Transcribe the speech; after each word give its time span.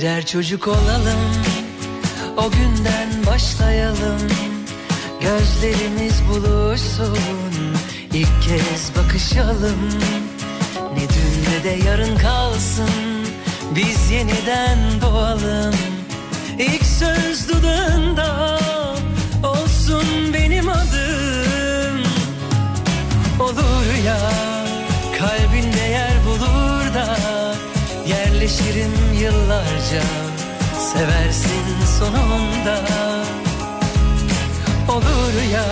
Birer 0.00 0.26
çocuk 0.26 0.68
olalım 0.68 1.20
O 2.36 2.50
günden 2.50 3.26
başlayalım. 3.26 4.18
Gözlerimiz 5.20 6.22
buluşsun 6.28 7.18
ilk 8.12 8.42
kez 8.42 8.92
bakışalım. 8.96 9.88
Ne 10.94 11.00
dün 11.00 11.52
ne 11.52 11.64
de 11.64 11.88
yarın 11.88 12.16
kalsın 12.16 12.90
Biz 13.74 14.10
yeniden 14.10 14.78
doğalım. 15.02 15.74
İlk 16.58 16.84
söz 16.84 17.48
dudağında 17.48 18.58
Olsun 19.44 20.04
benim 20.34 20.68
adım. 20.68 22.02
Olur 23.40 24.04
ya 24.06 24.49
Yerleşirim 28.50 28.92
yıllarca. 29.20 30.02
Seversin 30.78 31.84
sonunda. 31.98 32.80
Olur 34.88 35.42
ya 35.52 35.64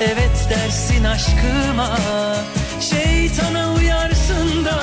Evet 0.00 0.48
dersin 0.50 1.04
aşkıma. 1.04 1.98
Şeytana 2.80 3.74
uyarsın 3.74 4.64
da 4.64 4.82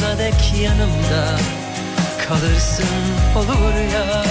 Sonsuza 0.00 0.18
dek 0.18 0.52
yanımda 0.62 1.38
Kalırsın 2.28 2.84
olur 3.36 3.92
ya. 3.94 4.24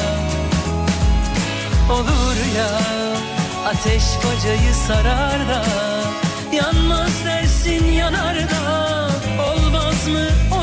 Olur 1.95 2.36
ya 2.58 2.70
Ateş 3.67 4.04
bacayı 4.17 4.73
sarar 4.88 5.48
da 5.49 5.64
Yanmaz 6.52 7.26
dersin 7.26 7.86
yanar 7.86 8.36
da 8.36 9.10
Olmaz 9.43 10.08
mı 10.08 10.55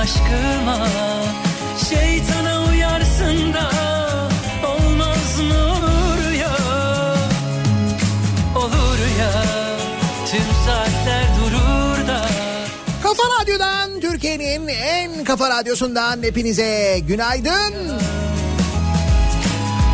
aşkıma 0.00 0.88
Şeytana 1.88 2.64
uyarsın 2.70 3.52
da 3.52 3.70
Olmaz 4.66 5.40
mı 5.48 5.64
olur 5.64 6.30
ya 6.32 6.56
Olur 8.56 8.98
ya 9.20 9.42
Tüm 10.30 10.46
saatler 10.66 11.24
durur 11.40 12.08
da 12.08 12.26
Kafa 13.02 13.22
Radyo'dan 13.40 14.00
Türkiye'nin 14.00 14.68
en 14.68 15.24
kafa 15.24 15.50
radyosundan 15.50 16.22
hepinize 16.22 16.98
günaydın. 17.08 17.74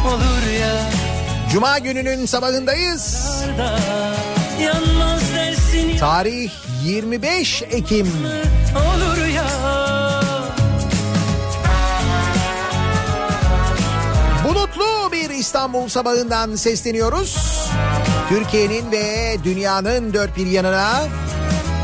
Olur 0.06 0.53
ya 0.61 0.75
Cuma 1.53 1.78
gününün 1.78 2.27
sabahındayız. 2.27 3.27
da 3.59 3.78
Yanmaz 4.62 5.21
dersin 5.34 5.99
Tarih 5.99 6.50
25 6.84 7.62
Ekim. 7.62 8.06
olur 8.06 8.56
İstanbul 15.56 15.89
sabahından 15.89 16.56
sesleniyoruz. 16.56 17.37
Türkiye'nin 18.28 18.93
ve 18.93 19.37
dünyanın 19.44 20.12
dört 20.12 20.37
bir 20.37 20.47
yanına 20.47 21.05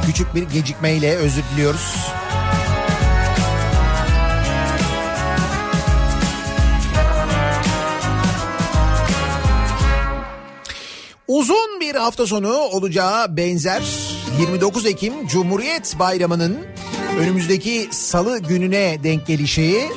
küçük 0.06 0.34
bir 0.34 0.42
gecikmeyle 0.42 1.16
özür 1.16 1.42
diliyoruz. 1.52 1.96
Uzun 11.28 11.80
bir 11.80 11.94
hafta 11.94 12.26
sonu 12.26 12.52
olacağı 12.52 13.36
benzer 13.36 13.82
29 14.40 14.86
Ekim 14.86 15.26
Cumhuriyet 15.26 15.98
Bayramı'nın 15.98 16.58
önümüzdeki 17.18 17.88
salı 17.90 18.38
gününe 18.38 18.98
denk 19.04 19.26
gelişi 19.26 19.88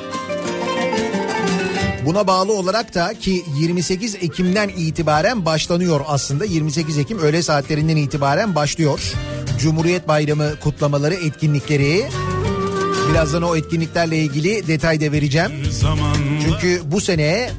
Buna 2.06 2.26
bağlı 2.26 2.52
olarak 2.52 2.94
da 2.94 3.14
ki 3.14 3.44
28 3.58 4.14
Ekim'den 4.14 4.68
itibaren 4.68 5.44
başlanıyor 5.44 6.00
aslında. 6.06 6.44
28 6.44 6.98
Ekim 6.98 7.18
öğle 7.18 7.42
saatlerinden 7.42 7.96
itibaren 7.96 8.54
başlıyor. 8.54 9.12
Cumhuriyet 9.60 10.08
Bayramı 10.08 10.60
kutlamaları, 10.60 11.14
etkinlikleri. 11.14 12.06
Birazdan 13.10 13.42
o 13.42 13.56
etkinliklerle 13.56 14.18
ilgili 14.18 14.66
detay 14.66 15.00
da 15.00 15.12
vereceğim. 15.12 15.50
Çünkü 16.44 16.82
bu 16.84 17.00
sene 17.00 17.50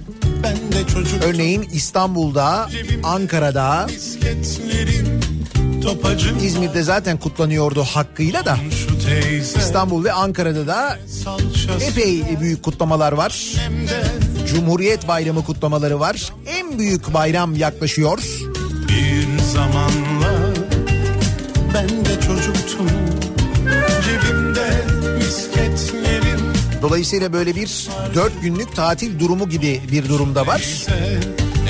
örneğin 1.24 1.70
İstanbul'da, 1.74 2.70
Ankara'da, 3.04 3.88
İzmir'de 6.44 6.84
zaten 6.84 7.18
kutlanıyordu 7.18 7.84
hakkıyla 7.84 8.46
da. 8.46 8.58
İstanbul 9.58 10.04
ve 10.04 10.12
Ankara'da 10.12 10.68
da 10.68 11.00
epey 11.82 12.24
büyük 12.40 12.64
kutlamalar 12.64 13.12
var. 13.12 13.54
Cumhuriyet 14.48 15.08
Bayramı 15.08 15.44
kutlamaları 15.46 16.00
var. 16.00 16.32
En 16.48 16.80
büyük 16.80 17.14
bayram 17.14 17.56
yaklaşıyor. 17.56 18.18
bir 18.90 19.40
zamanlar 19.44 20.54
ben 21.74 21.90
de 21.90 22.22
çocuktum 22.28 22.88
cebimde 24.06 24.70
misketlerim 25.18 26.40
Dolayısıyla 26.82 27.34
böyle 27.34 27.56
bir 27.56 27.88
dört 28.16 28.42
günlük 28.42 28.76
tatil 28.76 29.20
durumu 29.20 29.50
gibi 29.50 29.82
bir 29.92 30.10
durumda 30.10 30.48
var. 30.48 30.62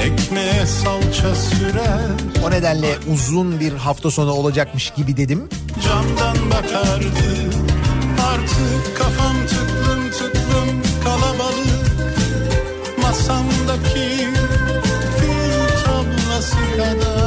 ekmeğe 0.06 0.65
salça 0.65 1.35
sürer 1.35 2.00
O 2.47 2.51
nedenle 2.51 2.95
uzun 3.13 3.59
bir 3.59 3.71
hafta 3.73 4.12
sonu 4.12 4.31
olacakmış 4.31 4.89
gibi 4.89 5.18
dedim. 5.18 5.50
camdan 5.85 6.51
bakardı 6.51 7.27
artık 8.33 8.97
kafam 8.97 9.35
tıklım 9.47 10.06
masamdaki 13.27 14.27
gül 15.19 15.83
tablası 15.85 16.56
kadar 16.77 17.26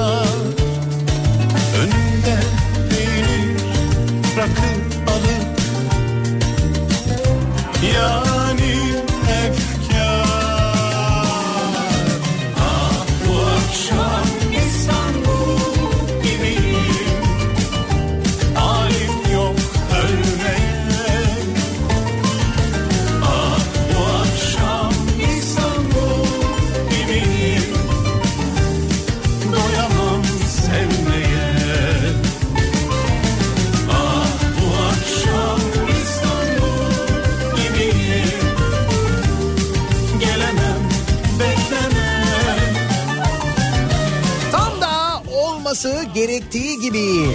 gerektiği 46.60 46.80
gibi 46.80 47.26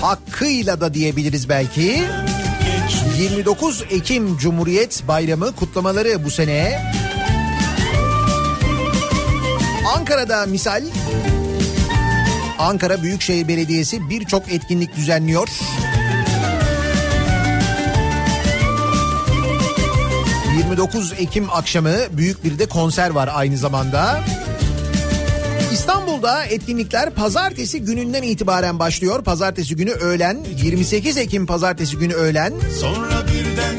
hakkıyla 0.00 0.80
da 0.80 0.94
diyebiliriz 0.94 1.48
belki. 1.48 2.02
29 3.18 3.84
Ekim 3.90 4.38
Cumhuriyet 4.38 5.02
Bayramı 5.08 5.52
kutlamaları 5.56 6.24
bu 6.24 6.30
sene. 6.30 6.82
Ankara'da 9.96 10.46
misal 10.46 10.82
Ankara 12.58 13.02
Büyükşehir 13.02 13.48
Belediyesi 13.48 14.10
birçok 14.10 14.52
etkinlik 14.52 14.96
düzenliyor. 14.96 15.48
...29 20.70 21.14
Ekim 21.14 21.50
akşamı 21.50 21.96
büyük 22.12 22.44
bir 22.44 22.58
de 22.58 22.66
konser 22.66 23.10
var 23.10 23.30
aynı 23.32 23.56
zamanda. 23.56 24.20
İstanbul'da 26.20 26.44
etkinlikler 26.44 27.10
pazartesi 27.10 27.80
gününden 27.80 28.22
itibaren 28.22 28.78
başlıyor. 28.78 29.24
Pazartesi 29.24 29.76
günü 29.76 29.90
öğlen 29.90 30.38
28 30.62 31.16
Ekim 31.16 31.46
pazartesi 31.46 31.96
günü 31.96 32.12
öğlen 32.14 32.52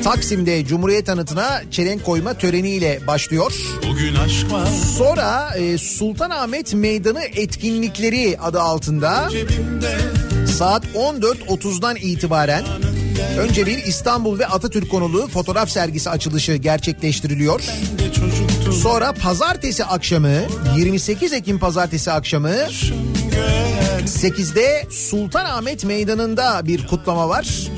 Taksim'de 0.04 0.66
Cumhuriyet 0.66 1.10
anıtına 1.10 1.62
çelenk 1.72 2.06
koyma 2.06 2.34
töreniyle 2.34 3.00
başlıyor. 3.08 3.54
bugün 3.90 4.16
aşk 4.16 4.52
var 4.52 4.66
Sonra 4.98 5.56
e, 5.58 5.78
Sultanahmet 5.78 6.74
Meydanı 6.74 7.22
etkinlikleri 7.24 8.38
adı 8.42 8.62
altında 8.62 9.28
cebimde 9.32 9.98
saat 10.58 10.86
14.30'dan 10.86 11.96
itibaren 11.96 12.64
önce 13.40 13.66
bir 13.66 13.78
İstanbul 13.78 14.40
ve 14.40 14.48
Atatürk 14.48 14.92
konulu 14.92 15.28
fotoğraf 15.28 15.70
sergisi 15.70 16.10
açılışı 16.10 16.56
gerçekleştiriliyor. 16.56 17.60
de 18.00 18.14
çocuktum 18.14 18.61
Sonra 18.74 19.14
pazartesi 19.14 19.86
akşamı 19.86 20.42
28 20.76 21.34
Ekim 21.34 21.60
pazartesi 21.60 22.12
akşamı 22.12 22.50
göğer 23.32 24.02
8'de 24.06 24.88
Sultanahmet 24.90 25.86
Meydanı'nda 25.86 26.62
bir 26.68 26.88
kutlama 26.88 27.30
var. 27.30 27.70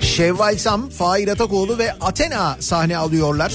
Şevval 0.00 0.56
Sam, 0.56 0.88
Fahir 0.88 1.28
Atakoğlu 1.28 1.78
ve 1.78 1.92
Athena 1.92 2.56
sahne 2.60 2.96
alıyorlar. 2.96 3.52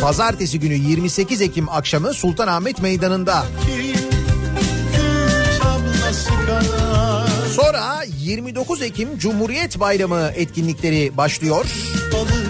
Pazartesi 0.00 0.60
günü 0.60 0.74
28 0.74 1.40
Ekim 1.40 1.68
akşamı 1.68 2.14
Sultanahmet 2.14 2.82
Meydanı'nda. 2.82 3.44
tıki 3.66 4.03
Sonra 7.74 8.04
29 8.18 8.82
Ekim 8.82 9.18
Cumhuriyet 9.18 9.80
Bayramı 9.80 10.30
etkinlikleri 10.34 11.16
başlıyor. 11.16 11.66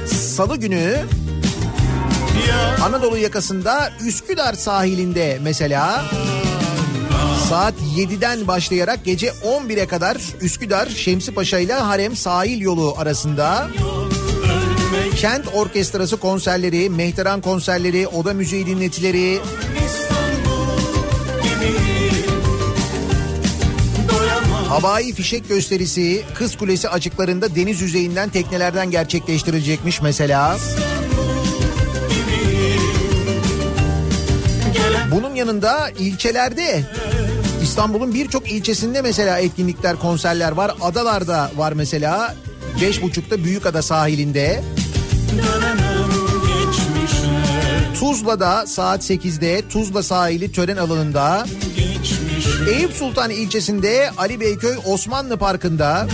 Salı 0.06 0.56
günü 0.56 0.96
Anadolu 2.84 3.16
yakasında 3.16 3.92
Üsküdar 4.06 4.54
sahilinde 4.54 5.38
mesela 5.42 6.04
saat 7.48 7.74
7'den 7.96 8.48
başlayarak 8.48 9.04
gece 9.04 9.28
11'e 9.28 9.86
kadar 9.86 10.16
Üsküdar 10.40 10.88
Şemsi 10.88 11.34
Paşa 11.34 11.58
ile 11.58 11.72
Harem 11.72 12.16
sahil 12.16 12.60
yolu 12.60 12.94
arasında 12.98 13.68
Kent 15.16 15.48
Orkestrası 15.54 16.16
konserleri, 16.16 16.90
Mehteran 16.90 17.40
konserleri, 17.40 18.08
oda 18.08 18.34
müziği 18.34 18.66
dinletileri, 18.66 19.38
havai 24.74 25.12
fişek 25.12 25.48
gösterisi, 25.48 26.22
Kız 26.34 26.56
Kulesi 26.56 26.88
açıklarında 26.88 27.54
deniz 27.54 27.80
yüzeyinden 27.80 28.28
teknelerden 28.28 28.90
gerçekleştirilecekmiş 28.90 30.02
mesela. 30.02 30.56
Bunun 35.10 35.34
yanında 35.34 35.90
ilçelerde 35.90 36.82
İstanbul'un 37.62 38.14
birçok 38.14 38.52
ilçesinde 38.52 39.02
mesela 39.02 39.38
etkinlikler, 39.38 39.96
konserler 39.96 40.52
var. 40.52 40.74
Adalarda 40.80 41.50
var 41.56 41.72
mesela. 41.72 42.34
Beş 42.80 43.02
buçukta 43.02 43.44
Büyükada 43.44 43.82
sahilinde. 43.82 44.64
Tuzla'da 48.00 48.66
saat 48.66 49.10
8'de 49.10 49.68
Tuzla 49.68 50.02
sahili 50.02 50.52
tören 50.52 50.76
alanında. 50.76 51.46
Eyüp 52.68 52.92
Sultan 52.92 53.30
ilçesinde 53.30 54.10
Ali 54.18 54.40
Beyköy 54.40 54.76
Osmanlı 54.86 55.36
Parkı'nda 55.36 56.06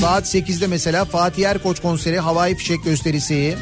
saat 0.00 0.34
8'de 0.34 0.66
mesela 0.66 1.04
Fatih 1.04 1.48
Erkoç 1.48 1.80
konseri, 1.80 2.20
havai 2.20 2.54
fişek 2.54 2.84
gösterisi. 2.84 3.56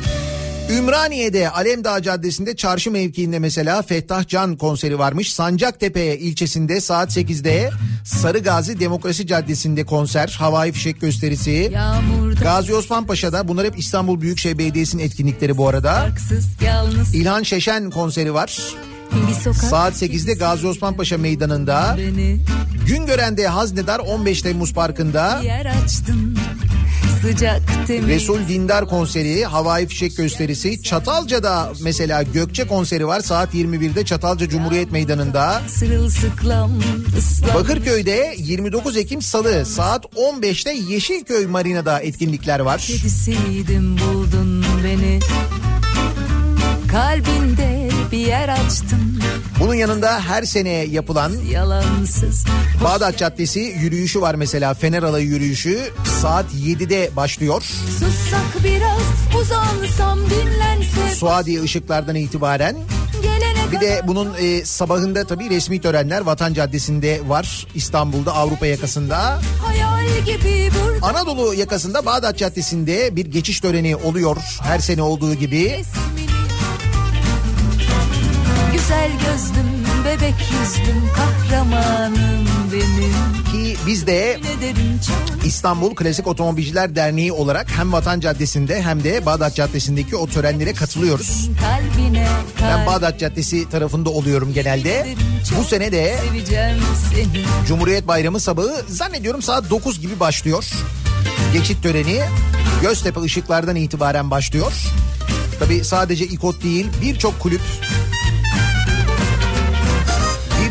Ümraniye'de 0.70 1.50
Alemdağ 1.50 2.02
Caddesi'nde 2.02 2.56
çarşı 2.56 2.90
mevkiinde 2.90 3.38
mesela 3.38 3.82
Fettah 3.82 4.28
Can 4.28 4.56
konseri 4.56 4.98
varmış. 4.98 5.32
Sancaktepe 5.32 6.18
ilçesinde 6.18 6.80
saat 6.80 7.16
8'de 7.16 7.70
Sarıgazi 8.04 8.80
Demokrasi 8.80 9.26
Caddesi'nde 9.26 9.84
konser, 9.84 10.36
havai 10.38 10.72
fişek 10.72 11.00
gösterisi. 11.00 11.70
Yağmurda 11.72 12.40
Gazi 12.40 12.74
Osman 12.74 13.06
Paşa'da 13.06 13.48
bunlar 13.48 13.66
hep 13.66 13.78
İstanbul 13.78 14.20
Büyükşehir 14.20 14.58
Belediyesi'nin 14.58 15.02
etkinlikleri 15.02 15.56
bu 15.56 15.68
arada. 15.68 15.94
farksız 15.94 17.14
İlhan 17.14 17.42
Şeşen 17.42 17.90
konseri 17.90 18.34
var. 18.34 18.58
Saat 19.70 20.02
8'de 20.02 20.34
Gazi 20.34 20.66
Osman 20.66 20.96
Paşa 20.96 21.18
Meydanı'nda. 21.18 21.94
beni 21.98 22.38
Güngören'de 22.86 23.46
Haznedar 23.46 23.98
15 23.98 24.42
Temmuz 24.42 24.72
Parkı'nda. 24.72 25.40
Resul 27.88 28.48
Dindar 28.48 28.88
konseri, 28.88 29.44
havai 29.44 29.86
fişek 29.86 30.16
gösterisi. 30.16 30.82
Çatalca'da 30.82 31.72
mesela 31.82 32.22
Gökçe 32.22 32.66
konseri 32.66 33.06
var 33.06 33.20
saat 33.20 33.54
21'de 33.54 34.04
Çatalca 34.04 34.48
Cumhuriyet 34.48 34.92
Meydanı'nda. 34.92 35.62
Bakırköy'de 37.54 38.34
29 38.38 38.96
Ekim 38.96 39.22
Salı 39.22 39.66
saat 39.66 40.04
15'te 40.04 40.72
Yeşilköy 40.92 41.46
Marina'da 41.46 42.00
etkinlikler 42.00 42.60
var. 42.60 42.78
kedisiydim 42.80 43.98
buldun 43.98 44.64
beni 44.84 45.20
kalbinde 46.94 47.73
bir 48.12 48.18
yer 48.18 48.48
açtın 48.48 49.22
Bunun 49.60 49.74
yanında 49.74 50.20
her 50.20 50.42
sene 50.42 50.70
yapılan 50.70 51.32
yalansız 51.50 52.44
Bağdat 52.84 53.18
Caddesi 53.18 53.60
yürüyüşü 53.60 54.20
var 54.20 54.34
mesela 54.34 54.74
Fener 54.74 55.02
Alayı 55.02 55.26
yürüyüşü 55.26 55.78
saat 56.22 56.46
7'de 56.54 57.10
başlıyor. 57.16 57.62
sussak 57.98 58.64
biraz 58.64 59.40
uzansam 59.42 60.18
dinlense 60.18 61.14
Suadiye 61.14 61.62
ışıklardan 61.62 62.14
itibaren 62.16 62.76
Bir 63.72 63.80
de 63.80 64.00
bunun 64.06 64.34
e, 64.40 64.64
sabahında 64.64 65.24
tabii 65.24 65.50
resmi 65.50 65.80
törenler 65.80 66.20
Vatan 66.20 66.54
Caddesi'nde 66.54 67.20
var. 67.28 67.66
İstanbul'da 67.74 68.34
Avrupa 68.34 68.66
yakasında. 68.66 69.40
Anadolu 71.02 71.54
yakasında 71.54 72.06
Bağdat 72.06 72.38
Caddesi'nde 72.38 73.16
bir 73.16 73.26
geçiş 73.26 73.60
töreni 73.60 73.96
oluyor. 73.96 74.36
Her 74.62 74.78
sene 74.78 75.02
olduğu 75.02 75.34
gibi. 75.34 75.64
resmini 75.64 76.33
Güzel 78.84 79.10
gözlüm, 79.10 79.84
bebek 80.04 80.34
yüzlüm, 80.40 81.10
kahramanım 81.16 82.46
benim 82.72 83.44
Ki 83.52 83.76
biz 83.86 84.06
de 84.06 84.40
İstanbul 85.44 85.94
Klasik 85.94 86.26
Otomobilciler 86.26 86.96
Derneği 86.96 87.32
olarak 87.32 87.70
hem 87.76 87.92
Vatan 87.92 88.20
Caddesi'nde 88.20 88.82
hem 88.82 89.04
de 89.04 89.26
Bağdat 89.26 89.54
Caddesi'ndeki 89.54 90.16
o 90.16 90.26
törenlere 90.26 90.74
katılıyoruz. 90.74 91.50
kalbine 91.60 92.26
Ben 92.62 92.86
Bağdat 92.86 93.20
Caddesi 93.20 93.68
tarafında 93.68 94.10
oluyorum 94.10 94.52
genelde. 94.54 95.06
Bu 95.58 95.64
sene 95.64 95.92
de 95.92 96.18
Cumhuriyet 97.68 98.08
Bayramı 98.08 98.40
sabahı 98.40 98.82
zannediyorum 98.88 99.42
saat 99.42 99.70
9 99.70 100.00
gibi 100.00 100.20
başlıyor. 100.20 100.70
Geçit 101.52 101.82
töreni 101.82 102.20
Göztepe 102.82 103.20
ışıklardan 103.20 103.76
itibaren 103.76 104.30
başlıyor. 104.30 104.72
Tabi 105.58 105.84
sadece 105.84 106.24
İKOT 106.24 106.62
değil 106.62 106.86
birçok 107.02 107.40
kulüp 107.40 107.60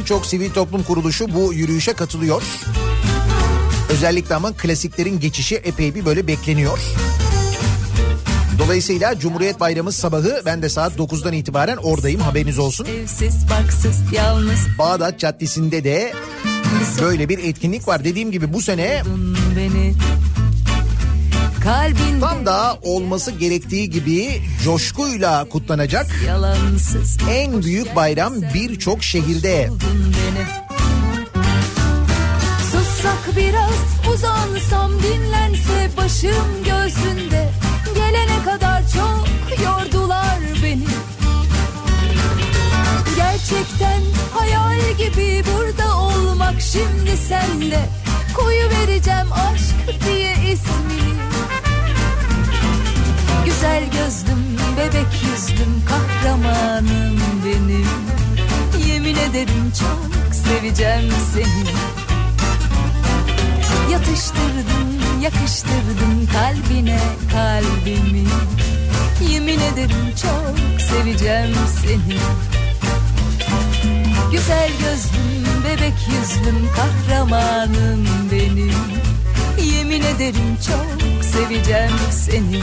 birçok 0.03 0.25
sivil 0.25 0.49
toplum 0.49 0.83
kuruluşu 0.83 1.33
bu 1.33 1.53
yürüyüşe 1.53 1.93
katılıyor. 1.93 2.43
Özellikle 3.89 4.35
ama 4.35 4.53
klasiklerin 4.53 5.19
geçişi 5.19 5.55
epey 5.55 5.95
bir 5.95 6.05
böyle 6.05 6.27
bekleniyor. 6.27 6.79
Dolayısıyla 8.59 9.19
Cumhuriyet 9.19 9.59
Bayramı 9.59 9.91
sabahı 9.91 10.41
ben 10.45 10.61
de 10.61 10.69
saat 10.69 10.97
9'dan 10.97 11.33
itibaren 11.33 11.77
oradayım 11.77 12.21
haberiniz 12.21 12.59
olsun. 12.59 12.85
Evsiz 12.85 13.35
barksız 13.49 14.13
yalnız 14.13 14.59
Bağdat 14.77 15.19
Caddesi'nde 15.19 15.83
de 15.83 16.13
böyle 17.01 17.29
bir 17.29 17.37
etkinlik 17.37 17.87
var. 17.87 18.03
Dediğim 18.03 18.31
gibi 18.31 18.53
bu 18.53 18.61
sene 18.61 19.03
Kalbinde 21.63 22.19
tam 22.19 22.45
da 22.45 22.77
olması 22.81 23.31
gerektiği 23.31 23.89
gibi 23.89 24.41
coşkuyla 24.63 25.49
kutlanacak. 25.49 26.07
yalansız 26.27 27.17
En 27.29 27.63
büyük 27.63 27.95
bayram 27.95 28.33
birçok 28.53 29.03
şehirde. 29.03 29.69
Sussak 32.71 33.37
biraz 33.37 34.13
uzansam 34.13 34.91
dinlense 35.03 35.89
başım 35.97 36.63
göğsünde 36.65 37.49
Gelene 37.95 38.43
kadar 38.45 38.81
çok 38.81 39.27
yordular 39.63 40.39
beni 40.63 40.87
Gerçekten 43.15 44.01
hayal 44.33 44.79
gibi 44.97 45.43
burada 45.45 45.97
olmak 45.97 46.61
şimdi 46.61 47.17
sende 47.17 47.79
Koyu 48.35 48.69
vereceğim 48.69 49.27
aşk 49.31 50.05
diye 50.05 50.33
ismini 50.33 51.12
Güzel 53.53 53.83
gözlüm, 53.91 54.57
bebek 54.77 55.13
yüzlüm, 55.23 55.85
kahramanım 55.85 57.19
benim. 57.45 57.87
Yemin 58.87 59.15
ederim 59.15 59.71
çok 59.79 60.35
seveceğim 60.35 61.13
seni. 61.33 61.65
Yatıştırdım, 63.91 65.21
yakıştırdım 65.21 66.27
kalbine 66.33 66.99
kalbimi. 67.31 68.27
Yemin 69.31 69.59
ederim 69.59 70.15
çok 70.21 70.81
seveceğim 70.81 71.55
seni. 71.81 72.17
Güzel 74.31 74.69
gözlüm, 74.69 75.63
bebek 75.63 75.97
yüzlüm, 76.07 76.69
kahramanım 76.75 78.07
benim. 78.31 78.73
Yemin 79.75 80.01
ederim 80.01 80.57
çok 80.67 81.23
seveceğim 81.23 81.91
seni 82.11 82.61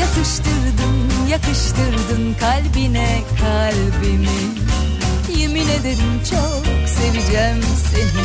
Yatıştırdın, 0.00 1.28
yakıştırdın 1.30 2.34
kalbine 2.40 3.22
kalbimi 3.40 4.64
Yemin 5.38 5.68
ederim 5.68 6.20
çok 6.30 6.88
seveceğim 6.88 7.62
seni 7.90 8.24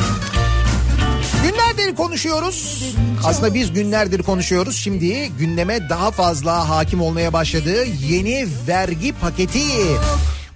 Günlerdir 1.43 1.95
konuşuyoruz. 1.95 2.83
Aslında 3.25 3.53
biz 3.53 3.73
günlerdir 3.73 4.23
konuşuyoruz. 4.23 4.75
Şimdi 4.75 5.29
gündeme 5.39 5.89
daha 5.89 6.11
fazla 6.11 6.69
hakim 6.69 7.01
olmaya 7.01 7.33
başladı. 7.33 7.85
Yeni 8.09 8.47
vergi 8.67 9.13
paketi. 9.13 9.59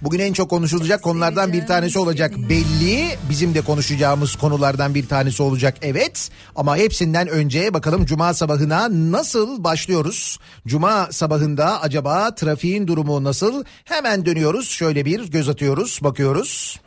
Bugün 0.04 0.18
en 0.18 0.32
çok 0.32 0.50
konuşulacak 0.50 1.02
konulardan 1.02 1.52
bir 1.52 1.66
tanesi 1.66 1.98
olacak 1.98 2.32
belli. 2.36 3.08
Bizim 3.30 3.54
de 3.54 3.60
konuşacağımız 3.60 4.36
konulardan 4.36 4.94
bir 4.94 5.08
tanesi 5.08 5.42
olacak 5.42 5.76
evet. 5.82 6.30
Ama 6.56 6.76
hepsinden 6.76 7.28
önce 7.28 7.74
bakalım 7.74 8.04
cuma 8.04 8.34
sabahına 8.34 8.88
nasıl 8.90 9.64
başlıyoruz? 9.64 10.38
Cuma 10.66 11.08
sabahında 11.10 11.82
acaba 11.82 12.34
trafiğin 12.34 12.86
durumu 12.86 13.24
nasıl? 13.24 13.64
Hemen 13.84 14.26
dönüyoruz. 14.26 14.68
Şöyle 14.68 15.04
bir 15.04 15.30
göz 15.30 15.48
atıyoruz, 15.48 15.98
bakıyoruz. 16.02 16.80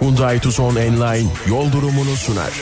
Hyundai 0.00 0.40
Tucson 0.40 0.76
Enline 0.76 1.30
yol 1.48 1.72
durumunu 1.72 2.16
sunar. 2.16 2.52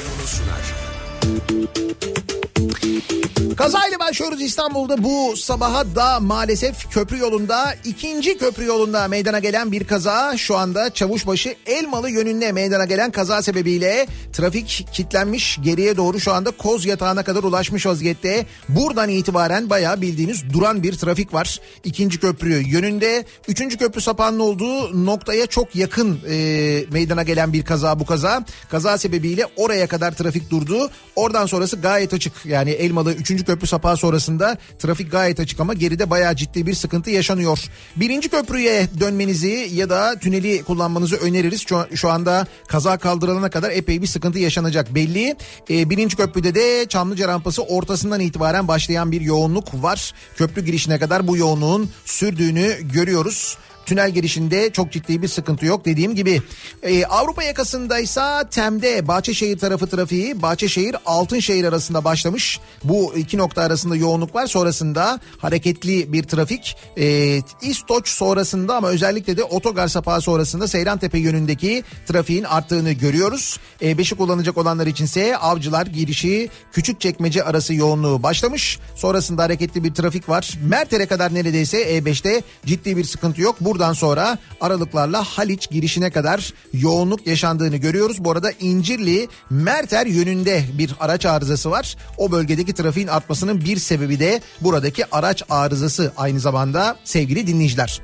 Kazayla 3.56 3.98
başlıyoruz 3.98 4.42
İstanbul'da 4.42 5.04
bu 5.04 5.36
sabaha 5.36 5.94
da 5.94 6.20
maalesef 6.20 6.90
köprü 6.90 7.18
yolunda 7.18 7.74
ikinci 7.84 8.38
köprü 8.38 8.64
yolunda 8.64 9.08
meydana 9.08 9.38
gelen 9.38 9.72
bir 9.72 9.84
kaza 9.84 10.36
şu 10.36 10.56
anda 10.56 10.94
Çavuşbaşı 10.94 11.54
Elmalı 11.66 12.10
yönünde 12.10 12.52
meydana 12.52 12.84
gelen 12.84 13.10
kaza 13.10 13.42
sebebiyle 13.42 14.06
trafik 14.32 14.86
kilitlenmiş 14.92 15.58
geriye 15.62 15.96
doğru 15.96 16.20
şu 16.20 16.32
anda 16.32 16.50
Koz 16.50 16.86
yatağına 16.86 17.22
kadar 17.22 17.42
ulaşmış 17.42 17.86
vaziyette. 17.86 18.46
Buradan 18.68 19.08
itibaren 19.08 19.70
bayağı 19.70 20.00
bildiğiniz 20.00 20.52
duran 20.52 20.82
bir 20.82 20.92
trafik 20.92 21.34
var. 21.34 21.60
İkinci 21.84 22.20
köprü 22.20 22.68
yönünde 22.68 23.24
üçüncü 23.48 23.78
köprü 23.78 24.00
sapağının 24.00 24.38
olduğu 24.40 25.06
noktaya 25.06 25.46
çok 25.46 25.76
yakın 25.76 26.20
e, 26.28 26.84
meydana 26.90 27.22
gelen 27.22 27.52
bir 27.52 27.64
kaza 27.64 28.00
bu 28.00 28.06
kaza. 28.06 28.44
Kaza 28.70 28.98
sebebiyle 28.98 29.46
oraya 29.56 29.86
kadar 29.86 30.12
trafik 30.12 30.50
durdu. 30.50 30.90
Oradan 31.16 31.46
sonrası 31.46 31.76
gayet 31.76 32.14
açık 32.14 32.32
yani 32.44 32.70
Elmalı 32.70 33.12
3. 33.14 33.47
köprü 33.48 33.66
sapağı 33.66 33.96
sonrasında 33.96 34.58
trafik 34.78 35.12
gayet 35.12 35.40
açık 35.40 35.60
ama 35.60 35.74
geride 35.74 36.10
bayağı 36.10 36.36
ciddi 36.36 36.66
bir 36.66 36.74
sıkıntı 36.74 37.10
yaşanıyor. 37.10 37.58
Birinci 37.96 38.28
köprüye 38.28 38.88
dönmenizi 39.00 39.68
ya 39.72 39.90
da 39.90 40.18
tüneli 40.18 40.62
kullanmanızı 40.62 41.16
öneririz. 41.16 41.66
Şu, 41.68 41.86
şu 41.94 42.10
anda 42.10 42.46
kaza 42.66 42.98
kaldırılana 42.98 43.50
kadar 43.50 43.70
epey 43.70 44.02
bir 44.02 44.06
sıkıntı 44.06 44.38
yaşanacak 44.38 44.94
belli. 44.94 45.36
Ee, 45.70 45.90
birinci 45.90 46.16
köprüde 46.16 46.54
de 46.54 46.86
Çamlıca 46.88 47.28
rampası 47.28 47.62
ortasından 47.62 48.20
itibaren 48.20 48.68
başlayan 48.68 49.12
bir 49.12 49.20
yoğunluk 49.20 49.82
var. 49.82 50.12
Köprü 50.36 50.64
girişine 50.64 50.98
kadar 50.98 51.28
bu 51.28 51.36
yoğunluğun 51.36 51.90
sürdüğünü 52.04 52.76
görüyoruz. 52.92 53.58
Tünel 53.88 54.10
girişinde 54.10 54.70
çok 54.70 54.92
ciddi 54.92 55.22
bir 55.22 55.28
sıkıntı 55.28 55.66
yok 55.66 55.84
dediğim 55.84 56.14
gibi. 56.14 56.42
Ee, 56.82 57.04
Avrupa 57.04 57.42
yakasındaysa 57.42 58.48
Tem'de 58.48 59.08
Bahçeşehir 59.08 59.58
tarafı 59.58 59.86
trafiği 59.86 60.42
Bahçeşehir 60.42 60.96
Altınşehir 61.06 61.64
arasında 61.64 62.04
başlamış. 62.04 62.60
Bu 62.84 63.14
iki 63.16 63.38
nokta 63.38 63.62
arasında 63.62 63.96
yoğunluk 63.96 64.34
var. 64.34 64.46
Sonrasında 64.46 65.20
hareketli 65.38 66.12
bir 66.12 66.22
trafik. 66.22 66.76
Ee, 66.98 67.40
İstoç 67.62 68.08
sonrasında 68.08 68.76
ama 68.76 68.88
özellikle 68.88 69.36
de 69.36 69.44
otogar 69.44 69.88
sapağı 69.88 70.20
sonrasında 70.20 70.68
Seyrantepe 70.68 71.18
yönündeki 71.18 71.84
trafiğin 72.06 72.44
arttığını 72.44 72.92
görüyoruz. 72.92 73.58
Ee, 73.82 73.98
beşi 73.98 74.14
kullanacak 74.14 74.58
olanlar 74.58 74.86
içinse 74.86 75.36
Avcılar 75.36 75.86
girişi 75.86 76.50
Küçükçekmece 76.72 77.44
arası 77.44 77.74
yoğunluğu 77.74 78.22
başlamış. 78.22 78.78
Sonrasında 78.96 79.42
hareketli 79.42 79.84
bir 79.84 79.94
trafik 79.94 80.28
var. 80.28 80.58
Merter'e 80.62 81.06
kadar 81.06 81.34
neredeyse 81.34 81.98
E5'te 81.98 82.42
ciddi 82.66 82.96
bir 82.96 83.04
sıkıntı 83.04 83.40
yok. 83.40 83.56
Buradan 83.78 83.92
sonra 83.92 84.38
aralıklarla 84.60 85.24
Haliç 85.24 85.70
girişine 85.70 86.10
kadar 86.10 86.54
yoğunluk 86.72 87.26
yaşandığını 87.26 87.76
görüyoruz. 87.76 88.24
Bu 88.24 88.30
arada 88.30 88.52
İncirli 88.60 89.28
Merter 89.50 90.06
yönünde 90.06 90.64
bir 90.78 90.94
araç 91.00 91.26
arızası 91.26 91.70
var. 91.70 91.96
O 92.16 92.32
bölgedeki 92.32 92.74
trafiğin 92.74 93.06
artmasının 93.06 93.60
bir 93.60 93.76
sebebi 93.76 94.20
de 94.20 94.40
buradaki 94.60 95.14
araç 95.14 95.42
arızası 95.50 96.12
aynı 96.16 96.40
zamanda 96.40 96.96
sevgili 97.04 97.46
dinleyiciler. 97.46 98.00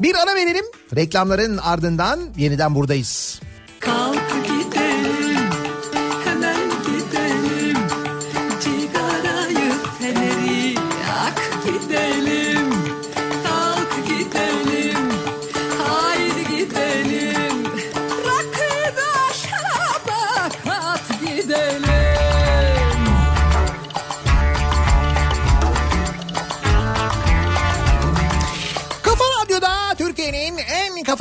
Bir 0.00 0.14
ara 0.14 0.34
verelim. 0.34 0.64
Reklamların 0.96 1.56
ardından 1.56 2.20
yeniden 2.36 2.74
buradayız. 2.74 3.40
Kalk 3.80 4.57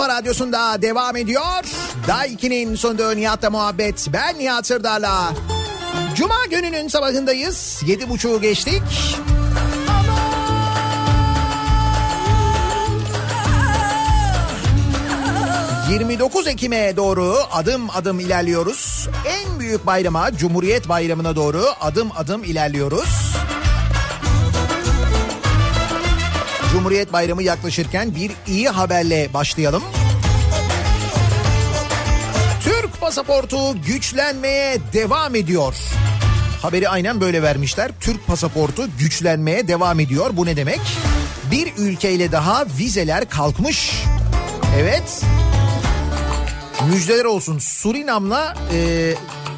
radyosunda 0.08 0.82
devam 0.82 1.16
ediyor. 1.16 1.64
Daiki'nin 2.08 2.76
sunduğu 2.76 3.16
Nihat'la 3.16 3.50
muhabbet. 3.50 4.08
Ben 4.14 4.40
Nihat 4.40 4.68
Sırdar'la. 4.68 5.34
Cuma 6.16 6.46
gününün 6.50 6.88
sabahındayız. 6.88 7.82
Yedi 7.86 8.10
buçuğu 8.10 8.42
geçtik. 8.42 8.82
29 15.90 16.48
Ekim'e 16.48 16.98
doğru 16.98 17.38
adım 17.52 17.90
adım 17.90 18.20
ilerliyoruz. 18.20 19.10
En 19.26 19.60
büyük 19.60 19.86
bayrama 19.86 20.38
Cumhuriyet 20.38 20.90
Bayramı'na 20.90 21.36
doğru 21.36 21.66
adım 21.82 22.10
adım 22.18 22.44
ilerliyoruz. 22.44 23.36
Cumhuriyet 26.72 27.14
Bayramı 27.14 27.44
yaklaşırken 27.44 28.16
bir 28.16 28.32
iyi 28.48 28.70
haberle 28.70 29.34
başlayalım. 29.34 29.84
Pasaportu 33.08 33.82
güçlenmeye 33.82 34.78
devam 34.94 35.36
ediyor. 35.36 35.76
Haberi 36.62 36.90
aynen 36.90 37.22
böyle 37.22 37.42
vermişler. 37.42 37.92
Türk 38.02 38.28
pasaportu 38.28 38.88
güçlenmeye 39.00 39.68
devam 39.68 40.00
ediyor. 40.00 40.30
Bu 40.34 40.46
ne 40.46 40.56
demek? 40.56 40.80
Bir 41.52 41.74
ülkeyle 41.78 42.32
daha 42.32 42.66
vizeler 42.80 43.30
kalkmış. 43.30 43.92
Evet. 44.80 45.22
Müjdeler 46.92 47.26
olsun. 47.26 47.60
Surinam'la 47.60 48.54
e, 48.74 49.14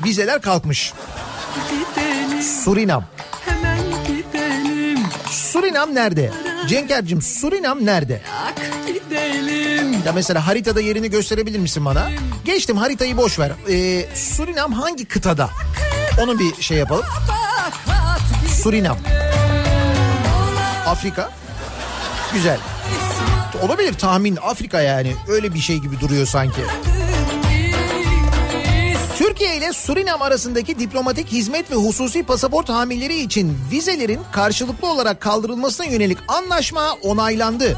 vizeler 0.05 0.41
kalkmış. 0.41 0.93
Gidelim, 1.69 2.43
Surinam. 2.63 3.03
hemen 3.45 3.79
gidelim. 4.07 4.99
Surinam 5.31 5.95
nerede? 5.95 6.31
Cenker'cim 6.67 7.21
Surinam 7.21 7.85
nerede? 7.85 8.21
Ya 10.05 10.11
mesela 10.13 10.47
haritada 10.47 10.81
yerini 10.81 11.09
gösterebilir 11.09 11.59
misin 11.59 11.85
bana? 11.85 12.09
Geçtim 12.45 12.77
haritayı 12.77 13.17
boş 13.17 13.39
ver. 13.39 13.51
Ee, 13.69 14.05
Surinam 14.15 14.73
hangi 14.73 15.05
kıtada? 15.05 15.49
Onu 16.23 16.39
bir 16.39 16.61
şey 16.61 16.77
yapalım. 16.77 17.05
Surinam. 18.63 18.97
Afrika. 20.87 21.31
Güzel. 22.33 22.57
Olabilir 23.61 23.93
tahmin 23.93 24.37
Afrika 24.41 24.81
yani. 24.81 25.15
Öyle 25.27 25.53
bir 25.53 25.59
şey 25.59 25.77
gibi 25.77 25.99
duruyor 25.99 26.25
sanki. 26.25 26.61
İle 29.59 29.73
Surinam 29.73 30.21
arasındaki 30.21 30.79
diplomatik 30.79 31.27
hizmet 31.27 31.71
ve 31.71 31.75
hususi 31.75 32.23
pasaport 32.23 32.69
hamilleri 32.69 33.15
için 33.15 33.57
vizelerin 33.71 34.19
karşılıklı 34.31 34.87
olarak 34.91 35.21
kaldırılmasına 35.21 35.85
yönelik 35.85 36.17
anlaşma 36.27 36.93
onaylandı. 36.93 37.77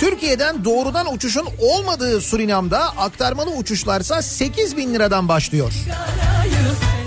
Türkiye'den 0.00 0.64
doğrudan 0.64 1.14
uçuşun 1.14 1.46
olmadığı 1.60 2.20
Surinam'da 2.20 2.80
aktarmalı 2.96 3.50
uçuşlarsa 3.50 4.22
8 4.22 4.76
bin 4.76 4.94
liradan 4.94 5.28
başlıyor. 5.28 5.72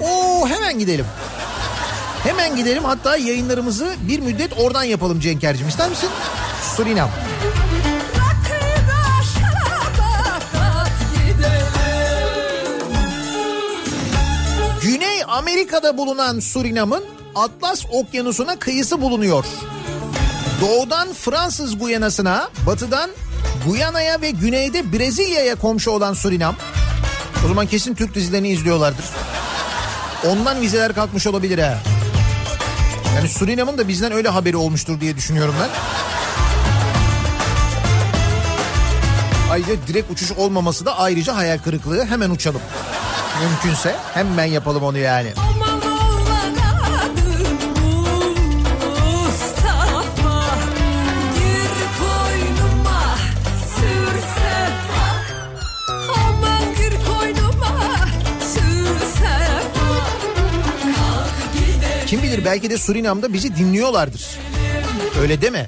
Oo 0.01 0.47
hemen 0.47 0.79
gidelim. 0.79 1.05
Hemen 2.23 2.55
gidelim 2.55 2.83
hatta 2.83 3.17
yayınlarımızı 3.17 3.95
bir 4.07 4.19
müddet 4.19 4.59
oradan 4.59 4.83
yapalım 4.83 5.19
Cenker'cim 5.19 5.67
ister 5.67 5.89
misin? 5.89 6.09
Surinam. 6.77 7.09
Rakıda 7.09 7.58
Amerika'da 15.39 15.97
bulunan 15.97 16.39
Surinam'ın 16.39 17.03
Atlas 17.35 17.85
Okyanusu'na 17.91 18.59
kıyısı 18.59 19.01
bulunuyor. 19.01 19.45
Doğudan 20.61 21.13
Fransız 21.13 21.79
Guyana'sına, 21.79 22.49
batıdan 22.65 23.09
Guyana'ya 23.67 24.21
ve 24.21 24.31
güneyde 24.31 24.93
Brezilya'ya 24.93 25.55
komşu 25.55 25.91
olan 25.91 26.13
Surinam. 26.13 26.55
O 27.45 27.47
zaman 27.47 27.67
kesin 27.67 27.95
Türk 27.95 28.15
dizilerini 28.15 28.49
izliyorlardır. 28.49 29.05
Ondan 30.27 30.61
vizeler 30.61 30.95
kalkmış 30.95 31.27
olabilir 31.27 31.59
ha. 31.59 31.77
Yani 33.15 33.29
Surinam'ın 33.29 33.77
da 33.77 33.87
bizden 33.87 34.11
öyle 34.11 34.29
haberi 34.29 34.57
olmuştur 34.57 35.01
diye 35.01 35.17
düşünüyorum 35.17 35.55
ben. 35.61 35.69
Ayrıca 39.51 39.73
direkt 39.87 40.11
uçuş 40.11 40.31
olmaması 40.31 40.85
da 40.85 40.99
ayrıca 40.99 41.35
hayal 41.35 41.57
kırıklığı. 41.57 42.05
Hemen 42.05 42.29
uçalım. 42.29 42.61
Mümkünse 43.41 43.95
hemen 44.13 44.45
yapalım 44.45 44.83
onu 44.83 44.97
yani. 44.97 45.33
Kim 62.07 62.23
bilir 62.23 62.45
belki 62.45 62.69
de 62.69 62.77
Surinam'da 62.77 63.33
bizi 63.33 63.55
dinliyorlardır. 63.55 64.39
Öyle 65.21 65.41
deme. 65.41 65.67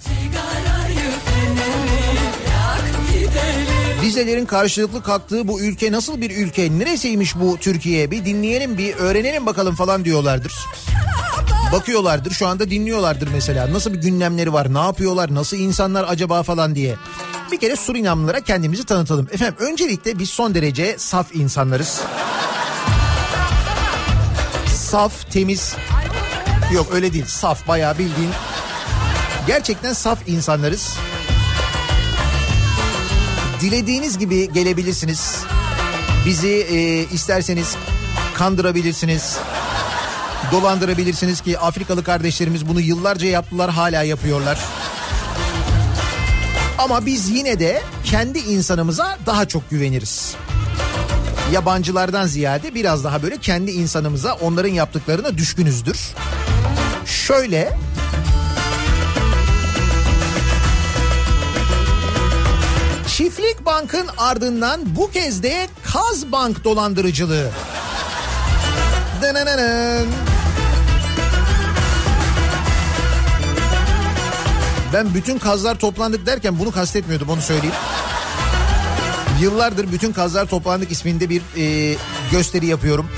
Vizelerin 4.01 4.45
karşılıklı 4.45 5.03
kalktığı 5.03 5.47
bu 5.47 5.61
ülke 5.61 5.91
nasıl 5.91 6.21
bir 6.21 6.37
ülke? 6.37 6.79
Neresiymiş 6.79 7.35
bu 7.35 7.57
Türkiye? 7.57 8.11
Bir 8.11 8.25
dinleyelim 8.25 8.77
bir 8.77 8.95
öğrenelim 8.95 9.45
bakalım 9.45 9.75
falan 9.75 10.05
diyorlardır. 10.05 10.53
Bakıyorlardır 11.71 12.31
şu 12.31 12.47
anda 12.47 12.69
dinliyorlardır 12.69 13.27
mesela. 13.33 13.73
Nasıl 13.73 13.93
bir 13.93 14.01
gündemleri 14.01 14.53
var? 14.53 14.73
Ne 14.73 14.79
yapıyorlar? 14.79 15.35
Nasıl 15.35 15.57
insanlar 15.57 16.05
acaba 16.07 16.43
falan 16.43 16.75
diye. 16.75 16.95
Bir 17.51 17.59
kere 17.59 17.75
Surinamlılara 17.75 18.41
kendimizi 18.41 18.85
tanıtalım. 18.85 19.27
Efendim 19.31 19.55
öncelikle 19.59 20.19
biz 20.19 20.29
son 20.29 20.55
derece 20.55 20.95
saf 20.97 21.35
insanlarız. 21.35 22.01
Saf, 24.67 25.31
temiz. 25.31 25.75
Yok 26.73 26.87
öyle 26.93 27.13
değil. 27.13 27.25
Saf 27.27 27.67
bayağı 27.67 27.97
bildiğin. 27.97 28.31
Gerçekten 29.47 29.93
saf 29.93 30.19
insanlarız. 30.27 30.97
Dilediğiniz 33.61 34.17
gibi 34.17 34.53
gelebilirsiniz. 34.53 35.37
Bizi 36.25 36.47
e, 36.47 37.03
isterseniz 37.13 37.75
kandırabilirsiniz. 38.33 39.37
Dolandırabilirsiniz 40.51 41.41
ki 41.41 41.59
Afrikalı 41.59 42.03
kardeşlerimiz 42.03 42.67
bunu 42.67 42.81
yıllarca 42.81 43.27
yaptılar 43.27 43.71
hala 43.71 44.03
yapıyorlar. 44.03 44.59
Ama 46.77 47.05
biz 47.05 47.29
yine 47.29 47.59
de 47.59 47.81
kendi 48.03 48.39
insanımıza 48.39 49.17
daha 49.25 49.47
çok 49.47 49.69
güveniriz. 49.69 50.35
Yabancılardan 51.51 52.25
ziyade 52.25 52.75
biraz 52.75 53.03
daha 53.03 53.23
böyle 53.23 53.37
kendi 53.37 53.71
insanımıza 53.71 54.33
onların 54.33 54.69
yaptıklarına 54.69 55.37
düşkünüzdür. 55.37 55.97
Şöyle 57.05 57.77
Çiftlik 63.21 63.65
Bank'ın 63.65 64.07
ardından 64.17 64.81
bu 64.95 65.11
kez 65.11 65.43
de 65.43 65.67
Kaz 65.83 66.31
Bank 66.31 66.63
dolandırıcılığı. 66.63 67.49
Ben 74.93 75.13
bütün 75.13 75.39
kazlar 75.39 75.79
toplandık 75.79 76.25
derken 76.25 76.59
bunu 76.59 76.71
kastetmiyordum 76.71 77.29
onu 77.29 77.41
söyleyeyim. 77.41 77.75
Yıllardır 79.41 79.91
bütün 79.91 80.13
kazlar 80.13 80.45
toplandık 80.45 80.91
isminde 80.91 81.29
bir 81.29 81.41
e, 81.57 81.95
gösteri 82.31 82.65
yapıyorum. 82.65 83.09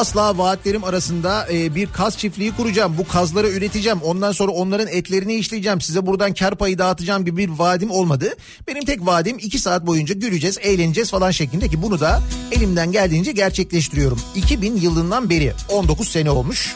Asla 0.00 0.38
vaatlerim 0.38 0.84
arasında 0.84 1.46
e, 1.52 1.74
bir 1.74 1.92
kaz 1.92 2.18
çiftliği 2.18 2.52
kuracağım. 2.56 2.98
Bu 2.98 3.08
kazları 3.08 3.48
üreteceğim. 3.48 4.02
Ondan 4.02 4.32
sonra 4.32 4.52
onların 4.52 4.88
etlerini 4.88 5.34
işleyeceğim. 5.34 5.80
Size 5.80 6.06
buradan 6.06 6.34
kar 6.34 6.54
payı 6.54 6.78
dağıtacağım 6.78 7.24
gibi 7.24 7.36
bir 7.36 7.48
vaadim 7.48 7.90
olmadı. 7.90 8.34
Benim 8.68 8.84
tek 8.84 9.06
vaadim 9.06 9.36
iki 9.38 9.58
saat 9.58 9.86
boyunca 9.86 10.14
güleceğiz, 10.14 10.58
eğleneceğiz 10.60 11.10
falan 11.10 11.30
şeklinde 11.30 11.68
ki 11.68 11.82
bunu 11.82 12.00
da 12.00 12.22
elimden 12.52 12.92
geldiğince 12.92 13.32
gerçekleştiriyorum. 13.32 14.20
2000 14.34 14.76
yılından 14.76 15.30
beri 15.30 15.52
19 15.68 16.08
sene 16.08 16.30
olmuş. 16.30 16.74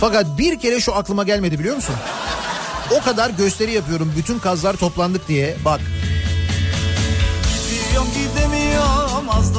Fakat 0.00 0.38
bir 0.38 0.58
kere 0.58 0.80
şu 0.80 0.94
aklıma 0.94 1.24
gelmedi 1.24 1.58
biliyor 1.58 1.76
musun? 1.76 1.94
O 3.00 3.04
kadar 3.04 3.30
gösteri 3.30 3.72
yapıyorum 3.72 4.12
bütün 4.16 4.38
kazlar 4.38 4.76
toplandık 4.76 5.28
diye. 5.28 5.56
Bak 5.64 5.80
Gidiyorum 7.70 8.08
gidemiyorum 8.08 8.25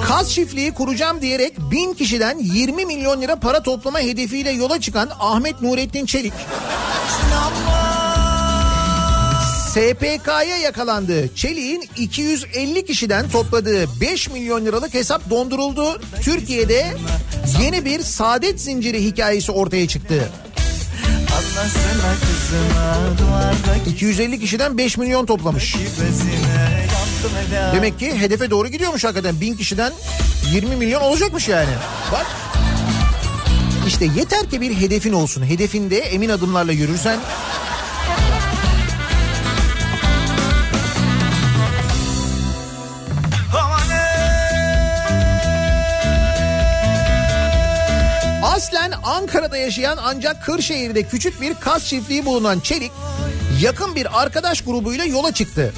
Kaz 0.07 0.33
çiftliği 0.33 0.71
kuracağım 0.73 1.21
diyerek 1.21 1.53
bin 1.71 1.93
kişiden 1.93 2.39
20 2.39 2.85
milyon 2.85 3.21
lira 3.21 3.35
para 3.35 3.63
toplama 3.63 3.99
hedefiyle 3.99 4.51
yola 4.51 4.81
çıkan 4.81 5.09
Ahmet 5.19 5.61
Nurettin 5.61 6.05
Çelik 6.05 6.33
SPK'ya 9.69 10.57
yakalandı. 10.57 11.35
Çelik'in 11.35 11.89
250 11.97 12.85
kişiden 12.85 13.29
topladığı 13.29 14.01
5 14.01 14.29
milyon 14.29 14.65
liralık 14.65 14.93
hesap 14.93 15.29
donduruldu. 15.29 16.01
Türkiye'de 16.21 16.93
yeni 17.61 17.85
bir 17.85 18.03
saadet 18.03 18.61
zinciri 18.61 19.03
hikayesi 19.03 19.51
ortaya 19.51 19.87
çıktı. 19.87 20.31
Anlasana 21.37 22.15
kızıma 22.19 23.17
duvardaki 23.17 23.89
250 23.89 24.39
kişiden 24.39 24.77
5 24.77 24.97
milyon 24.97 25.25
toplamış. 25.25 25.75
Demek 27.73 27.99
ki 27.99 28.19
hedefe 28.19 28.49
doğru 28.49 28.67
gidiyormuş 28.67 29.03
hakikaten. 29.03 29.41
Bin 29.41 29.55
kişiden 29.55 29.93
20 30.51 30.75
milyon 30.75 31.01
olacakmış 31.01 31.47
yani. 31.47 31.71
Bak. 32.11 32.25
İşte 33.87 34.05
yeter 34.05 34.49
ki 34.49 34.61
bir 34.61 34.75
hedefin 34.75 35.13
olsun. 35.13 35.43
Hedefinde 35.45 35.97
emin 35.97 36.29
adımlarla 36.29 36.71
yürürsen 36.71 37.19
aslen 48.57 48.93
Ankara'da 49.03 49.57
yaşayan 49.57 49.97
ancak 50.01 50.43
Kırşehir'de 50.43 51.03
küçük 51.03 51.41
bir 51.41 51.53
kaz 51.53 51.87
çiftliği 51.87 52.25
bulunan 52.25 52.59
Çelik 52.59 52.91
yakın 53.61 53.95
bir 53.95 54.21
arkadaş 54.21 54.61
grubuyla 54.61 55.05
yola 55.05 55.33
çıktı. 55.33 55.73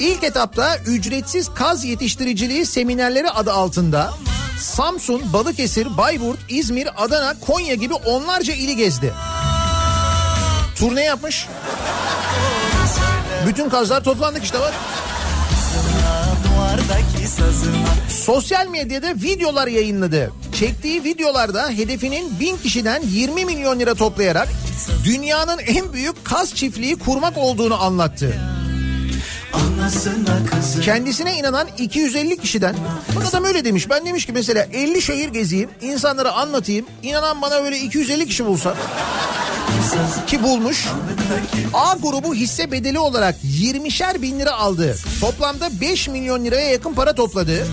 İlk 0.00 0.24
etapta 0.24 0.76
ücretsiz 0.76 1.48
kaz 1.54 1.84
yetiştiriciliği 1.84 2.66
seminerleri 2.66 3.30
adı 3.30 3.52
altında 3.52 4.14
Samsun, 4.60 5.32
Balıkesir, 5.32 5.96
Bayburt, 5.96 6.38
İzmir, 6.48 7.04
Adana, 7.04 7.34
Konya 7.40 7.74
gibi 7.74 7.94
onlarca 7.94 8.54
ili 8.54 8.76
gezdi. 8.76 9.12
Turne 10.76 11.04
yapmış. 11.04 11.46
Bütün 13.46 13.68
kazlar 13.68 14.04
toplandık 14.04 14.44
işte 14.44 14.60
bak. 14.60 14.74
duvardaki 16.44 17.28
sazıma 17.28 17.88
Sosyal 18.28 18.66
medyada 18.68 19.14
videolar 19.14 19.66
yayınladı. 19.66 20.32
Çektiği 20.52 21.04
videolarda 21.04 21.70
hedefinin 21.70 22.40
bin 22.40 22.56
kişiden 22.56 23.02
20 23.02 23.44
milyon 23.44 23.80
lira 23.80 23.94
toplayarak 23.94 24.48
dünyanın 25.04 25.58
en 25.58 25.92
büyük 25.92 26.24
kaz 26.24 26.54
çiftliği 26.54 26.98
kurmak 26.98 27.38
olduğunu 27.38 27.82
anlattı. 27.82 28.57
Kendisine 30.84 31.38
inanan 31.38 31.68
250 31.78 32.36
kişiden 32.36 32.76
bak 33.16 33.26
adam 33.28 33.44
öyle 33.44 33.64
demiş. 33.64 33.90
Ben 33.90 34.06
demiş 34.06 34.26
ki 34.26 34.32
mesela 34.32 34.62
50 34.72 35.02
şehir 35.02 35.28
gezeyim, 35.28 35.70
insanlara 35.80 36.32
anlatayım. 36.32 36.86
İnanan 37.02 37.42
bana 37.42 37.62
böyle 37.64 37.78
250 37.78 38.26
kişi 38.26 38.46
bulsa 38.46 38.74
ki 40.26 40.42
bulmuş. 40.42 40.86
A 41.74 41.94
grubu 42.02 42.34
hisse 42.34 42.72
bedeli 42.72 42.98
olarak 42.98 43.34
20'şer 43.44 44.22
bin 44.22 44.40
lira 44.40 44.52
aldı. 44.52 44.96
Toplamda 45.20 45.80
5 45.80 46.08
milyon 46.08 46.44
liraya 46.44 46.70
yakın 46.70 46.94
para 46.94 47.12
topladı. 47.14 47.66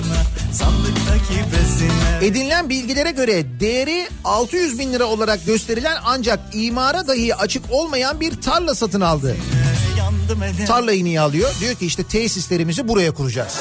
Edinilen 2.21 2.69
bilgilere 2.69 3.11
göre 3.11 3.59
değeri 3.59 4.07
600 4.23 4.79
bin 4.79 4.93
lira 4.93 5.05
olarak 5.05 5.45
gösterilen 5.45 5.97
ancak 6.05 6.39
imara 6.53 7.07
dahi 7.07 7.35
açık 7.35 7.63
olmayan 7.71 8.19
bir 8.19 8.41
tarla 8.41 8.75
satın 8.75 9.01
aldı. 9.01 9.35
Tarlayı 10.67 11.03
niye 11.03 11.19
alıyor? 11.21 11.49
Diyor 11.59 11.75
ki 11.75 11.85
işte 11.85 12.03
tesislerimizi 12.03 12.87
buraya 12.87 13.11
kuracağız. 13.13 13.59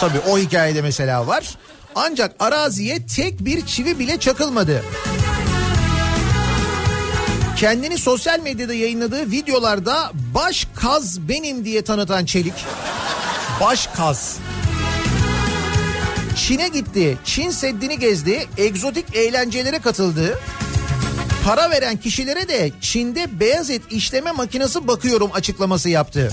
Tabii 0.00 0.18
o 0.28 0.38
hikayede 0.38 0.82
mesela 0.82 1.26
var. 1.26 1.54
Ancak 1.94 2.34
araziye 2.38 3.06
tek 3.06 3.44
bir 3.44 3.66
çivi 3.66 3.98
bile 3.98 4.20
çakılmadı. 4.20 4.82
Kendini 7.56 7.98
sosyal 7.98 8.40
medyada 8.40 8.74
yayınladığı 8.74 9.30
videolarda 9.30 10.12
baş 10.34 10.66
kaz 10.74 11.28
benim 11.28 11.64
diye 11.64 11.82
tanıtan 11.82 12.24
Çelik. 12.24 12.54
Baş 13.60 13.86
kaz. 13.86 14.36
Çin'e 16.36 16.68
gitti. 16.68 17.18
Çin 17.24 17.50
Seddi'ni 17.50 17.98
gezdi. 17.98 18.46
Egzotik 18.58 19.16
eğlencelere 19.16 19.78
katıldı. 19.78 20.38
Para 21.44 21.70
veren 21.70 21.96
kişilere 21.96 22.48
de 22.48 22.70
Çin'de 22.80 23.40
beyaz 23.40 23.70
et 23.70 23.82
işleme 23.90 24.32
makinesi 24.32 24.88
bakıyorum 24.88 25.30
açıklaması 25.34 25.88
yaptı. 25.88 26.32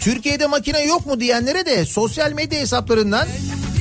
Türkiye'de 0.00 0.46
makine 0.46 0.84
yok 0.84 1.06
mu 1.06 1.20
diyenlere 1.20 1.66
de 1.66 1.86
sosyal 1.86 2.32
medya 2.32 2.60
hesaplarından 2.60 3.28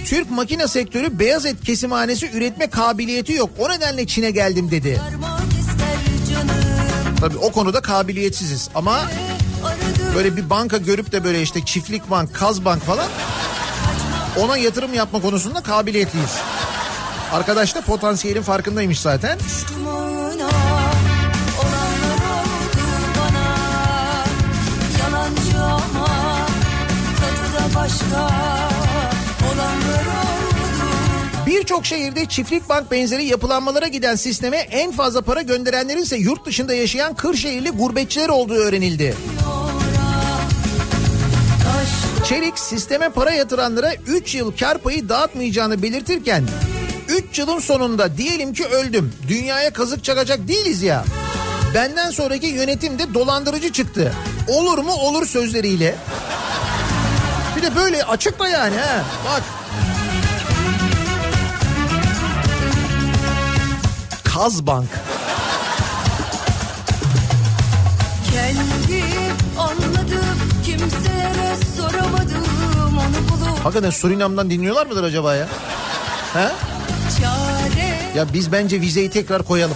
Türk 0.05 0.31
makine 0.31 0.67
sektörü 0.67 1.19
beyaz 1.19 1.45
et 1.45 1.63
kesimhanesi 1.63 2.31
üretme 2.31 2.69
kabiliyeti 2.69 3.33
yok. 3.33 3.49
O 3.59 3.69
nedenle 3.69 4.07
Çin'e 4.07 4.31
geldim 4.31 4.71
dedi. 4.71 5.01
Tabii 7.19 7.37
o 7.37 7.51
konuda 7.51 7.81
kabiliyetsiziz 7.81 8.69
ama 8.75 9.01
böyle 10.15 10.37
bir 10.37 10.49
banka 10.49 10.77
görüp 10.77 11.11
de 11.11 11.23
böyle 11.23 11.41
işte 11.41 11.65
çiftlik 11.65 12.09
bank, 12.11 12.35
kaz 12.35 12.65
bank 12.65 12.83
falan 12.83 13.07
ona 14.39 14.57
yatırım 14.57 14.93
yapma 14.93 15.21
konusunda 15.21 15.63
kabiliyetliyiz. 15.63 16.31
Arkadaş 17.33 17.75
da 17.75 17.81
potansiyelin 17.81 18.41
farkındaymış 18.41 18.99
zaten. 18.99 19.39
Dumağına 19.75 20.12
Birçok 31.45 31.85
şehirde 31.85 32.25
çiftlik 32.25 32.69
bank 32.69 32.91
benzeri 32.91 33.25
yapılanmalara 33.25 33.87
giden 33.87 34.15
sisteme 34.15 34.57
en 34.57 34.91
fazla 34.91 35.21
para 35.21 35.41
gönderenlerin 35.41 36.01
ise 36.01 36.17
yurt 36.17 36.45
dışında 36.45 36.73
yaşayan 36.73 37.15
Kırşehirli 37.15 37.69
gurbetçiler 37.69 38.29
olduğu 38.29 38.53
öğrenildi. 38.53 39.15
Çelik 42.29 42.59
sisteme 42.59 43.09
para 43.09 43.31
yatıranlara 43.31 43.93
3 44.07 44.35
yıl 44.35 44.57
kar 44.57 44.77
payı 44.77 45.09
dağıtmayacağını 45.09 45.81
belirtirken 45.81 46.43
3 47.09 47.39
yılın 47.39 47.59
sonunda 47.59 48.17
diyelim 48.17 48.53
ki 48.53 48.65
öldüm. 48.65 49.13
Dünyaya 49.27 49.73
kazık 49.73 50.03
çakacak 50.03 50.47
değiliz 50.47 50.83
ya. 50.83 51.05
Benden 51.73 52.11
sonraki 52.11 52.47
yönetim 52.47 52.99
de 52.99 53.13
dolandırıcı 53.13 53.71
çıktı. 53.71 54.13
Olur 54.47 54.77
mu 54.77 54.93
olur 54.93 55.25
sözleriyle. 55.25 55.95
Bir 57.57 57.61
de 57.61 57.75
böyle 57.75 58.03
açıkla 58.03 58.49
yani 58.49 58.75
ha. 58.77 59.03
Bak. 59.25 59.43
Kazbank. 64.23 64.89
Hakikaten 73.63 73.89
Surinam'dan 73.89 74.49
dinliyorlar 74.49 74.85
mıdır 74.85 75.03
acaba 75.03 75.35
ya? 75.35 75.47
He? 76.33 76.49
Ya 78.17 78.33
biz 78.33 78.51
bence 78.51 78.81
vizeyi 78.81 79.09
tekrar 79.09 79.43
koyalım. 79.43 79.75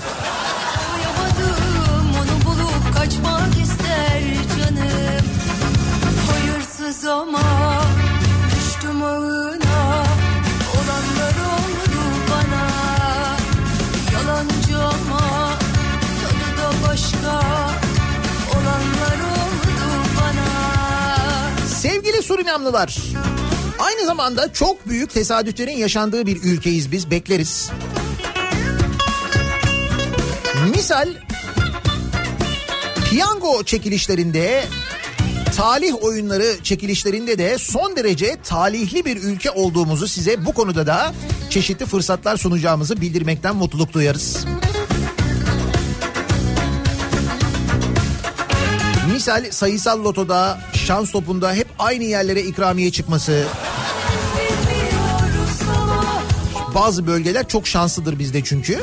Sevgili 22.57 22.71
Surinamlılar. 22.71 22.97
Aynı 23.79 24.05
zamanda 24.05 24.53
çok 24.53 24.89
büyük 24.89 25.13
tesadüflerin 25.13 25.77
yaşandığı 25.77 26.25
bir 26.25 26.43
ülkeyiz 26.43 26.91
biz 26.91 27.11
bekleriz. 27.11 27.71
Misal 30.75 31.09
piyango 33.09 33.63
çekilişlerinde 33.63 34.65
talih 35.57 36.03
oyunları 36.03 36.63
çekilişlerinde 36.63 37.37
de 37.37 37.57
son 37.57 37.95
derece 37.95 38.37
talihli 38.43 39.05
bir 39.05 39.17
ülke 39.17 39.51
olduğumuzu 39.51 40.07
size 40.07 40.45
bu 40.45 40.53
konuda 40.53 40.87
da 40.87 41.13
çeşitli 41.49 41.85
fırsatlar 41.85 42.37
sunacağımızı 42.37 43.01
bildirmekten 43.01 43.55
mutluluk 43.55 43.93
duyarız. 43.93 44.45
Misal 49.17 49.51
sayısal 49.51 50.03
lotoda, 50.03 50.59
şans 50.73 51.11
topunda 51.11 51.53
hep 51.53 51.67
aynı 51.79 52.03
yerlere 52.03 52.41
ikramiye 52.41 52.91
çıkması. 52.91 53.45
Bazı 56.75 57.07
bölgeler 57.07 57.47
çok 57.47 57.67
şanslıdır 57.67 58.19
bizde 58.19 58.43
çünkü. 58.43 58.79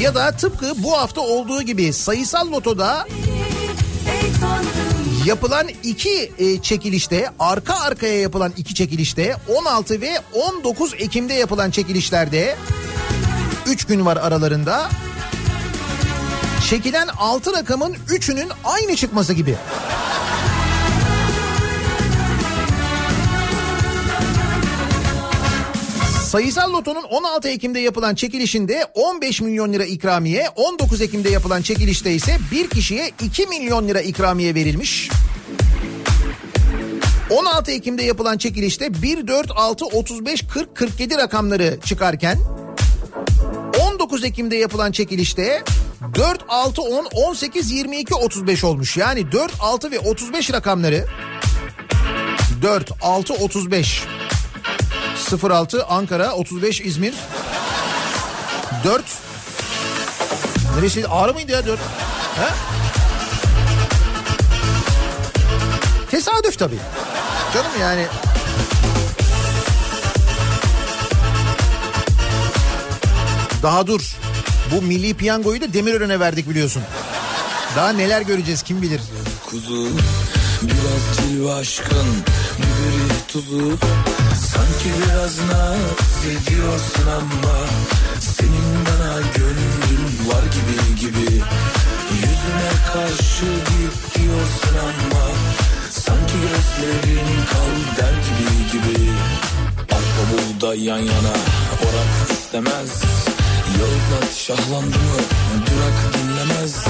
Ya 0.00 0.14
da 0.14 0.32
tıpkı 0.32 0.72
bu 0.82 0.92
hafta 0.92 1.20
olduğu 1.20 1.62
gibi 1.62 1.92
sayısal 1.92 2.52
lotoda 2.52 3.06
yapılan 5.24 5.66
iki 5.82 6.32
e, 6.38 6.62
çekilişte 6.62 7.30
arka 7.38 7.74
arkaya 7.74 8.20
yapılan 8.20 8.52
iki 8.56 8.74
çekilişte 8.74 9.36
16 9.48 10.00
ve 10.00 10.20
19 10.32 10.94
Ekim'de 10.98 11.34
yapılan 11.34 11.70
çekilişlerde 11.70 12.56
3 13.66 13.84
gün 13.84 14.06
var 14.06 14.16
aralarında 14.16 14.88
çekilen 16.70 17.08
6 17.18 17.52
rakamın 17.52 17.94
3'ünün 18.08 18.48
aynı 18.64 18.96
çıkması 18.96 19.32
gibi. 19.32 19.54
Sayısal 26.24 26.72
Loto'nun 26.72 27.02
16 27.02 27.48
Ekim'de 27.48 27.80
yapılan 27.80 28.14
çekilişinde 28.14 28.86
15 28.94 29.40
milyon 29.40 29.72
lira 29.72 29.84
ikramiye, 29.84 30.48
19 30.56 31.00
Ekim'de 31.00 31.30
yapılan 31.30 31.62
çekilişte 31.62 32.12
ise 32.12 32.36
bir 32.52 32.70
kişiye 32.70 33.10
2 33.22 33.46
milyon 33.46 33.88
lira 33.88 34.00
ikramiye 34.00 34.54
verilmiş. 34.54 35.10
16 37.30 37.70
Ekim'de 37.70 38.02
yapılan 38.02 38.38
çekilişte 38.38 39.02
1, 39.02 39.26
4, 39.26 39.50
6, 39.50 39.84
35, 39.84 40.46
40, 40.46 40.76
47 40.76 41.16
rakamları 41.16 41.78
çıkarken 41.84 42.38
19 43.80 44.24
Ekim'de 44.24 44.56
yapılan 44.56 44.92
çekilişte 44.92 45.62
4, 46.14 46.44
6, 46.48 46.82
10, 46.82 47.04
18, 47.04 47.70
22, 47.70 48.14
35 48.14 48.64
olmuş. 48.64 48.96
Yani 48.96 49.32
4, 49.32 49.52
6 49.60 49.90
ve 49.90 49.98
35 49.98 50.52
rakamları. 50.52 51.06
4, 52.62 52.92
6, 53.02 53.34
35 53.34 54.04
06 55.50 55.84
Ankara 55.84 56.32
35 56.32 56.80
İzmir. 56.80 57.14
4 58.84 59.04
Neresi? 60.76 61.08
Ağrı 61.08 61.34
mıydı 61.34 61.52
ya 61.52 61.66
4 61.66 61.80
He? 62.36 62.48
Tesadüf 66.10 66.58
tabii. 66.58 66.78
Canım 67.54 67.70
yani. 67.80 68.06
Daha 73.62 73.86
dur 73.86 74.16
Bu 74.72 74.82
milli 74.82 75.14
piyangoyu 75.14 75.60
da 75.60 75.72
Demirören'e 75.72 76.20
verdik 76.20 76.50
biliyorsun. 76.50 76.82
Daha 77.76 77.92
neler 77.92 78.20
göreceğiz 78.22 78.62
kim 78.62 78.82
bilir? 78.82 79.00
Kuzu 79.50 79.88
Biraz 80.62 81.16
cilve 81.16 81.52
aşkın 81.52 82.06
biberi 82.58 83.26
tuzu. 83.28 83.78
Sanki 84.52 84.88
biraz 85.02 85.38
naz 85.38 85.76
ediyorsun 86.26 87.06
ama 87.16 87.56
Senin 88.20 88.86
bana 88.86 89.20
gönlün 89.20 90.28
var 90.28 90.42
gibi 90.42 91.00
gibi. 91.00 91.34
Yüzüme 92.14 92.70
karşı 92.92 93.44
git 93.44 94.14
diyorsun 94.14 94.78
ama 94.82 95.24
Sanki 95.90 96.34
gözlerin 96.34 97.26
kal 97.52 98.02
der 98.02 98.12
gibi 98.12 98.72
gibi. 98.72 99.10
Arpa 99.80 100.22
buğday 100.32 100.84
yan 100.84 100.98
yana 100.98 101.34
orak 101.82 102.30
istemez 102.32 103.02
Yozgat 103.80 104.36
şahlandı 104.36 104.86
mı 104.86 105.18
durak 105.66 106.14
dinlemez 106.14 106.84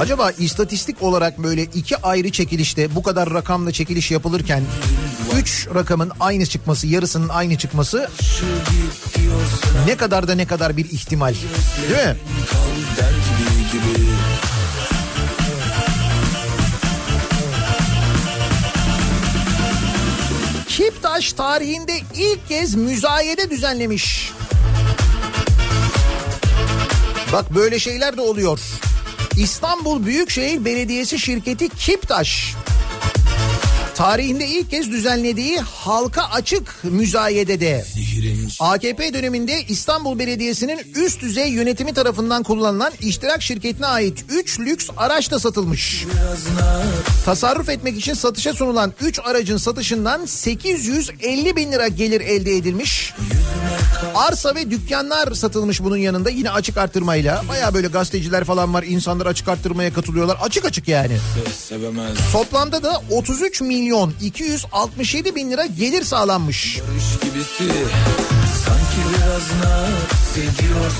Acaba 0.00 0.30
istatistik 0.30 1.02
olarak 1.02 1.38
böyle 1.38 1.62
iki 1.62 1.96
ayrı 1.96 2.32
çekilişte 2.32 2.94
bu 2.94 3.02
kadar 3.02 3.34
rakamla 3.34 3.72
çekiliş 3.72 4.10
yapılırken 4.10 4.62
3 5.36 5.68
rakamın 5.74 6.12
aynı 6.20 6.46
çıkması, 6.46 6.86
yarısının 6.86 7.28
aynı 7.28 7.58
çıkması 7.58 8.10
ne 9.86 9.96
kadar 9.96 10.28
da 10.28 10.34
ne 10.34 10.46
kadar 10.46 10.76
bir 10.76 10.84
ihtimal. 10.84 11.34
Değil 11.88 12.06
mi? 12.06 12.16
Kiptaş 20.68 21.32
tarihinde 21.32 21.92
ilk 22.14 22.48
kez 22.48 22.74
müzayede 22.74 23.50
düzenlemiş. 23.50 24.32
Bak 27.34 27.54
böyle 27.54 27.78
şeyler 27.78 28.16
de 28.16 28.20
oluyor. 28.20 28.60
İstanbul 29.36 30.06
Büyükşehir 30.06 30.64
Belediyesi 30.64 31.18
şirketi 31.18 31.68
Kiptaş 31.68 32.54
tarihinde 33.94 34.46
ilk 34.46 34.70
kez 34.70 34.90
düzenlediği 34.90 35.58
halka 35.58 36.22
açık 36.22 36.84
müzayedede 36.84 37.84
AKP 38.60 39.14
döneminde 39.14 39.62
İstanbul 39.68 40.18
Belediyesi'nin 40.18 40.80
üst 40.94 41.22
düzey 41.22 41.48
yönetimi 41.48 41.94
tarafından 41.94 42.42
kullanılan 42.42 42.92
iştirak 43.00 43.42
şirketine 43.42 43.86
ait 43.86 44.24
3 44.28 44.60
lüks 44.60 44.90
araç 44.96 45.30
da 45.30 45.38
satılmış. 45.38 46.04
Tasarruf 47.24 47.68
etmek 47.68 47.98
için 47.98 48.14
satışa 48.14 48.52
sunulan 48.52 48.92
3 49.00 49.20
aracın 49.24 49.56
satışından 49.56 50.26
850 50.26 51.56
bin 51.56 51.72
lira 51.72 51.88
gelir 51.88 52.20
elde 52.20 52.56
edilmiş. 52.56 53.14
Arsa 54.14 54.54
ve 54.54 54.70
dükkanlar 54.70 55.34
satılmış 55.34 55.82
bunun 55.82 55.96
yanında 55.96 56.30
yine 56.30 56.50
açık 56.50 56.76
arttırmayla. 56.76 57.42
Baya 57.48 57.74
böyle 57.74 57.88
gazeteciler 57.88 58.44
falan 58.44 58.74
var 58.74 58.82
insanlar 58.82 59.26
açık 59.26 59.48
arttırmaya 59.48 59.92
katılıyorlar. 59.92 60.38
Açık 60.42 60.64
açık 60.64 60.88
yani. 60.88 61.16
Toplamda 62.32 62.82
da 62.82 63.02
33 63.10 63.60
milyon 63.60 64.14
267 64.22 65.34
bin 65.34 65.50
lira 65.50 65.66
gelir 65.66 66.04
sağlanmış. 66.04 66.80
Barış 66.80 67.04
gibisi 67.22 67.74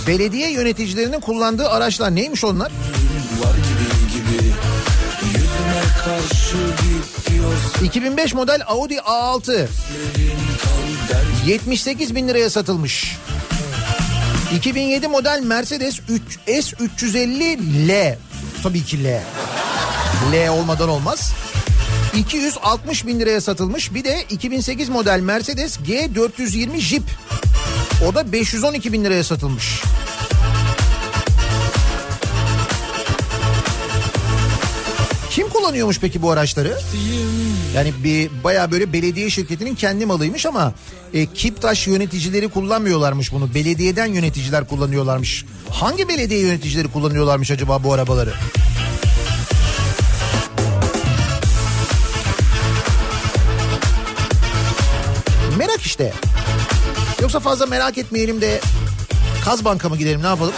Belediye 0.07 0.51
yöneticilerinin 0.51 1.21
kullandığı 1.21 1.69
araçlar 1.69 2.15
neymiş 2.15 2.45
onlar? 2.45 2.69
Gibi 2.69 4.13
gibi 4.13 4.45
yüzüme 5.27 5.83
karşı 6.05 6.57
git 6.57 7.31
diyorsun 7.31 7.85
2005 7.85 8.35
model 8.35 8.63
Audi 8.67 8.95
A6 8.95 9.45
kal 9.47 11.09
der 11.09 11.25
78 11.47 12.15
bin 12.15 12.29
liraya 12.29 12.51
satılmış. 12.51 13.17
2007 14.57 15.09
model 15.09 15.41
Mercedes 15.45 16.01
3 16.09 16.23
S350 16.47 17.89
L. 17.89 18.19
Tabii 18.63 18.85
ki 18.85 19.05
L. 19.05 19.21
L 20.33 20.49
olmadan 20.49 20.89
olmaz. 20.89 21.33
260 22.17 23.07
bin 23.07 23.21
liraya 23.21 23.41
satılmış. 23.41 23.95
Bir 23.95 24.05
de 24.05 24.25
2008 24.31 24.89
model 24.89 25.21
Mercedes 25.21 25.79
G420 25.79 26.79
Jeep. 26.79 27.03
O 28.09 28.15
da 28.15 28.33
512 28.33 28.93
bin 28.93 29.05
liraya 29.05 29.25
satılmış. 29.25 29.83
Kim 35.31 35.49
kullanıyormuş 35.49 36.01
peki 36.01 36.23
bu 36.23 36.31
araçları? 36.31 36.79
Yani 37.75 37.93
bir 38.05 38.31
baya 38.45 38.71
böyle 38.71 38.93
belediye 38.93 39.31
şirketinin 39.31 39.75
kendi 39.75 40.07
malıymış 40.07 40.47
ama 40.47 40.73
e, 41.15 41.27
Kiptaş 41.27 41.87
yöneticileri 41.87 42.49
kullanmıyorlarmış 42.49 43.33
bunu. 43.33 43.55
Belediyeden 43.55 44.07
yöneticiler 44.07 44.69
kullanıyorlarmış. 44.69 45.45
Hangi 45.71 46.09
belediye 46.09 46.41
yöneticileri 46.41 46.89
kullanıyorlarmış 46.89 47.51
acaba 47.51 47.85
bu 47.85 47.93
arabaları? 47.93 48.35
İşte. 55.95 56.13
Yoksa 57.23 57.41
fazla 57.41 57.67
merak 57.67 57.99
etmeyelim 57.99 58.41
de 58.41 58.61
Kaz 59.45 59.65
Banka 59.65 59.89
mı 59.89 59.97
gidelim 59.97 60.23
ne 60.23 60.27
yapalım? 60.27 60.53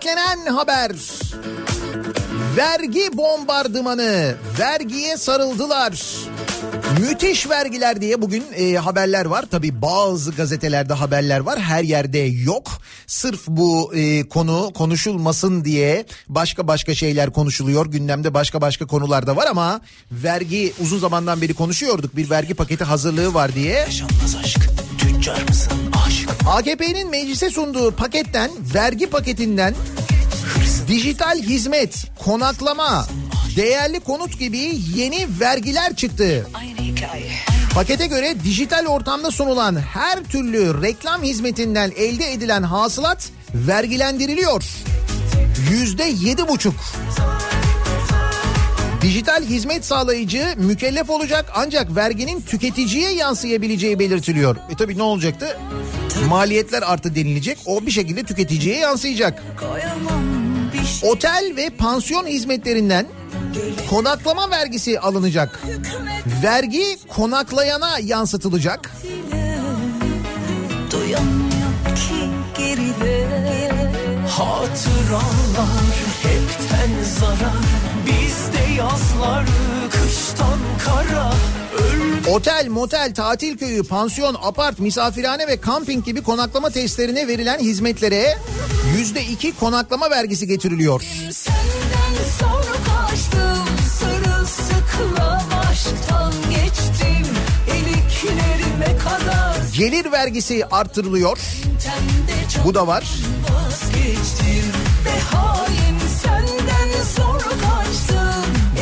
Beklenen 0.00 0.46
haber. 0.46 0.92
Vergi 2.56 3.16
bombardımanı. 3.16 4.34
Vergiye 4.58 5.16
sarıldılar. 5.16 6.02
Müthiş 7.00 7.48
vergiler 7.48 8.00
diye 8.00 8.22
bugün 8.22 8.44
e, 8.56 8.74
haberler 8.74 9.24
var. 9.26 9.44
Tabi 9.50 9.82
bazı 9.82 10.32
gazetelerde 10.32 10.94
haberler 10.94 11.40
var. 11.40 11.60
Her 11.60 11.82
yerde 11.82 12.18
yok. 12.18 12.68
Sırf 13.06 13.46
bu 13.46 13.94
e, 13.94 14.28
konu 14.28 14.70
konuşulmasın 14.74 15.64
diye 15.64 16.06
başka 16.28 16.68
başka 16.68 16.94
şeyler 16.94 17.30
konuşuluyor. 17.30 17.86
Gündemde 17.86 18.34
başka 18.34 18.60
başka 18.60 18.86
konular 18.86 19.26
da 19.26 19.36
var 19.36 19.46
ama 19.50 19.80
vergi 20.12 20.72
uzun 20.82 20.98
zamandan 20.98 21.40
beri 21.40 21.54
konuşuyorduk. 21.54 22.16
Bir 22.16 22.30
vergi 22.30 22.54
paketi 22.54 22.84
hazırlığı 22.84 23.34
var 23.34 23.54
diye. 23.54 23.74
Yaşanmaz 23.74 24.36
aşk 24.44 24.60
Tüccar 24.98 25.42
mısın 25.48 25.72
AKP'nin 26.46 27.10
meclise 27.10 27.50
sunduğu 27.50 27.90
paketten, 27.90 28.50
vergi 28.74 29.06
paketinden 29.06 29.74
dijital 30.88 31.38
hizmet, 31.38 32.06
konaklama, 32.18 33.06
değerli 33.56 34.00
konut 34.00 34.38
gibi 34.38 34.78
yeni 34.96 35.26
vergiler 35.40 35.96
çıktı. 35.96 36.46
Pakete 37.74 38.06
göre 38.06 38.34
dijital 38.44 38.86
ortamda 38.86 39.30
sunulan 39.30 39.76
her 39.76 40.24
türlü 40.24 40.82
reklam 40.82 41.22
hizmetinden 41.22 41.92
elde 41.96 42.32
edilen 42.32 42.62
hasılat 42.62 43.30
vergilendiriliyor. 43.54 44.64
Yüzde 45.70 46.04
yedi 46.04 46.48
buçuk. 46.48 46.74
Dijital 49.02 49.44
hizmet 49.44 49.84
sağlayıcı 49.84 50.54
mükellef 50.56 51.10
olacak 51.10 51.52
ancak 51.54 51.96
verginin 51.96 52.40
tüketiciye 52.40 53.12
yansıyabileceği 53.12 53.98
belirtiliyor. 53.98 54.56
E 54.70 54.76
tabi 54.76 54.98
ne 54.98 55.02
olacaktı? 55.02 55.58
Maliyetler 56.28 56.82
arttı 56.82 57.14
denilecek. 57.14 57.58
O 57.66 57.86
bir 57.86 57.90
şekilde 57.90 58.22
tüketiciye 58.22 58.76
yansıyacak. 58.76 59.42
Otel 61.02 61.52
ve 61.56 61.70
pansiyon 61.70 62.26
hizmetlerinden 62.26 63.06
konaklama 63.90 64.50
vergisi 64.50 65.00
alınacak. 65.00 65.60
Vergi 66.42 66.84
konaklayana 67.08 67.98
yansıtılacak. 67.98 68.90
Hatıralar 74.28 75.68
hepten 76.22 77.02
zarar 77.18 77.89
yazlar 78.80 79.46
kıştan 79.90 80.58
kara 80.84 81.30
Otel, 82.28 82.68
motel, 82.68 83.14
tatil 83.14 83.58
köyü, 83.58 83.82
pansiyon, 83.82 84.36
apart, 84.42 84.78
misafirhane 84.78 85.46
ve 85.46 85.60
kamping 85.60 86.04
gibi 86.04 86.22
konaklama 86.22 86.70
testlerine 86.70 87.28
verilen 87.28 87.58
hizmetlere 87.58 88.38
yüzde 88.98 89.24
iki 89.24 89.56
konaklama 89.56 90.10
vergisi 90.10 90.46
getiriliyor. 90.46 91.02
Kaçtım 95.50 96.34
geçtim 96.50 97.26
Gelir 99.76 100.12
vergisi 100.12 100.66
çok 102.54 102.64
Bu 102.64 102.74
da 102.74 102.86
var. 102.86 103.04
vazgeçtim 103.50 104.72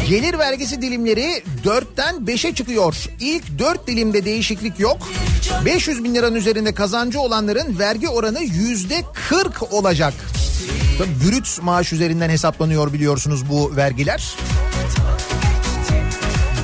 Gelir 0.08 0.38
vergisi 0.38 0.82
dilimleri 0.82 1.42
4'ten 1.64 2.16
5'e 2.16 2.54
çıkıyor. 2.54 3.04
İlk 3.20 3.58
4 3.58 3.86
dilimde 3.86 4.24
değişiklik 4.24 4.80
yok. 4.80 5.08
500 5.64 6.04
bin 6.04 6.14
liranın 6.14 6.34
üzerinde 6.34 6.74
kazancı 6.74 7.20
olanların 7.20 7.78
vergi 7.78 8.08
oranı 8.08 8.42
yüzde 8.42 9.02
40 9.28 9.72
olacak. 9.72 10.14
Tabii 10.98 11.30
brüt 11.30 11.62
maaş 11.62 11.92
üzerinden 11.92 12.30
hesaplanıyor 12.30 12.92
biliyorsunuz 12.92 13.50
bu 13.50 13.76
vergiler. 13.76 14.34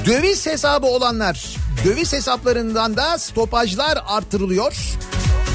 Döviz 0.07 0.47
hesabı 0.47 0.87
olanlar, 0.87 1.57
döviz 1.85 2.13
hesaplarından 2.13 2.97
da 2.97 3.19
stopajlar 3.19 3.99
artırılıyor. 4.07 4.77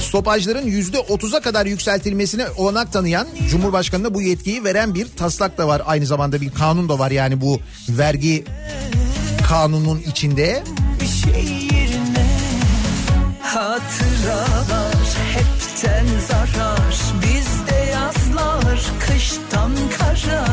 Stopajların 0.10 0.66
yüzde 0.66 0.98
30'a 0.98 1.40
kadar 1.40 1.66
yükseltilmesine 1.66 2.46
olanak 2.58 2.94
tanıyan 2.94 3.28
Cumhurbaşkanı'na 3.50 4.14
bu 4.14 4.22
yetkiyi 4.22 4.64
veren 4.64 4.96
bir 4.96 5.08
taslak 5.18 5.58
da 5.58 5.68
var. 5.68 5.82
Aynı 5.86 6.06
zamanda 6.06 6.42
bir 6.42 6.52
kanun 6.52 6.90
da 6.90 7.00
var 7.00 7.12
yani 7.12 7.42
bu 7.42 7.60
vergi 7.90 8.44
kanunun 9.50 10.00
içinde. 10.00 10.64
Bir 11.02 11.06
şey 11.06 11.78
yerine 11.78 12.28
hatıralar 13.42 14.96
hepten 15.34 16.06
zarar 16.28 16.96
bizde 17.22 17.76
yazlar 17.76 18.82
kıştan 19.00 19.72
kara 19.98 20.46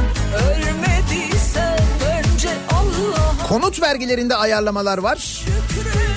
ölmediysen 0.48 1.78
önce 2.18 2.50
Allah 2.72 3.46
Konut 3.48 3.82
vergilerinde 3.82 4.36
ayarlamalar 4.36 4.98
var. 4.98 5.44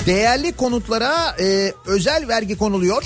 Değerli 0.06 0.52
konutlara 0.52 1.36
e, 1.40 1.72
özel 1.86 2.28
vergi 2.28 2.58
konuluyor. 2.58 3.02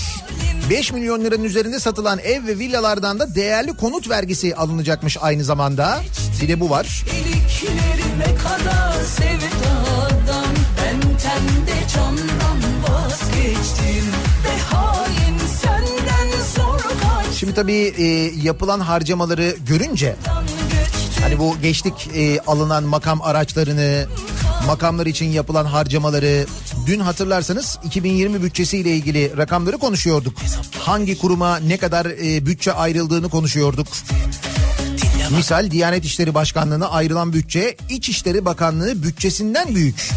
5 0.70 0.92
milyon 0.92 1.24
liranın 1.24 1.44
üzerinde 1.44 1.80
satılan 1.80 2.18
ev 2.18 2.46
ve 2.46 2.58
villalardan 2.58 3.18
da 3.18 3.34
değerli 3.34 3.76
konut 3.76 4.10
vergisi 4.10 4.56
alınacakmış 4.56 5.16
aynı 5.20 5.44
zamanda. 5.44 6.00
Bir 6.42 6.48
de 6.48 6.60
bu 6.60 6.70
var. 6.70 7.04
iliklerime 7.12 8.36
kadar 8.42 8.92
sevdadan 9.04 10.54
ben 10.78 11.00
tende 11.00 11.88
candan 11.94 12.58
vazgeçtim 12.88 14.12
ve 14.44 14.58
hain 14.74 15.38
senden 15.38 16.38
zor 16.56 16.78
kaçtan 16.78 17.32
Şimdi 17.34 17.54
tabii 17.54 17.94
e, 17.98 18.04
yapılan 18.42 18.80
harcamaları 18.80 19.56
görünce 19.68 20.16
hani 21.22 21.38
bu 21.38 21.56
geçtik 21.62 22.08
e, 22.14 22.40
alınan 22.40 22.84
makam 22.84 23.22
araçlarını 23.22 24.06
makamlar 24.66 25.06
için 25.06 25.30
yapılan 25.30 25.64
harcamaları 25.64 26.46
dün 26.86 27.00
hatırlarsanız 27.00 27.78
2020 27.84 28.42
bütçesiyle 28.42 28.90
ilgili 28.96 29.36
rakamları 29.36 29.78
konuşuyorduk. 29.78 30.36
Hangi 30.78 31.18
kuruma 31.18 31.56
ne 31.56 31.76
kadar 31.76 32.06
e, 32.06 32.46
bütçe 32.46 32.72
ayrıldığını 32.72 33.28
konuşuyorduk. 33.28 33.86
Misal 35.36 35.70
Diyanet 35.70 36.04
İşleri 36.04 36.34
Başkanlığı'na 36.34 36.88
ayrılan 36.88 37.32
bütçe 37.32 37.76
İçişleri 37.90 38.44
Bakanlığı 38.44 39.02
bütçesinden 39.02 39.74
büyük. 39.74 40.10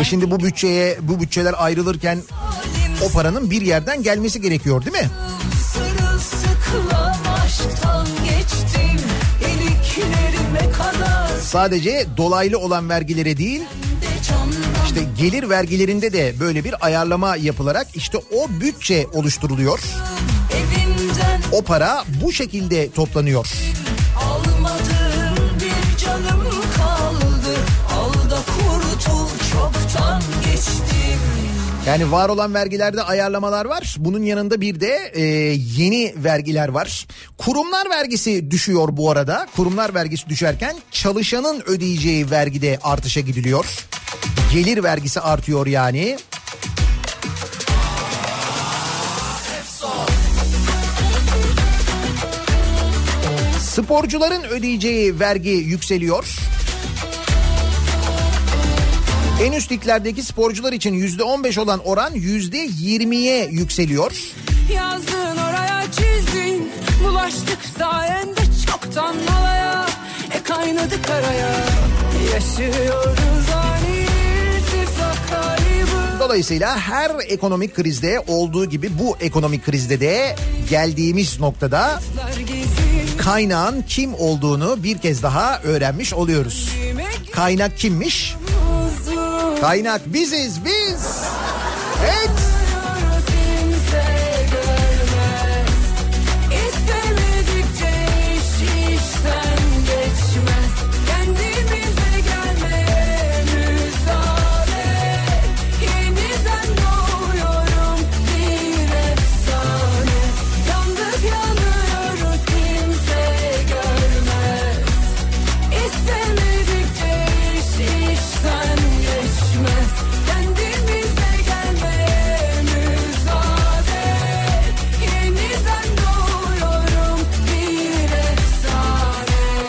E 0.00 0.04
şimdi 0.04 0.30
bu 0.30 0.40
bütçeye 0.40 0.98
bu 1.02 1.20
bütçeler 1.20 1.54
ayrılırken 1.58 2.18
o 3.02 3.10
paranın 3.10 3.50
bir 3.50 3.62
yerden 3.62 4.02
gelmesi 4.02 4.40
gerekiyor 4.40 4.84
değil 4.84 5.04
mi? 5.04 5.10
Sadece 11.48 12.06
dolaylı 12.16 12.58
olan 12.58 12.88
vergilere 12.88 13.36
değil 13.36 13.62
işte 14.86 15.00
gelir 15.18 15.48
vergilerinde 15.48 16.12
de 16.12 16.34
böyle 16.40 16.64
bir 16.64 16.86
ayarlama 16.86 17.36
yapılarak 17.36 17.86
işte 17.94 18.18
o 18.18 18.60
bütçe 18.60 19.06
oluşturuluyor. 19.12 19.80
O 21.52 21.62
para 21.62 22.04
bu 22.22 22.32
şekilde 22.32 22.90
toplanıyor. 22.90 23.46
Yani 31.88 32.12
var 32.12 32.28
olan 32.28 32.54
vergilerde 32.54 33.02
ayarlamalar 33.02 33.64
var. 33.64 33.96
Bunun 33.98 34.22
yanında 34.22 34.60
bir 34.60 34.80
de 34.80 35.12
e, 35.14 35.22
yeni 35.76 36.14
vergiler 36.16 36.68
var. 36.68 37.06
Kurumlar 37.38 37.90
vergisi 37.90 38.50
düşüyor 38.50 38.88
bu 38.92 39.10
arada. 39.10 39.46
Kurumlar 39.56 39.94
vergisi 39.94 40.28
düşerken 40.28 40.76
çalışanın 40.90 41.62
ödeyeceği 41.66 42.30
vergide 42.30 42.78
artışa 42.82 43.20
gidiliyor. 43.20 43.66
Gelir 44.52 44.82
vergisi 44.82 45.20
artıyor 45.20 45.66
yani. 45.66 46.18
Sporcuların 53.60 54.44
ödeyeceği 54.44 55.20
vergi 55.20 55.50
yükseliyor. 55.50 56.47
En 59.42 59.52
üst 59.52 59.72
liglerdeki 59.72 60.22
sporcular 60.22 60.72
için 60.72 60.94
yüzde 60.94 61.22
15 61.22 61.58
olan 61.58 61.80
oran 61.84 62.14
yüzde 62.14 62.66
20'ye 62.66 63.48
yükseliyor. 63.50 64.12
Yazdın 64.74 65.36
oraya 65.36 65.84
çizdin 65.92 66.70
Bulaştık 67.04 67.58
sayende 67.78 68.40
çoktan 68.66 69.16
malaya 69.30 69.86
E 70.38 70.42
kaynadık 70.42 71.10
araya 71.10 71.52
Yaşıyoruz 72.34 73.48
ani 73.54 74.08
Dolayısıyla 76.20 76.78
her 76.78 77.10
ekonomik 77.28 77.74
krizde 77.74 78.22
olduğu 78.26 78.64
gibi 78.64 78.98
bu 78.98 79.16
ekonomik 79.20 79.64
krizde 79.64 80.00
de 80.00 80.36
geldiğimiz 80.70 81.40
noktada 81.40 82.00
kaynağın 83.18 83.82
kim 83.82 84.14
olduğunu 84.14 84.82
bir 84.82 84.98
kez 84.98 85.22
daha 85.22 85.60
öğrenmiş 85.62 86.14
oluyoruz. 86.14 86.68
Kaynak 87.32 87.78
kimmiş? 87.78 88.34
Kaynak 89.60 90.00
biziz 90.06 90.64
biz. 90.64 91.22
Evet. 92.04 92.47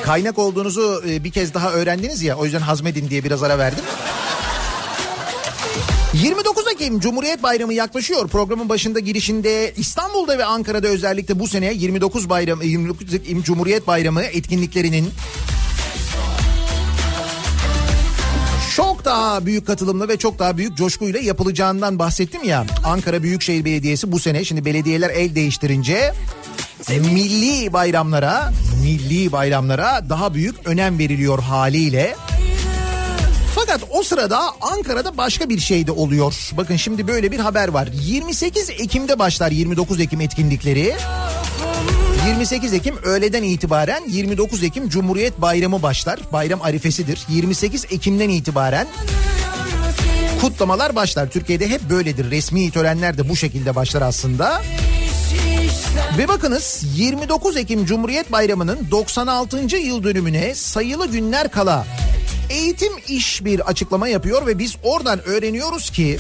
Kaynak 0.10 0.40
olduğunuzu 0.40 1.04
e, 1.10 1.24
bir 1.24 1.32
kez 1.32 1.54
daha 1.54 1.72
öğrendiniz 1.72 2.24
ya 2.24 2.38
o 2.38 2.46
yüzden 2.46 2.60
hazmedin 2.60 3.10
diye 3.10 3.24
biraz 3.24 3.44
ara 3.44 3.58
verdim. 3.58 3.84
29 6.14 6.68
Ekim 6.74 7.00
Cumhuriyet 7.00 7.44
Bayramı 7.44 7.74
yaklaşıyor. 7.74 8.28
Programın 8.28 8.70
başında 8.70 9.00
girişinde 9.00 9.74
İstanbul'da 9.78 10.38
ve 10.38 10.46
Ankara'da 10.46 10.88
özellikle 10.88 11.40
bu 11.40 11.48
sene 11.48 11.74
29 11.74 12.30
Bayramı 12.30 12.64
29 12.66 13.14
Ekim 13.14 13.44
Cumhuriyet 13.44 13.88
Bayramı 13.88 14.22
etkinliklerinin 14.22 15.10
çok 18.76 19.06
daha 19.06 19.46
büyük 19.46 19.68
katılımla 19.68 20.08
ve 20.08 20.18
çok 20.18 20.40
daha 20.40 20.58
büyük 20.58 20.78
coşkuyla 20.78 21.20
yapılacağından 21.20 22.00
bahsettim 22.00 22.44
ya. 22.44 22.66
Ankara 22.86 23.24
Büyükşehir 23.24 23.66
Belediyesi 23.66 24.12
bu 24.12 24.20
sene 24.20 24.46
şimdi 24.46 24.66
belediyeler 24.66 25.10
el 25.10 25.36
değiştirince 25.36 26.14
milli 26.88 27.74
bayramlara, 27.74 28.52
milli 28.84 29.32
bayramlara 29.32 30.10
daha 30.10 30.34
büyük 30.34 30.68
önem 30.68 31.00
veriliyor 31.00 31.40
haliyle. 31.40 32.16
Fakat 33.56 33.82
o 33.90 34.04
sırada 34.04 34.40
Ankara'da 34.62 35.18
başka 35.18 35.50
bir 35.50 35.60
şey 35.60 35.88
de 35.88 35.92
oluyor. 35.92 36.52
Bakın 36.58 36.76
şimdi 36.76 37.08
böyle 37.08 37.32
bir 37.32 37.40
haber 37.40 37.68
var. 37.68 37.90
28 38.02 38.70
Ekim'de 38.70 39.20
başlar 39.20 39.52
29 39.52 40.00
Ekim 40.00 40.22
etkinlikleri. 40.22 40.96
28 42.28 42.74
Ekim 42.74 42.98
öğleden 43.04 43.44
itibaren 43.44 44.04
29 44.08 44.64
Ekim 44.64 44.90
Cumhuriyet 44.90 45.42
Bayramı 45.42 45.82
başlar. 45.82 46.20
Bayram 46.32 46.62
arifesidir. 46.62 47.26
28 47.30 47.86
Ekim'den 47.92 48.30
itibaren 48.30 48.88
kutlamalar 50.42 50.96
başlar. 50.96 51.30
Türkiye'de 51.30 51.70
hep 51.70 51.90
böyledir. 51.90 52.32
Resmi 52.32 52.72
törenler 52.72 53.18
de 53.18 53.30
bu 53.30 53.36
şekilde 53.36 53.76
başlar 53.76 54.02
aslında. 54.02 54.62
Ve 56.18 56.28
bakınız 56.28 56.84
29 56.96 57.58
Ekim 57.58 57.86
Cumhuriyet 57.86 58.32
Bayramı'nın 58.32 58.88
96. 58.92 59.78
yıl 59.78 60.04
dönümüne 60.04 60.56
sayılı 60.56 61.08
günler 61.08 61.52
kala 61.52 61.86
Eğitim 62.50 62.94
İş 63.08 63.46
bir 63.46 63.60
açıklama 63.60 64.08
yapıyor 64.08 64.46
ve 64.46 64.60
biz 64.60 64.76
oradan 64.84 65.28
öğreniyoruz 65.28 65.90
ki 65.90 66.20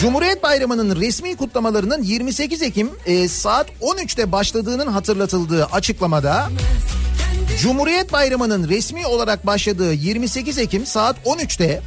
Cumhuriyet 0.00 0.42
Bayramı'nın 0.42 0.96
resmi 0.96 1.36
kutlamalarının 1.36 2.02
28 2.02 2.62
Ekim 2.62 2.90
e, 3.06 3.28
saat 3.28 3.66
13'te 3.80 4.32
başladığının 4.32 4.86
hatırlatıldığı 4.86 5.64
açıklamada 5.64 6.48
Cumhuriyet 7.60 8.12
Bayramı'nın 8.12 8.68
resmi 8.68 9.06
olarak 9.06 9.46
başladığı 9.46 9.92
28 9.92 10.58
Ekim 10.58 10.86
saat 10.86 11.16
13'te 11.26 11.80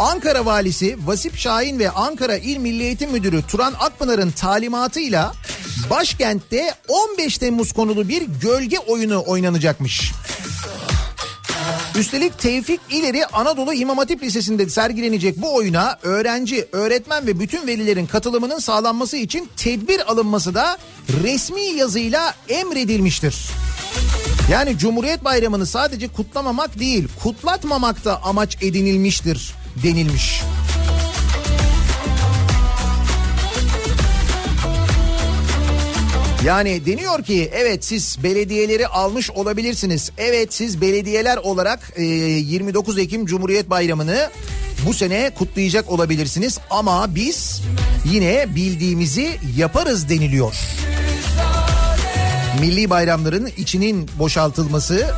Ankara 0.00 0.46
Valisi 0.46 0.96
Vasip 1.06 1.36
Şahin 1.36 1.78
ve 1.78 1.90
Ankara 1.90 2.36
İl 2.36 2.56
Milli 2.56 2.82
Eğitim 2.82 3.10
Müdürü 3.10 3.42
Turan 3.42 3.74
Akpınar'ın 3.80 4.30
talimatıyla 4.30 5.32
başkentte 5.90 6.74
15 6.88 7.38
Temmuz 7.38 7.72
konulu 7.72 8.08
bir 8.08 8.22
gölge 8.22 8.78
oyunu 8.78 9.24
oynanacakmış. 9.26 10.12
Üstelik 11.98 12.38
Tevfik 12.38 12.80
İleri 12.90 13.26
Anadolu 13.26 13.74
İmam 13.74 13.98
Hatip 13.98 14.22
Lisesi'nde 14.22 14.68
sergilenecek 14.68 15.42
bu 15.42 15.54
oyuna 15.54 15.98
öğrenci, 16.02 16.68
öğretmen 16.72 17.26
ve 17.26 17.40
bütün 17.40 17.66
velilerin 17.66 18.06
katılımının 18.06 18.58
sağlanması 18.58 19.16
için 19.16 19.48
tedbir 19.56 20.10
alınması 20.12 20.54
da 20.54 20.78
resmi 21.22 21.62
yazıyla 21.62 22.34
emredilmiştir. 22.48 23.36
Yani 24.50 24.78
Cumhuriyet 24.78 25.24
Bayramı'nı 25.24 25.66
sadece 25.66 26.08
kutlamamak 26.08 26.78
değil, 26.78 27.08
kutlatmamak 27.22 28.04
da 28.04 28.22
amaç 28.22 28.56
edinilmiştir 28.62 29.59
denilmiş. 29.82 30.42
Yani 36.44 36.86
deniyor 36.86 37.22
ki 37.22 37.50
evet 37.54 37.84
siz 37.84 38.18
belediyeleri 38.22 38.86
almış 38.86 39.30
olabilirsiniz. 39.30 40.10
Evet 40.18 40.54
siz 40.54 40.80
belediyeler 40.80 41.36
olarak 41.36 41.92
e, 41.96 42.02
29 42.02 42.98
Ekim 42.98 43.26
Cumhuriyet 43.26 43.70
Bayramı'nı 43.70 44.30
bu 44.86 44.94
sene 44.94 45.30
kutlayacak 45.30 45.90
olabilirsiniz. 45.90 46.58
Ama 46.70 47.14
biz 47.14 47.62
yine 48.04 48.54
bildiğimizi 48.54 49.36
yaparız 49.56 50.08
deniliyor. 50.08 50.54
Milli 52.60 52.90
bayramların 52.90 53.50
içinin 53.56 54.10
boşaltılması, 54.18 55.14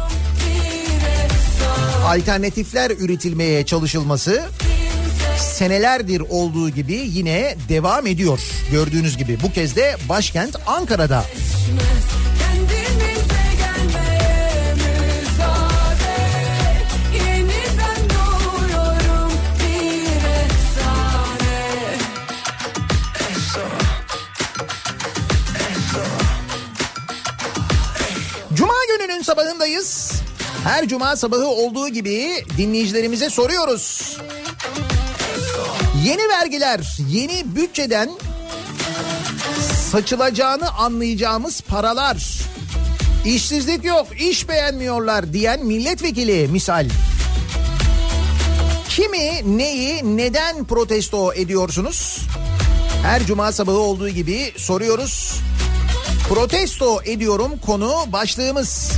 alternatifler 2.06 2.90
üretilmeye 2.90 3.66
çalışılması 3.66 4.42
senelerdir 5.38 6.20
olduğu 6.20 6.68
gibi 6.70 7.02
yine 7.06 7.56
devam 7.68 8.06
ediyor. 8.06 8.40
Gördüğünüz 8.70 9.16
gibi 9.16 9.38
bu 9.42 9.52
kez 9.52 9.76
de 9.76 9.96
başkent 10.08 10.56
Ankara'da. 10.66 11.24
Cuma 28.54 28.74
gününün 28.88 29.22
sabahındayız. 29.22 30.01
Her 30.64 30.88
cuma 30.88 31.16
sabahı 31.16 31.46
olduğu 31.46 31.88
gibi 31.88 32.44
dinleyicilerimize 32.56 33.30
soruyoruz. 33.30 34.16
Yeni 36.04 36.28
vergiler, 36.28 36.96
yeni 37.08 37.56
bütçeden 37.56 38.10
saçılacağını 39.90 40.70
anlayacağımız 40.70 41.60
paralar. 41.60 42.16
İşsizlik 43.26 43.84
yok, 43.84 44.06
iş 44.20 44.48
beğenmiyorlar 44.48 45.32
diyen 45.32 45.66
milletvekili 45.66 46.48
misal. 46.48 46.88
Kimi, 48.88 49.58
neyi, 49.58 50.16
neden 50.16 50.64
protesto 50.64 51.34
ediyorsunuz? 51.34 52.18
Her 53.02 53.26
cuma 53.26 53.52
sabahı 53.52 53.78
olduğu 53.78 54.08
gibi 54.08 54.52
soruyoruz. 54.56 55.40
Protesto 56.28 57.02
ediyorum 57.04 57.52
konu 57.66 57.92
başlığımız. 58.06 58.92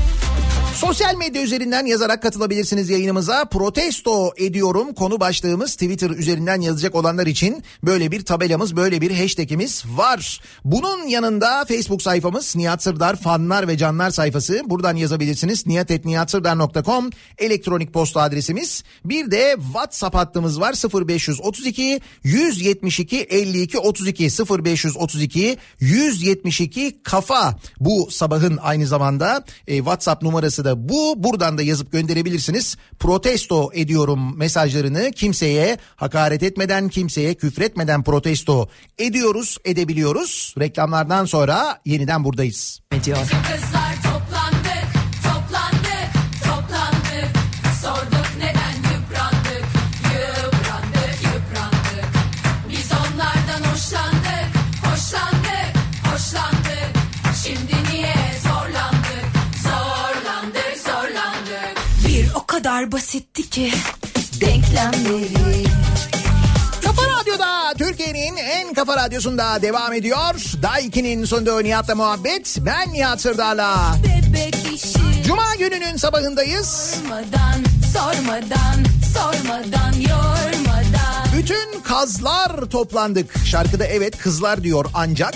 Sosyal 0.75 1.17
medya 1.17 1.43
üzerinden 1.43 1.87
yazarak 1.87 2.23
katılabilirsiniz 2.23 2.91
yayınımıza. 2.91 3.45
Protesto 3.45 4.33
ediyorum 4.37 4.95
konu 4.95 5.21
başlığımız 5.21 5.73
Twitter 5.73 6.11
üzerinden 6.11 6.61
yazacak 6.61 6.95
olanlar 6.95 7.27
için 7.27 7.63
böyle 7.85 8.11
bir 8.11 8.25
tabelamız, 8.25 8.77
böyle 8.77 9.01
bir 9.01 9.21
hashtagimiz 9.21 9.85
var. 9.87 10.41
Bunun 10.65 11.07
yanında 11.09 11.65
Facebook 11.65 12.03
sayfamız 12.03 12.57
Nihat 12.57 12.83
Sırdar 12.83 13.17
fanlar 13.17 13.69
ve 13.69 13.79
canlar 13.79 14.11
sayfası. 14.11 14.63
Buradan 14.67 14.97
yazabilirsiniz. 14.97 15.67
niyatetniyatsırdar.com 15.67 17.11
elektronik 17.39 17.93
posta 17.93 18.23
adresimiz. 18.23 18.85
Bir 19.05 19.31
de 19.31 19.57
WhatsApp 19.59 20.17
hattımız 20.17 20.61
var 20.61 20.75
0532 21.09 22.01
172 22.25 23.21
52 23.21 23.79
32 23.79 24.25
0532 24.65 25.57
172 25.81 27.03
kafa. 27.03 27.59
Bu 27.81 28.09
sabahın 28.11 28.59
aynı 28.63 28.87
zamanda 28.87 29.45
e, 29.67 29.77
WhatsApp 29.77 30.23
numarası 30.23 30.64
da 30.65 30.89
bu. 30.89 31.15
Buradan 31.17 31.59
da 31.59 31.63
yazıp 31.63 31.93
gönderebilirsiniz. 31.93 32.77
Protesto 32.99 33.71
ediyorum 33.75 34.39
mesajlarını 34.39 35.11
kimseye 35.11 35.79
hakaret 35.97 36.43
etmeden, 36.43 36.89
kimseye 36.89 37.35
küfretmeden 37.35 38.03
protesto 38.03 38.69
ediyoruz, 38.99 39.59
edebiliyoruz. 39.65 40.55
Reklamlardan 40.59 41.25
sonra 41.25 41.81
yeniden 41.85 42.25
buradayız. 42.25 42.81
Kızlar 42.91 44.14
kadar 62.75 62.93
basitti 62.93 63.51
ki 63.51 63.73
denklemleri 64.41 65.65
Kafa 66.85 67.03
Radyo'da 67.03 67.75
Türkiye'nin 67.79 68.37
en 68.37 68.75
kafa 68.75 68.97
radyosunda 68.97 69.63
devam 69.63 69.93
ediyor. 69.93 70.35
Daiki'nin 70.63 71.25
sonunda 71.25 71.61
Nihat'la 71.61 71.95
muhabbet. 71.95 72.59
Ben 72.61 72.93
Nihat 72.93 73.21
Sırdar'la. 73.21 73.97
Cuma 75.27 75.55
gününün 75.59 75.97
sabahındayız. 75.97 76.95
sormadan, 77.03 77.65
sormadan, 77.93 78.85
sormadan, 79.15 79.93
yormadan 79.93 81.27
Bütün 81.37 81.81
kazlar 81.81 82.61
toplandık. 82.71 83.47
Şarkıda 83.47 83.87
evet 83.87 84.19
kızlar 84.19 84.63
diyor 84.63 84.87
ancak. 84.95 85.35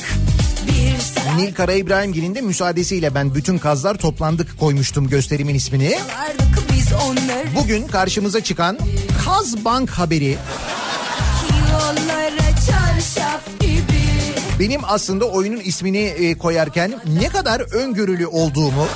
Nil 1.37 1.55
Kara 1.55 1.73
İbrahimgil'in 1.73 2.35
de 2.35 2.41
müsaadesiyle 2.41 3.15
ben 3.15 3.35
bütün 3.35 3.59
kazlar 3.59 3.95
toplandık 3.95 4.59
koymuştum 4.61 5.09
gösterimin 5.09 5.55
ismini. 5.55 5.99
Bugün 7.55 7.87
karşımıza 7.87 8.41
çıkan 8.41 8.79
Kaz 9.25 9.65
Bank 9.65 9.91
haberi 9.91 10.39
benim 14.61 14.81
aslında 14.85 15.25
oyunun 15.25 15.61
ismini 15.61 15.99
e, 15.99 16.39
koyarken 16.39 16.95
ne 17.21 17.29
kadar 17.29 17.61
öngörülü 17.61 18.27
olduğumu 18.27 18.87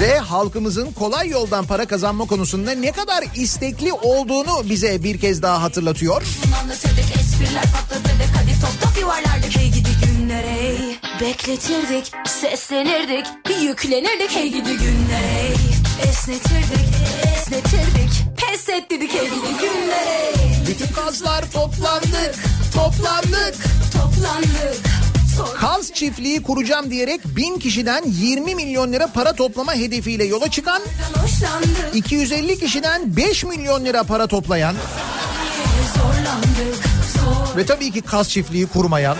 ve 0.00 0.18
halkımızın 0.18 0.92
kolay 0.92 1.28
yoldan 1.28 1.66
para 1.66 1.86
kazanma 1.86 2.24
konusunda 2.24 2.70
ne 2.70 2.92
kadar 2.92 3.24
istekli 3.36 3.92
olduğunu 3.92 4.68
bize 4.70 5.04
bir 5.04 5.20
kez 5.20 5.42
daha 5.42 5.62
hatırlatıyor. 5.62 6.22
Anlatırdık 6.62 7.23
espriler 7.34 7.62
patlatırdık 7.72 8.30
hadi 8.36 8.60
top 8.60 8.82
top 8.82 9.00
yuvarlardık 9.00 9.56
Hey 9.56 9.70
gidi 9.70 9.88
günler 10.04 10.44
hey. 10.44 10.98
Bekletirdik 11.20 12.12
seslenirdik 12.26 13.26
Yüklenirdik. 13.62 14.36
Hey 14.36 14.48
gidi 14.48 14.76
günler 14.76 15.22
hey. 15.22 15.54
Esnetirdik 16.08 16.88
esnetirdik. 17.36 18.10
Pes 18.36 18.68
ettirdik 18.68 19.14
hey 19.14 19.24
gidi 19.24 19.58
günler 19.60 20.06
hey 20.06 20.66
Bütün 20.68 20.94
kazlar 20.94 21.50
toplandık, 21.52 22.34
toplandık. 22.74 23.54
Toplandık. 23.92 24.94
Kaz 25.60 25.92
çiftliği 25.92 26.42
kuracağım 26.42 26.90
diyerek 26.90 27.20
bin 27.36 27.58
kişiden 27.58 28.04
20 28.06 28.54
milyon 28.54 28.92
lira 28.92 29.06
para 29.06 29.32
toplama 29.32 29.74
hedefiyle 29.74 30.24
yola 30.24 30.50
çıkan, 30.50 30.82
hoşlandık. 31.22 31.94
250 31.94 32.58
kişiden 32.58 33.16
5 33.16 33.44
milyon 33.44 33.84
lira 33.84 34.02
para 34.02 34.26
toplayan 34.26 34.74
ve 37.56 37.66
tabii 37.66 37.92
ki 37.92 38.02
kaz 38.02 38.30
çiftliği 38.30 38.66
kurmayan. 38.66 39.16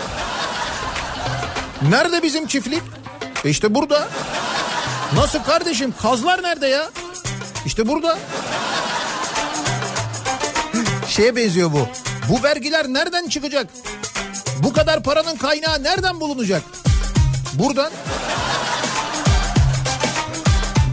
Nerede 1.89 2.23
bizim 2.23 2.47
çiftlik? 2.47 2.83
E 3.45 3.49
işte 3.49 3.75
burada. 3.75 4.07
Nasıl 5.15 5.39
kardeşim? 5.39 5.93
Kazlar 6.01 6.43
nerede 6.43 6.67
ya? 6.67 6.89
İşte 7.65 7.87
burada. 7.87 8.17
Şeye 11.07 11.35
benziyor 11.35 11.71
bu. 11.71 11.87
Bu 12.29 12.43
vergiler 12.43 12.85
nereden 12.87 13.27
çıkacak? 13.29 13.67
Bu 14.63 14.73
kadar 14.73 15.03
paranın 15.03 15.35
kaynağı 15.35 15.83
nereden 15.83 16.19
bulunacak? 16.19 16.61
Buradan. 17.53 17.91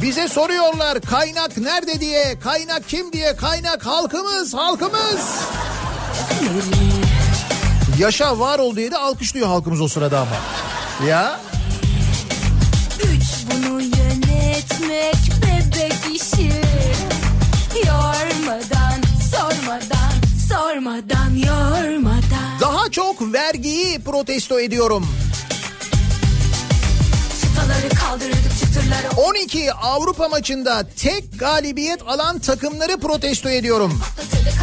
Bize 0.03 0.29
soruyorlar 0.29 1.01
kaynak 1.01 1.57
nerede 1.57 2.01
diye, 2.01 2.39
kaynak 2.39 2.89
kim 2.89 3.13
diye, 3.13 3.37
kaynak 3.37 3.87
halkımız, 3.87 4.55
halkımız. 4.55 5.21
Yaşa 8.03 8.39
var 8.39 8.59
ol 8.59 8.77
diye 8.77 8.91
de 8.91 8.97
alkışlıyor 8.97 9.47
halkımız 9.47 9.81
o 9.81 9.89
sırada 9.89 10.21
ama. 10.21 10.37
Ya 11.09 11.41
Üç 12.99 13.23
bunu 13.51 13.81
yönetmek 13.81 15.17
bebek 15.43 16.17
işi 16.17 16.53
Yormadan, 17.87 19.01
sormadan, 19.33 20.13
sormadan, 20.49 21.35
yormadan 21.37 22.61
daha 22.61 22.91
çok 22.91 23.33
vergiyi 23.33 24.01
protesto 24.01 24.61
ediyorum. 24.61 25.07
Çıtaları 27.41 27.89
bıktırlar 27.89 28.42
12 29.17 29.73
Avrupa 29.73 30.29
maçında 30.29 30.87
tek 30.97 31.39
galibiyet 31.39 32.03
alan 32.07 32.39
takımları 32.39 32.97
protesto 32.97 33.49
ediyorum. 33.49 34.01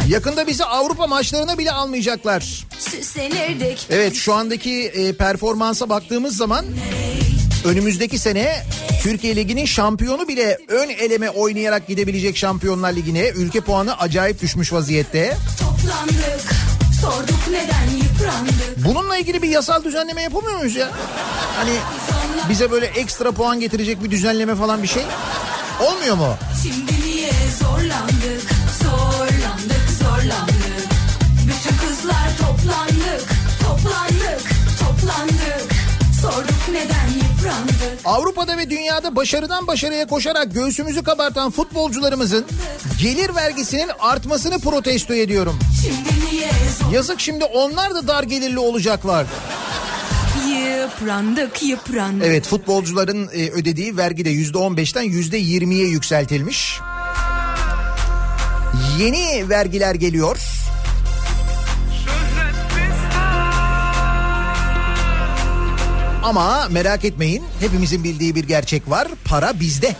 Yakında 0.08 0.46
bizi 0.46 0.64
Avrupa 0.64 1.06
maçlarına 1.06 1.58
bile 1.58 1.72
almayacaklar. 1.72 2.66
Evet 3.90 4.14
şu 4.14 4.34
andaki 4.34 4.84
e, 4.84 5.12
performansa 5.12 5.88
baktığımız 5.88 6.36
zaman 6.36 6.64
önümüzdeki 7.64 8.18
sene 8.18 8.62
Türkiye 9.02 9.36
Ligi'nin 9.36 9.64
şampiyonu 9.64 10.28
bile 10.28 10.58
ön 10.68 10.88
eleme 10.88 11.30
oynayarak 11.30 11.86
gidebilecek 11.86 12.36
Şampiyonlar 12.36 12.92
Ligi'ne 12.92 13.28
ülke 13.28 13.60
puanı 13.60 13.98
acayip 13.98 14.42
düşmüş 14.42 14.72
vaziyette. 14.72 15.36
Toplandık 15.60 16.50
Sorduk 17.00 17.48
neden 17.50 17.96
yıprandık 17.96 18.86
Bununla 18.86 19.16
ilgili 19.16 19.42
bir 19.42 19.48
yasal 19.48 19.84
düzenleme 19.84 20.22
yapamıyor 20.22 20.56
muyuz 20.56 20.76
ya? 20.76 20.90
Hani 21.56 21.72
bize 22.48 22.70
böyle 22.70 22.86
ekstra 22.86 23.32
puan 23.32 23.60
getirecek 23.60 24.04
bir 24.04 24.10
düzenleme 24.10 24.54
falan 24.54 24.82
bir 24.82 24.88
şey 24.88 25.02
olmuyor 25.80 26.16
mu? 26.16 26.34
Şimdi 26.62 26.92
niye 27.06 27.30
zorlandık 27.60 28.50
Zorlandık 28.82 29.90
zorlandık 30.02 30.88
Bütün 31.42 31.76
kızlar 31.76 32.28
toplandık 32.38 33.28
Toplandık 33.60 34.42
toplandık 34.80 35.72
Sorduk 36.22 36.68
neden 36.72 37.08
yıprandık 37.08 38.00
Avrupa'da 38.04 38.56
ve 38.58 38.70
dünyada 38.70 39.16
başarıdan 39.16 39.66
başarıya 39.66 40.06
koşarak 40.06 40.54
göğsümüzü 40.54 41.02
kabartan 41.02 41.50
futbolcularımızın 41.50 42.46
gelir 43.00 43.34
vergisinin 43.34 43.90
artmasını 44.00 44.58
protesto 44.58 45.14
ediyorum. 45.14 45.58
Şimdi 45.82 46.20
Yazık 46.92 47.20
şimdi 47.20 47.44
onlar 47.44 47.94
da 47.94 48.08
dar 48.08 48.22
gelirli 48.22 48.58
olacaklar. 48.58 49.26
Yıprandık 50.70 51.62
yıprandık 51.62 52.26
Evet 52.26 52.46
futbolcuların 52.46 53.28
e, 53.32 53.50
ödediği 53.50 53.96
vergi 53.96 54.24
de 54.24 54.32
%15'ten 54.32 55.04
%20'ye 55.04 55.88
yükseltilmiş. 55.88 56.80
Yeni 58.98 59.48
vergiler 59.48 59.94
geliyor. 59.94 60.36
Ama 66.22 66.68
merak 66.70 67.04
etmeyin 67.04 67.44
hepimizin 67.60 68.04
bildiği 68.04 68.34
bir 68.34 68.44
gerçek 68.44 68.90
var. 68.90 69.08
Para 69.24 69.60
bizde. 69.60 69.96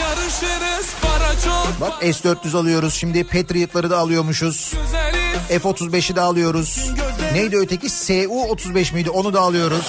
Yarışırız 0.00 0.86
para 1.02 1.32
çok 1.44 1.80
Bak 1.80 1.92
S-400 2.02 2.56
alıyoruz 2.58 2.94
şimdi 2.94 3.24
Patriot'ları 3.24 3.90
da 3.90 3.98
alıyormuşuz. 3.98 4.72
güzeliz 4.72 5.62
F-35'i 5.62 6.16
de 6.16 6.20
alıyoruz. 6.20 6.90
Neydi 7.38 7.56
öteki? 7.56 7.90
Su-35 7.90 8.94
miydi? 8.94 9.10
Onu 9.10 9.32
da 9.34 9.40
alıyoruz. 9.40 9.86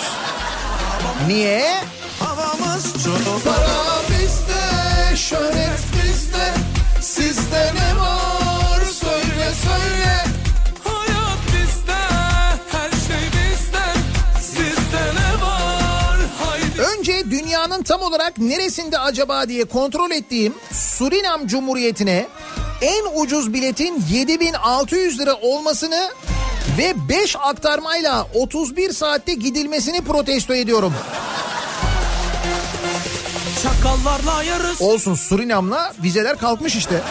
Niye? 1.28 1.76
Havamız 2.20 2.84
çok 3.04 3.44
Para 3.44 4.02
bizde, 4.10 5.16
şöhret 5.16 5.80
bizde. 5.94 6.54
Sizde 7.02 7.74
ne 7.76 8.00
var? 8.00 8.86
Söyle 8.86 9.52
söyle. 9.64 10.26
Hayat 10.84 11.40
bizde 11.48 12.00
Her 12.72 12.90
şey 12.90 13.28
bizde 13.28 13.84
Sizde 14.42 15.02
ne 15.16 15.42
var 15.42 16.18
Haydi 16.40 16.82
Önce 16.82 17.32
dünyanın 17.32 17.84
tam 17.84 18.02
olarak 18.02 18.38
neresinde 18.38 19.00
acaba 19.00 19.50
diye 19.50 19.66
kontrol 19.66 20.12
ettiğim 20.12 20.54
Surinam 20.74 21.48
Cumhuriyeti'ne 21.48 22.28
en 22.82 23.22
ucuz 23.22 23.54
biletin 23.54 24.04
7600 24.12 25.20
lira 25.20 25.36
olmasını 25.36 26.10
ve 26.78 26.94
5 27.10 27.36
aktarmayla 27.40 28.28
31 28.34 28.92
saatte 28.94 29.34
gidilmesini 29.34 30.02
protesto 30.02 30.54
ediyorum. 30.56 30.94
Çakallarla 33.64 34.44
yarış 34.44 34.82
Olsun 34.82 35.16
Surinam'la 35.16 35.94
vizeler 36.04 36.38
kalkmış 36.38 36.76
işte. 36.76 37.02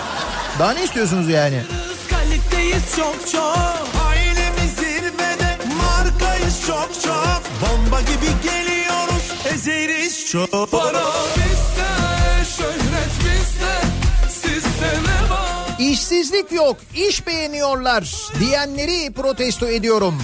Daha 0.59 0.73
ne 0.73 0.85
istiyorsunuz 0.85 1.29
yani? 1.29 1.63
Kaliteyiz 2.11 2.83
çok 2.97 3.29
çok 3.33 3.89
Ailemiz 4.09 4.73
zirvede 4.77 5.59
Markayız 5.79 6.61
çok 6.67 6.91
çok 7.05 7.43
Bomba 7.63 8.01
gibi 8.01 8.43
geliyoruz 8.43 9.33
Ezeriz 9.55 10.27
çok 10.27 10.71
Para 10.71 11.05
bizde 11.37 11.78
İşsizlik 15.99 16.53
yok, 16.53 16.77
iş 17.09 17.27
beğeniyorlar 17.27 18.15
diyenleri 18.41 19.13
protesto 19.13 19.67
ediyorum. 19.67 20.15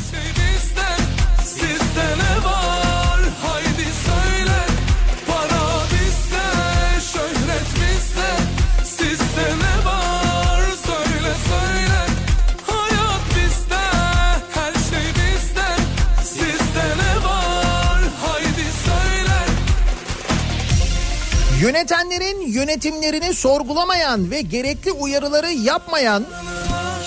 Yönetenlerin 21.65 22.41
yönetimlerini 22.41 23.35
sorgulamayan 23.35 24.31
ve 24.31 24.41
gerekli 24.41 24.93
uyarıları 24.93 25.53
yapmayan, 25.53 26.25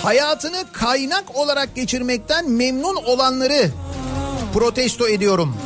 hayatını 0.03 0.63
kaynak 0.73 1.35
olarak 1.35 1.75
geçirmekten 1.75 2.49
memnun 2.49 2.95
olanları 2.95 3.69
protesto 4.53 5.07
ediyorum. 5.07 5.57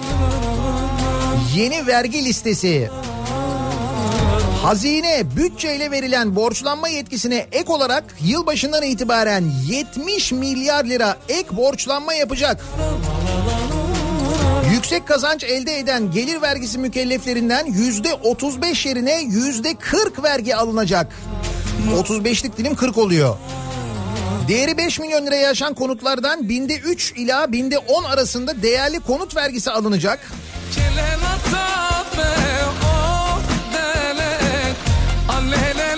Yeni 1.56 1.88
vergi 1.88 2.26
listesi. 2.26 2.90
Hazine 4.64 5.24
bütçeyle 5.36 5.92
verilen 5.92 6.36
borçlanma 6.36 6.88
yetkisine 6.88 7.48
ek 7.52 7.74
olarak 7.74 8.04
yılbaşından 8.22 8.84
itibaren 8.84 9.52
70 9.70 10.32
milyar 10.32 10.86
lira 10.86 11.18
ek 11.30 11.58
borçlanma 11.58 12.14
yapacak. 12.14 12.66
Yüksek 14.82 15.08
kazanç 15.08 15.44
elde 15.44 15.80
eden 15.80 16.12
gelir 16.12 16.42
vergisi 16.42 16.78
mükelleflerinden 16.78 17.66
yüzde 17.66 18.14
35 18.14 18.86
yerine 18.86 19.22
yüzde 19.22 19.76
40 19.76 20.24
vergi 20.24 20.56
alınacak. 20.56 21.14
35'lik 21.96 22.58
dilim 22.58 22.76
40 22.76 22.98
oluyor. 22.98 23.38
Değeri 24.48 24.78
5 24.78 25.00
milyon 25.00 25.26
liraya 25.26 25.50
aşan 25.50 25.74
konutlardan 25.74 26.50
binde 26.50 26.78
3 26.78 27.14
ila 27.18 27.52
binde 27.52 27.78
10 27.78 28.04
arasında 28.04 28.62
değerli 28.62 29.00
konut 29.00 29.36
vergisi 29.36 29.72
alınacak. 29.72 30.20
Gelen 30.76 31.20
atabe, 31.20 32.30
delek, 33.74 34.76
alele. 35.30 35.91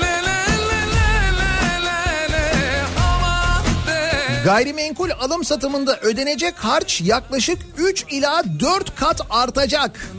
Gayrimenkul 4.43 5.09
alım 5.19 5.43
satımında 5.43 5.99
ödenecek 5.99 6.53
harç 6.57 7.01
yaklaşık 7.01 7.57
3 7.77 8.05
ila 8.11 8.43
4 8.59 8.95
kat 8.95 9.21
artacak. 9.29 10.11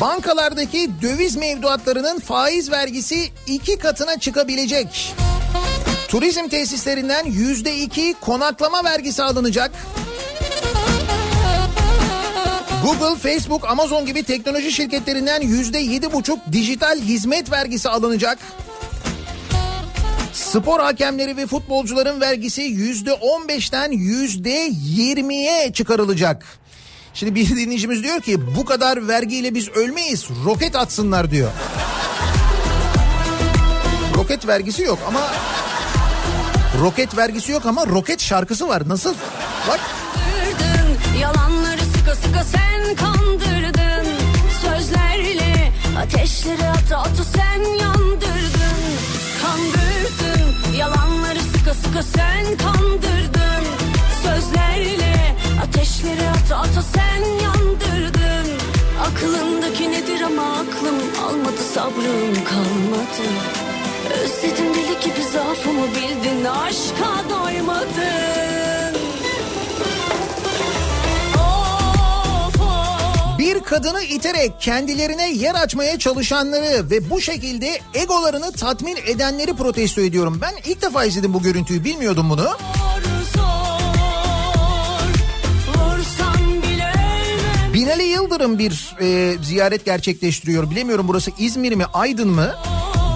Bankalardaki 0.00 0.90
döviz 1.02 1.36
mevduatlarının 1.36 2.20
faiz 2.20 2.70
vergisi 2.70 3.30
iki 3.46 3.78
katına 3.78 4.18
çıkabilecek. 4.18 5.14
Turizm 6.08 6.48
tesislerinden 6.48 7.24
yüzde 7.24 7.76
iki 7.76 8.14
konaklama 8.20 8.84
vergisi 8.84 9.22
alınacak. 9.22 9.70
Google, 12.84 13.18
Facebook, 13.18 13.70
Amazon 13.70 14.06
gibi 14.06 14.22
teknoloji 14.22 14.72
şirketlerinden 14.72 15.40
yüzde 15.40 15.78
yedi 15.78 16.12
buçuk 16.12 16.38
dijital 16.52 17.00
hizmet 17.00 17.52
vergisi 17.52 17.88
alınacak. 17.88 18.38
Spor 20.38 20.80
hakemleri 20.80 21.36
ve 21.36 21.46
futbolcuların 21.46 22.20
vergisi 22.20 22.62
yüzde 22.62 23.12
on 23.12 23.48
beşten 23.48 23.92
yüzde 23.92 24.70
yirmiye 24.84 25.72
çıkarılacak. 25.72 26.46
Şimdi 27.14 27.34
bir 27.34 27.48
dinleyicimiz 27.48 28.02
diyor 28.02 28.20
ki 28.20 28.56
bu 28.56 28.64
kadar 28.64 29.08
vergiyle 29.08 29.54
biz 29.54 29.68
ölmeyiz 29.68 30.26
roket 30.44 30.76
atsınlar 30.76 31.30
diyor. 31.30 31.50
Roket 34.14 34.46
vergisi 34.46 34.82
yok 34.82 34.98
ama 35.08 35.20
roket 36.80 37.16
vergisi 37.16 37.52
yok 37.52 37.66
ama 37.66 37.86
roket 37.86 38.22
şarkısı 38.22 38.68
var. 38.68 38.88
Nasıl? 38.88 39.14
Bak 39.68 39.80
Yalanları 41.20 41.80
sıka 41.80 42.14
sıka 42.14 42.44
sen 42.44 42.94
kandırdın 42.96 44.06
Sözlerle 44.62 45.72
ateşleri 45.98 46.68
ata 46.68 46.98
ata 46.98 47.24
sen 47.24 47.58
yandırdın 47.58 47.97
sıka 52.02 52.18
sen 52.18 52.56
kandırdın. 52.56 53.64
Sözlerle 54.22 55.36
ateşleri 55.62 56.28
ata 56.28 56.56
ata 56.56 56.82
sen 56.82 57.24
yandırdın. 57.42 58.52
Aklımdaki 59.06 59.92
nedir 59.92 60.20
ama 60.20 60.42
aklım 60.42 60.96
almadı 61.24 61.62
sabrım 61.74 62.44
kalmadı. 62.44 63.28
Özledim 64.22 64.74
deli 64.74 65.00
gibi 65.00 65.22
zaafımı 65.32 65.86
bildin 65.86 66.44
aşka 66.44 67.30
doymadın 67.30 69.07
kadını 73.62 74.02
iterek 74.02 74.60
kendilerine 74.60 75.30
yer 75.30 75.54
açmaya 75.54 75.98
çalışanları 75.98 76.90
ve 76.90 77.10
bu 77.10 77.20
şekilde 77.20 77.80
egolarını 77.94 78.52
tatmin 78.52 78.96
edenleri 79.06 79.56
protesto 79.56 80.00
ediyorum. 80.00 80.38
Ben 80.40 80.54
ilk 80.66 80.82
defa 80.82 81.04
izledim 81.04 81.34
bu 81.34 81.42
görüntüyü 81.42 81.84
bilmiyordum 81.84 82.30
bunu. 82.30 82.44
Zor 82.44 83.08
Binali 87.74 88.02
Yıldırım 88.02 88.58
bir 88.58 88.96
e, 89.00 89.34
ziyaret 89.42 89.84
gerçekleştiriyor. 89.84 90.70
Bilemiyorum 90.70 91.08
burası 91.08 91.30
İzmir 91.38 91.72
mi 91.72 91.84
Aydın 91.92 92.28
mı? 92.28 92.54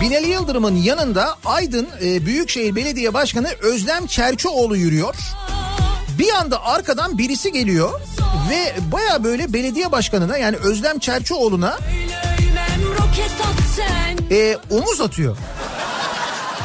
Binali 0.01 0.28
Yıldırım'ın 0.28 0.76
yanında 0.76 1.36
Aydın 1.45 1.88
e, 2.05 2.26
Büyükşehir 2.26 2.76
Belediye 2.76 3.14
Başkanı 3.14 3.49
Özlem 3.62 4.07
Çerçioğlu 4.07 4.76
yürüyor. 4.76 5.14
Bir 6.18 6.32
anda 6.32 6.64
arkadan 6.64 7.18
birisi 7.18 7.52
geliyor 7.52 8.00
ve 8.50 8.74
baya 8.92 9.24
böyle 9.24 9.52
belediye 9.52 9.92
başkanına 9.92 10.38
yani 10.38 10.56
Özlem 10.56 10.98
Çerçioğlu'na 10.98 11.78
e, 14.30 14.56
omuz 14.70 15.00
atıyor. 15.00 15.36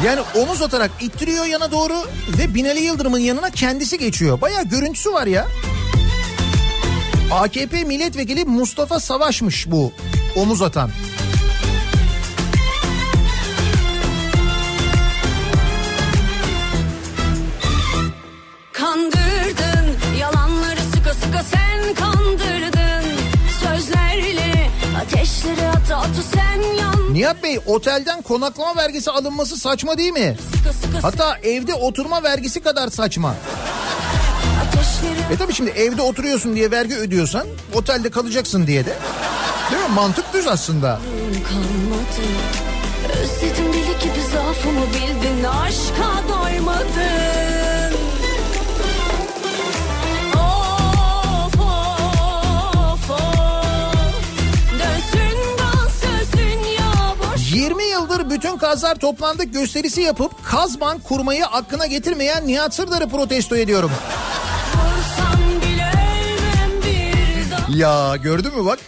Yani 0.05 0.21
omuz 0.35 0.61
atarak 0.61 0.91
ittiriyor 1.01 1.45
yana 1.45 1.71
doğru 1.71 1.93
ve 2.37 2.55
Binali 2.55 2.79
Yıldırım'ın 2.79 3.19
yanına 3.19 3.49
kendisi 3.49 3.97
geçiyor. 3.97 4.41
Baya 4.41 4.61
görüntüsü 4.61 5.13
var 5.13 5.27
ya. 5.27 5.47
AKP 7.31 7.83
milletvekili 7.83 8.45
Mustafa 8.45 8.99
Savaş'mış 8.99 9.71
bu 9.71 9.93
omuz 10.35 10.61
atan. 10.61 10.91
Ateşleri 25.01 25.67
ata 25.67 25.97
ata 25.97 26.21
sen 26.33 26.61
yan 26.79 27.13
Nihat 27.13 27.43
Bey 27.43 27.59
otelden 27.65 28.21
konaklama 28.21 28.75
vergisi 28.75 29.11
alınması 29.11 29.57
saçma 29.57 29.97
değil 29.97 30.11
mi? 30.13 30.37
Sıkı 30.55 30.73
sıkı 30.73 30.97
Hatta 31.01 31.37
evde 31.43 31.73
oturma 31.73 32.23
vergisi 32.23 32.59
kadar 32.59 32.89
saçma. 32.89 33.35
ateşleri 34.67 35.33
E 35.33 35.37
tabii 35.37 35.53
şimdi 35.53 35.69
evde 35.71 36.01
oturuyorsun 36.01 36.55
diye 36.55 36.71
vergi 36.71 36.95
ödüyorsan 36.95 37.47
otelde 37.73 38.09
kalacaksın 38.09 38.67
diye 38.67 38.85
de. 38.85 38.95
Değil 39.71 39.83
mi? 39.83 39.89
Mantık 39.95 40.33
düz 40.33 40.47
aslında. 40.47 40.99
kalmadı 41.49 42.27
Özledim 43.21 43.73
deli 43.73 43.99
gibi 44.03 44.21
zaafımı 44.33 44.81
bildin 44.87 45.43
aşka 45.43 46.27
doymadın 46.29 46.36
yıldır 57.97 58.29
bütün 58.29 58.57
kazlar 58.57 58.95
toplandık 58.95 59.53
gösterisi 59.53 60.01
yapıp 60.01 60.31
kaz 60.45 60.81
bank 60.81 61.03
kurmayı 61.03 61.45
aklına 61.45 61.85
getirmeyen 61.85 62.47
Nihat 62.47 62.75
Sırdar'ı 62.75 63.09
protesto 63.09 63.55
ediyorum. 63.55 63.91
Ya 67.69 68.15
gördün 68.15 68.57
mü 68.57 68.65
bak 68.65 68.79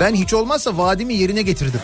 ben 0.00 0.14
hiç 0.14 0.34
olmazsa 0.34 0.78
vaadimi 0.78 1.14
yerine 1.14 1.42
getirdim. 1.42 1.80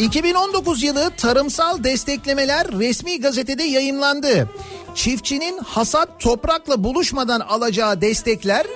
2019 0.00 0.82
yılı 0.82 1.10
tarımsal 1.16 1.84
desteklemeler 1.84 2.68
resmi 2.68 3.20
gazetede 3.20 3.62
yayımlandı. 3.62 4.50
Çiftçinin 4.94 5.58
hasat 5.58 6.20
toprakla 6.20 6.84
buluşmadan 6.84 7.40
alacağı 7.40 8.00
destekler 8.00 8.66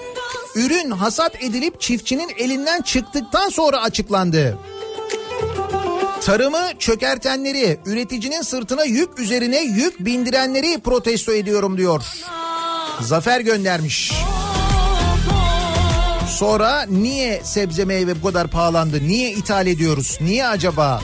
ürün 0.55 0.91
hasat 0.91 1.43
edilip 1.43 1.81
çiftçinin 1.81 2.31
elinden 2.39 2.83
çıktıktan 2.83 3.49
sonra 3.49 3.83
açıklandı. 3.83 4.59
Tarımı 6.21 6.63
çökertenleri, 6.79 7.79
üreticinin 7.87 8.43
sırtına 8.43 8.85
yük 8.85 9.19
üzerine 9.19 9.61
yük 9.63 10.01
bindirenleri 10.01 10.79
protesto 10.79 11.33
ediyorum 11.33 11.79
diyor. 11.79 12.03
Zafer 13.01 13.41
göndermiş. 13.41 14.13
Sonra 16.35 16.87
niye 16.89 17.41
sebze 17.45 17.85
meyve 17.85 18.23
bu 18.23 18.27
kadar 18.27 18.49
pahalandı? 18.49 19.01
Niye 19.03 19.31
ithal 19.33 19.67
ediyoruz? 19.67 20.19
Niye 20.21 20.47
acaba? 20.47 21.01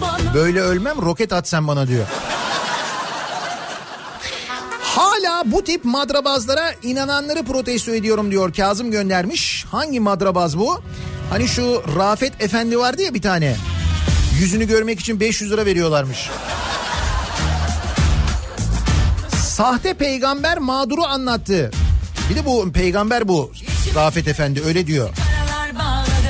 bana 0.00 0.34
Böyle 0.34 0.60
ölmem 0.60 1.02
roket 1.02 1.32
at 1.32 1.48
sen 1.48 1.68
bana 1.68 1.88
diyor. 1.88 2.06
Hala 4.80 5.42
bu 5.46 5.64
tip 5.64 5.84
madrabazlara 5.84 6.72
inananları 6.82 7.42
protesto 7.42 7.94
ediyorum 7.94 8.30
diyor 8.30 8.52
Kazım 8.52 8.90
göndermiş. 8.90 9.64
Hangi 9.70 10.00
madrabaz 10.00 10.58
bu? 10.58 10.80
Hani 11.30 11.48
şu 11.48 11.82
Rafet 11.96 12.32
Efendi 12.42 12.78
vardı 12.78 13.02
ya 13.02 13.14
bir 13.14 13.22
tane. 13.22 13.56
Yüzünü 14.40 14.64
görmek 14.64 15.00
için 15.00 15.20
500 15.20 15.52
lira 15.52 15.66
veriyorlarmış. 15.66 16.30
Sahte 19.44 19.94
peygamber 19.94 20.58
mağduru 20.58 21.04
anlattı. 21.04 21.70
Bir 22.30 22.36
de 22.36 22.46
bu 22.46 22.72
peygamber 22.72 23.28
bu 23.28 23.52
Rafet 23.94 24.28
Efendi 24.28 24.62
öyle 24.62 24.86
diyor. 24.86 25.10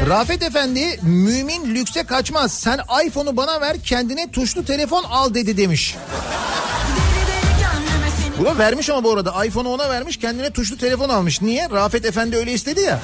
Rafet 0.08 0.42
Efendi 0.42 1.00
mümin 1.02 1.74
lükse 1.74 2.02
kaçmaz. 2.04 2.52
Sen 2.52 2.80
iPhone'u 3.06 3.36
bana 3.36 3.60
ver 3.60 3.80
kendine 3.80 4.30
tuşlu 4.30 4.64
telefon 4.64 5.04
al 5.04 5.34
dedi 5.34 5.56
demiş. 5.56 5.96
Deli 6.96 7.26
deli 7.26 7.62
gönlüme 7.62 8.10
seni 8.22 8.38
Bu 8.38 8.44
da 8.44 8.58
vermiş 8.58 8.90
ama 8.90 9.04
bu 9.04 9.12
arada 9.12 9.44
iPhone'u 9.44 9.72
ona 9.72 9.88
vermiş 9.90 10.16
kendine 10.16 10.50
tuşlu 10.50 10.78
telefon 10.78 11.08
almış. 11.08 11.42
Niye? 11.42 11.70
Rafet 11.70 12.04
Efendi 12.04 12.36
öyle 12.36 12.52
istedi 12.52 12.80
ya. 12.80 13.00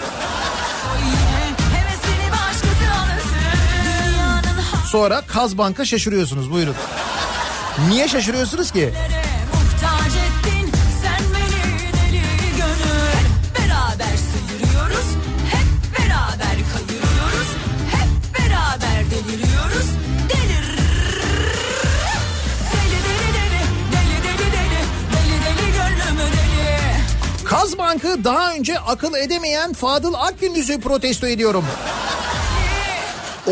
Deli 22.73 22.99
deli 23.05 23.29
deli 23.35 24.81
Deli 25.13 25.37
deli 25.45 25.73
gönlümü 25.73 26.27
deli. 26.33 27.45
Kaz 27.45 27.79
Bank'ı 27.79 28.25
daha 28.25 28.53
önce 28.53 28.79
akıl 28.79 29.15
edemeyen 29.15 29.73
Fadıl 29.73 30.15
Akgündüz'ü 30.15 30.81
protesto 30.81 31.27
ediyorum. 31.27 31.65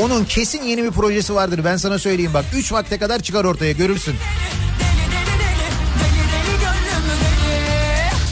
Onun 0.00 0.24
kesin 0.24 0.62
yeni 0.62 0.84
bir 0.84 0.90
projesi 0.90 1.34
vardır 1.34 1.60
ben 1.64 1.76
sana 1.76 1.98
söyleyeyim 1.98 2.34
bak. 2.34 2.44
3 2.54 2.72
vakte 2.72 2.98
kadar 2.98 3.20
çıkar 3.20 3.44
ortaya 3.44 3.72
görürsün. 3.72 4.14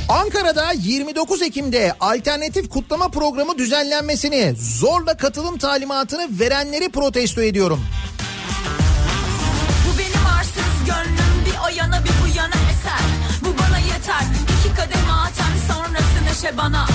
Ankara'da 0.09 0.73
29 0.73 1.43
Ekim'de 1.43 1.95
alternatif 2.01 2.69
kutlama 2.69 3.09
programı 3.09 3.59
düzenlenmesini 3.59 4.55
zorla 4.59 5.17
katılım 5.17 5.59
talimatını 5.59 6.29
verenleri 6.41 6.89
protesto 6.89 7.43
ediyorum. 7.43 7.81
Bu 9.87 9.99
benim 9.99 10.27
arsız 10.39 10.87
gönlüm 10.87 11.45
bir 11.47 11.55
o 11.67 11.77
yana 11.77 12.05
bir 12.05 12.11
bu 12.11 12.37
yana 12.37 12.55
eser 12.71 13.07
Bu 13.41 13.59
bana 13.59 13.79
yeter 13.79 14.25
iki 14.61 14.77
kademe 14.77 15.13
atar 15.13 15.75
sonrası 15.75 16.25
neşe 16.27 16.57
bana 16.57 16.87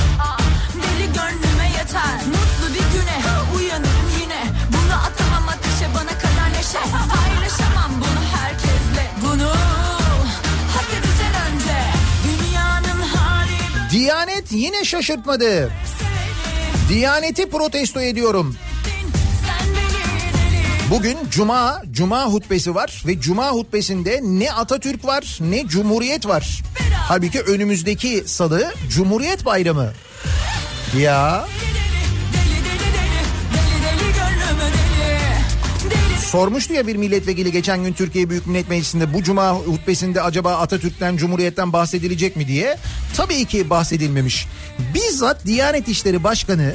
Deli 0.76 1.05
gönlüme 1.05 1.68
yeter 1.78 2.16
Mutlu 2.28 2.74
bir 2.74 2.99
güne 2.99 3.18
uyanırım 3.57 3.94
Diyanet 13.91 14.51
yine 14.51 14.86
şaşırtmadı. 14.86 15.71
Diyaneti 16.89 17.49
protesto 17.49 18.01
ediyorum. 18.01 18.55
Bugün 20.91 21.17
Cuma, 21.32 21.82
Cuma 21.91 22.26
hutbesi 22.26 22.76
var 22.76 23.03
ve 23.07 23.19
Cuma 23.19 23.49
hutbesinde 23.49 24.19
ne 24.23 24.51
Atatürk 24.51 25.05
var 25.05 25.38
ne 25.41 25.67
Cumhuriyet 25.67 26.28
var. 26.28 26.63
Halbuki 26.93 27.41
önümüzdeki 27.41 28.23
salı 28.26 28.73
Cumhuriyet 28.89 29.45
Bayramı. 29.45 29.91
Ya 30.97 31.45
sormuştu 36.36 36.73
ya 36.73 36.88
bir 36.88 36.95
milletvekili 36.95 37.51
geçen 37.51 37.83
gün 37.83 37.93
Türkiye 37.93 38.29
Büyük 38.29 38.47
Millet 38.47 38.69
Meclisi'nde 38.69 39.13
bu 39.13 39.23
cuma 39.23 39.51
hutbesinde 39.51 40.21
acaba 40.21 40.55
Atatürk'ten 40.55 41.17
Cumhuriyet'ten 41.17 41.73
bahsedilecek 41.73 42.36
mi 42.36 42.47
diye. 42.47 42.77
Tabii 43.17 43.45
ki 43.45 43.69
bahsedilmemiş. 43.69 44.47
Bizzat 44.93 45.45
Diyanet 45.45 45.88
İşleri 45.88 46.23
Başkanı 46.23 46.73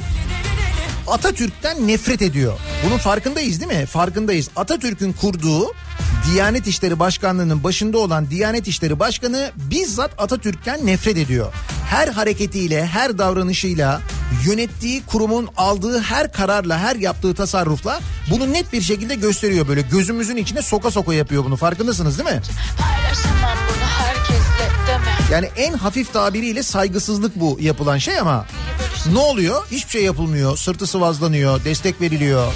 Atatürk'ten 1.07 1.89
nefret 1.89 2.23
ediyor. 2.23 2.59
Bunun 2.87 2.99
farkındayız 2.99 3.61
değil 3.61 3.81
mi? 3.81 3.87
Farkındayız. 3.87 4.51
Atatürk'ün 4.57 5.13
kurduğu 5.13 5.73
Diyanet 6.33 6.67
İşleri 6.67 6.99
Başkanlığı'nın 6.99 7.65
başında 7.65 7.99
olan 7.99 8.31
Diyanet 8.31 8.69
İşleri 8.69 8.99
Başkanı 8.99 9.51
bizzat 9.57 10.11
Atatürk'ten 10.19 10.87
nefret 10.87 11.17
ediyor. 11.17 11.53
Her 11.91 12.09
hareketiyle, 12.09 12.87
her 12.87 13.19
davranışıyla, 13.19 14.01
yönettiği 14.47 15.03
kurumun 15.07 15.49
aldığı 15.57 16.01
her 16.01 16.33
kararla, 16.33 16.79
her 16.79 16.97
yaptığı 16.97 17.35
tasarrufla 17.35 18.01
bunu 18.31 18.53
net 18.53 18.73
bir 18.73 18.83
şekilde 18.83 19.15
gösteriyor 19.15 19.69
böyle. 19.69 19.81
Gözümüzün 19.81 20.37
içine 20.37 20.63
soka 20.63 20.91
soka 20.91 21.15
yapıyor 21.15 21.45
bunu. 21.45 21.57
Farkındasınız 21.57 22.19
değil 22.19 22.31
mi? 22.31 22.43
Paylaşamam 22.79 23.59
bunu 23.69 23.87
herkesle 23.87 24.71
deme. 24.89 25.33
Yani 25.33 25.49
en 25.57 25.73
hafif 25.73 26.13
tabiriyle 26.13 26.63
saygısızlık 26.63 27.41
bu 27.41 27.59
yapılan 27.61 27.99
şey 27.99 28.19
ama 28.19 28.47
ne 29.13 29.19
oluyor? 29.19 29.67
Hiçbir 29.71 29.91
şey 29.91 30.05
yapılmıyor. 30.05 30.57
Sırtı 30.57 30.87
sıvazlanıyor, 30.87 31.65
destek 31.65 32.01
veriliyor. 32.01 32.53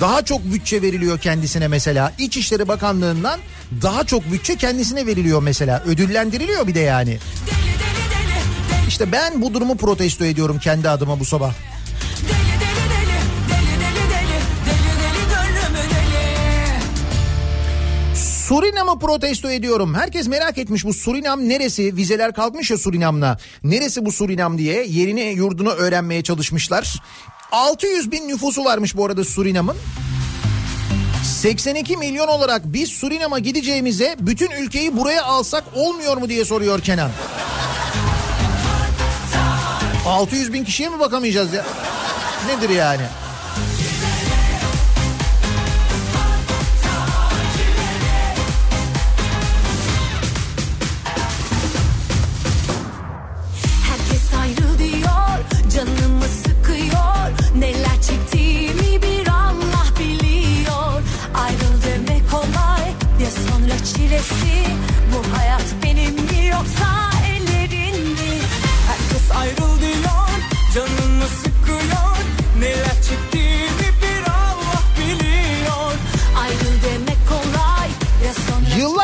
Daha 0.00 0.24
çok 0.24 0.44
bütçe 0.44 0.82
veriliyor 0.82 1.18
kendisine 1.18 1.68
mesela. 1.68 2.12
İçişleri 2.18 2.68
Bakanlığı'ndan 2.68 3.40
daha 3.82 4.04
çok 4.04 4.32
bütçe 4.32 4.56
kendisine 4.56 5.06
veriliyor 5.06 5.42
mesela. 5.42 5.82
Ödüllendiriliyor 5.86 6.66
bir 6.66 6.74
de 6.74 6.80
yani. 6.80 7.18
İşte 8.88 9.12
ben 9.12 9.42
bu 9.42 9.54
durumu 9.54 9.76
protesto 9.76 10.24
ediyorum 10.24 10.58
kendi 10.58 10.88
adıma 10.88 11.20
bu 11.20 11.24
sabah. 11.24 11.52
Surinam'ı 18.14 18.98
protesto 18.98 19.50
ediyorum. 19.50 19.94
Herkes 19.94 20.28
merak 20.28 20.58
etmiş 20.58 20.84
bu 20.84 20.94
Surinam 20.94 21.48
neresi? 21.48 21.96
Vizeler 21.96 22.34
kalkmış 22.34 22.70
ya 22.70 22.78
Surinam'la. 22.78 23.38
Neresi 23.64 24.06
bu 24.06 24.12
Surinam 24.12 24.58
diye 24.58 24.84
yerini 24.86 25.20
yurdunu 25.20 25.70
öğrenmeye 25.70 26.22
çalışmışlar. 26.22 27.02
600 27.52 28.12
bin 28.12 28.28
nüfusu 28.28 28.64
varmış 28.64 28.96
bu 28.96 29.04
arada 29.06 29.24
Surinam'ın. 29.24 29.76
82 31.24 31.96
milyon 31.96 32.28
olarak 32.28 32.62
biz 32.64 32.88
Surinam'a 32.88 33.38
gideceğimize 33.38 34.16
bütün 34.20 34.50
ülkeyi 34.50 34.96
buraya 34.96 35.24
alsak 35.24 35.64
olmuyor 35.74 36.16
mu 36.16 36.28
diye 36.28 36.44
soruyor 36.44 36.80
Kenan. 36.80 37.10
600 40.06 40.52
bin 40.52 40.64
kişiye 40.64 40.88
mi 40.88 41.00
bakamayacağız 41.00 41.52
ya? 41.52 41.64
Nedir 42.46 42.68
yani? 42.70 43.02
Ayrı 63.56 63.84
çilesi 63.84 64.66
Bu 65.12 65.38
hayat 65.38 65.64
benim 65.84 66.14
mi 66.14 66.46
yoksa 66.46 67.10
ellerin 67.26 68.08
mi 68.08 68.38
Herkes 68.88 69.30
ayrıl 69.36 69.71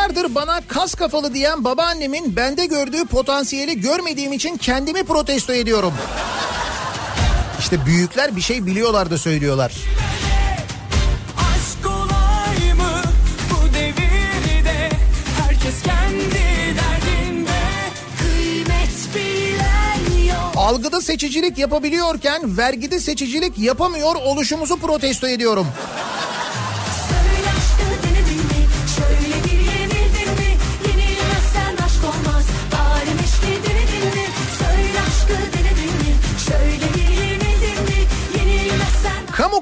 Yıllardır 0.09 0.35
bana 0.35 0.61
kas 0.69 0.95
kafalı 0.95 1.35
diyen 1.35 1.65
babaannemin 1.65 2.37
bende 2.37 2.67
gördüğü 2.67 3.07
potansiyeli 3.07 3.81
görmediğim 3.81 4.33
için 4.33 4.57
kendimi 4.57 5.05
protesto 5.05 5.53
ediyorum. 5.53 5.93
İşte 7.59 7.87
büyükler 7.87 8.37
bir 8.37 8.41
şey 8.41 8.67
biliyorlar 8.67 9.11
da 9.11 9.19
söylüyorlar. 9.19 9.73
Algıda 20.57 21.01
seçicilik 21.01 21.59
yapabiliyorken 21.59 22.59
vergide 22.59 23.01
seçicilik 23.01 23.59
yapamıyor 23.59 24.15
oluşumuzu 24.15 24.77
protesto 24.77 25.29
ediyorum. 25.29 25.67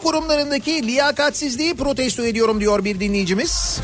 Kurumlarındaki 0.06 0.86
liyakatsizliği 0.86 1.74
protesto 1.74 2.24
ediyorum 2.24 2.60
diyor 2.60 2.84
bir 2.84 3.00
dinleyicimiz. 3.00 3.80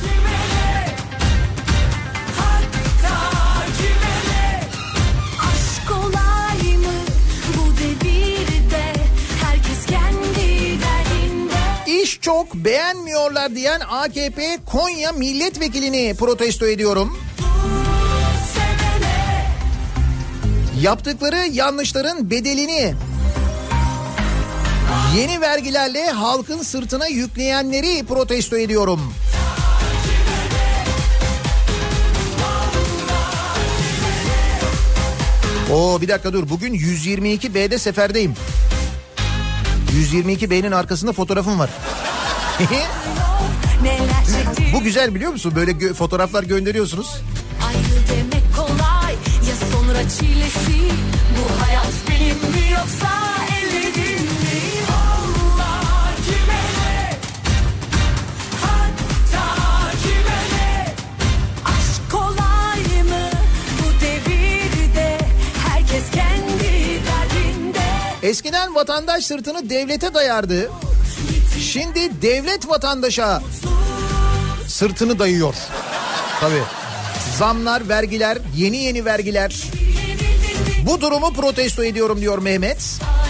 İş 11.86 12.20
çok 12.20 12.54
beğenmiyorlar 12.54 13.54
diyen 13.54 13.80
AKP 13.80 14.58
Konya 14.66 15.12
milletvekilini 15.12 16.14
protesto 16.14 16.66
ediyorum. 16.66 17.18
Yaptıkları 20.80 21.36
yanlışların 21.36 22.30
bedelini 22.30 22.94
yeni 25.16 25.40
vergilerle 25.40 26.10
halkın 26.10 26.62
sırtına 26.62 27.06
yükleyenleri 27.06 28.04
protesto 28.06 28.56
ediyorum. 28.56 29.00
Oo 35.72 36.00
bir 36.00 36.08
dakika 36.08 36.32
dur 36.32 36.48
bugün 36.48 36.74
122B'de 36.74 37.78
seferdeyim. 37.78 38.34
122B'nin 39.92 40.72
arkasında 40.72 41.12
fotoğrafım 41.12 41.58
var. 41.58 41.70
Bu 44.74 44.82
güzel 44.82 45.14
biliyor 45.14 45.32
musun? 45.32 45.52
Böyle 45.56 45.70
gö- 45.70 45.94
fotoğraflar 45.94 46.42
gönderiyorsunuz. 46.42 47.16
Ayrıl 47.66 48.08
demek 48.10 48.56
kolay 48.56 49.12
ya 49.48 49.54
sonra 49.72 50.02
çilesi 50.02 50.78
Bu 51.38 51.64
hayat 51.64 51.92
benim 52.10 52.36
mi 52.36 52.72
yoksa 52.72 53.31
Eskiden 68.32 68.74
vatandaş 68.74 69.24
sırtını 69.24 69.70
devlete 69.70 70.14
dayardı. 70.14 70.70
Şimdi 71.60 72.22
devlet 72.22 72.68
vatandaşa 72.68 73.42
sırtını 74.68 75.18
dayıyor. 75.18 75.54
Tabii. 76.40 76.62
Zamlar, 77.38 77.88
vergiler, 77.88 78.38
yeni 78.56 78.76
yeni 78.76 79.04
vergiler. 79.04 79.62
Bu 80.86 81.00
durumu 81.00 81.32
protesto 81.32 81.84
ediyorum 81.84 82.20
diyor 82.20 82.38
Mehmet. 82.38 82.78
Bari 82.78 83.21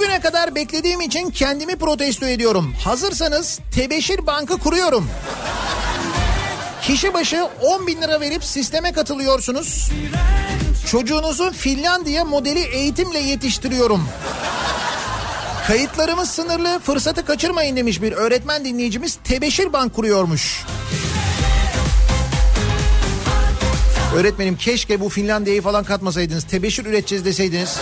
Bugüne 0.00 0.20
kadar 0.20 0.54
beklediğim 0.54 1.00
için 1.00 1.30
kendimi 1.30 1.76
protesto 1.76 2.26
ediyorum. 2.26 2.74
Hazırsanız 2.84 3.60
Tebeşir 3.74 4.26
Bankı 4.26 4.58
kuruyorum. 4.58 5.08
Kişi 6.82 7.14
başı 7.14 7.48
10 7.62 7.86
bin 7.86 8.02
lira 8.02 8.20
verip 8.20 8.44
sisteme 8.44 8.92
katılıyorsunuz. 8.92 9.90
Çocuğunuzu 10.86 11.52
Finlandiya 11.52 12.24
modeli 12.24 12.60
eğitimle 12.60 13.18
yetiştiriyorum. 13.18 14.08
Kayıtlarımız 15.66 16.30
sınırlı 16.30 16.78
fırsatı 16.78 17.24
kaçırmayın 17.24 17.76
demiş 17.76 18.02
bir 18.02 18.12
öğretmen 18.12 18.64
dinleyicimiz 18.64 19.18
Tebeşir 19.24 19.72
Bank 19.72 19.94
kuruyormuş. 19.94 20.64
Öğretmenim 24.16 24.56
keşke 24.56 25.00
bu 25.00 25.08
Finlandiya'yı 25.08 25.62
falan 25.62 25.84
katmasaydınız. 25.84 26.44
Tebeşir 26.44 26.86
üreteceğiz 26.86 27.24
deseydiniz. 27.24 27.78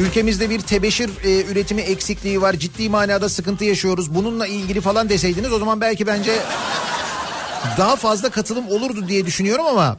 Ülkemizde 0.00 0.50
bir 0.50 0.60
tebeşir 0.60 1.10
e, 1.24 1.44
üretimi 1.44 1.80
eksikliği 1.80 2.42
var. 2.42 2.52
Ciddi 2.52 2.88
manada 2.88 3.28
sıkıntı 3.28 3.64
yaşıyoruz. 3.64 4.14
Bununla 4.14 4.46
ilgili 4.46 4.80
falan 4.80 5.08
deseydiniz 5.08 5.52
o 5.52 5.58
zaman 5.58 5.80
belki 5.80 6.06
bence 6.06 6.32
daha 7.78 7.96
fazla 7.96 8.30
katılım 8.30 8.68
olurdu 8.68 9.08
diye 9.08 9.26
düşünüyorum 9.26 9.66
ama 9.66 9.98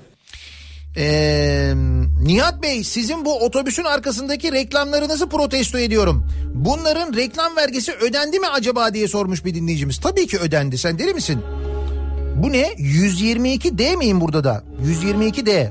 ee, 0.98 1.74
Nihat 2.24 2.64
Bey 2.64 2.84
sizin 2.84 3.26
bu 3.26 3.40
otobüsün 3.40 3.84
arkasındaki 3.84 4.52
reklamlarınızı 4.52 5.30
protesto 5.30 5.78
ediyorum. 5.78 6.28
Bunların 6.54 7.14
reklam 7.14 7.56
vergisi 7.56 7.92
ödendi 7.92 8.40
mi 8.40 8.48
acaba 8.48 8.94
diye 8.94 9.08
sormuş 9.08 9.46
bir 9.46 9.54
dinleyicimiz. 9.54 9.98
Tabii 9.98 10.28
ki 10.28 10.38
ödendi 10.38 10.78
sen 10.78 11.00
deli 11.00 11.14
misin? 11.14 11.42
Bu 12.36 12.52
ne? 12.52 12.68
122D 12.68 13.98
miyim 13.98 14.22
burada 14.22 14.44
da? 14.44 14.64
122D. 14.84 15.70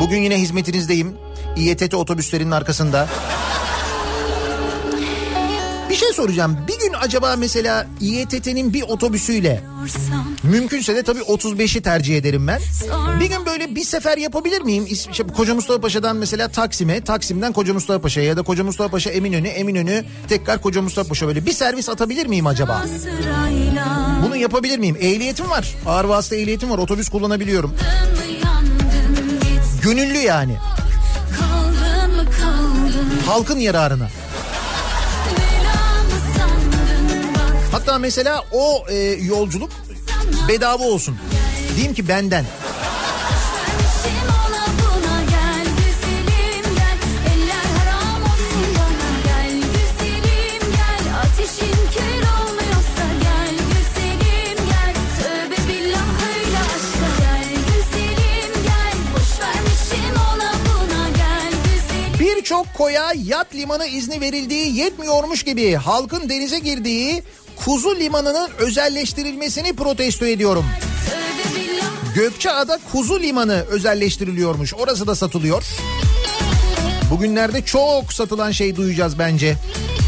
Bugün 0.00 0.18
yine 0.22 0.40
hizmetinizdeyim. 0.40 1.16
İETT 1.56 1.94
otobüslerinin 1.94 2.50
arkasında. 2.50 3.08
Bir 5.90 5.94
şey 5.94 6.12
soracağım. 6.12 6.56
Bir 6.68 6.78
gün 6.78 6.92
acaba 7.00 7.36
mesela 7.38 7.86
İETT'nin 8.00 8.72
bir 8.74 8.82
otobüsüyle 8.82 9.62
mümkünse 10.42 10.96
de 10.96 11.02
tabii 11.02 11.18
35'i 11.20 11.82
tercih 11.82 12.16
ederim 12.16 12.46
ben. 12.46 12.60
Bir 13.20 13.26
gün 13.26 13.46
böyle 13.46 13.74
bir 13.74 13.84
sefer 13.84 14.18
yapabilir 14.18 14.60
miyim? 14.60 14.86
İşte 14.90 15.22
Koca 15.36 15.54
Mustafa 15.54 15.80
Paşa'dan 15.80 16.16
mesela 16.16 16.48
Taksim'e, 16.48 17.00
Taksim'den 17.00 17.52
Koca 17.52 17.74
Mustafa 17.74 18.00
Paşa'ya 18.00 18.26
ya 18.26 18.36
da 18.36 18.42
Koca 18.42 18.64
Mustafa 18.64 18.90
Paşa 18.90 19.10
Eminönü, 19.10 19.48
Eminönü 19.48 20.04
tekrar 20.28 20.62
Koca 20.62 20.82
Mustafa 20.82 21.08
Paşa 21.08 21.26
böyle 21.26 21.46
bir 21.46 21.52
servis 21.52 21.88
atabilir 21.88 22.26
miyim 22.26 22.46
acaba? 22.46 22.84
Bunu 24.24 24.36
yapabilir 24.36 24.78
miyim? 24.78 24.96
Ehliyetim 25.00 25.50
var. 25.50 25.74
Ağır 25.86 26.04
vasıta 26.04 26.36
ehliyetim 26.36 26.70
var. 26.70 26.78
Otobüs 26.78 27.08
kullanabiliyorum. 27.08 27.74
Gönüllü 29.82 30.18
yani. 30.18 30.56
Halkın 33.30 33.58
yararına. 33.58 34.08
Hatta 37.72 37.98
mesela 37.98 38.44
o 38.52 38.84
e, 38.88 38.96
yolculuk 39.04 39.70
bedava 40.48 40.84
olsun. 40.84 41.16
Diyeyim 41.76 41.94
ki 41.94 42.08
benden. 42.08 42.44
Birçok 62.50 62.74
koya 62.74 63.12
yat 63.24 63.54
limanı 63.54 63.86
izni 63.86 64.20
verildiği 64.20 64.76
yetmiyormuş 64.76 65.42
gibi 65.42 65.74
halkın 65.74 66.28
denize 66.28 66.58
girdiği 66.58 67.22
Kuzu 67.56 67.96
Limanı'nın 67.96 68.50
özelleştirilmesini 68.58 69.76
protesto 69.76 70.26
ediyorum. 70.26 70.64
Gökçeada 72.14 72.78
Kuzu 72.92 73.20
Limanı 73.20 73.64
özelleştiriliyormuş. 73.70 74.74
Orası 74.74 75.06
da 75.06 75.14
satılıyor. 75.14 75.64
Bugünlerde 77.10 77.64
çok 77.64 78.12
satılan 78.12 78.50
şey 78.50 78.76
duyacağız 78.76 79.18
bence. 79.18 79.50
Ülkenin 79.50 79.99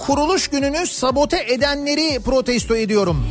kuruluş 0.00 0.48
gününü 0.48 0.86
sabote 0.86 1.44
edenleri 1.48 2.20
protesto 2.20 2.76
ediyorum. 2.76 3.26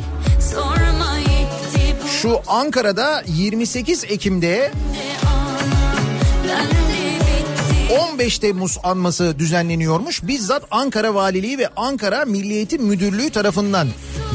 Şu 2.22 2.40
Ankara'da 2.48 3.24
28 3.28 4.04
Ekim'de 4.04 4.72
ne 4.92 5.30
ana 5.30 5.60
Ben 6.48 6.68
de 6.68 7.20
bitti 7.90 7.94
15 8.14 8.40
Temmuz 8.40 8.78
anması 8.84 9.40
düzenleniyormuş. 9.40 10.24
Bizzat 10.24 10.64
Ankara 10.72 11.16
Valiliği 11.16 11.58
ve 11.58 11.68
Ankara 11.76 12.26
Milli 12.26 12.54
Eğitim 12.54 12.84
Müdürlüğü 12.84 13.30
tarafından 13.30 13.88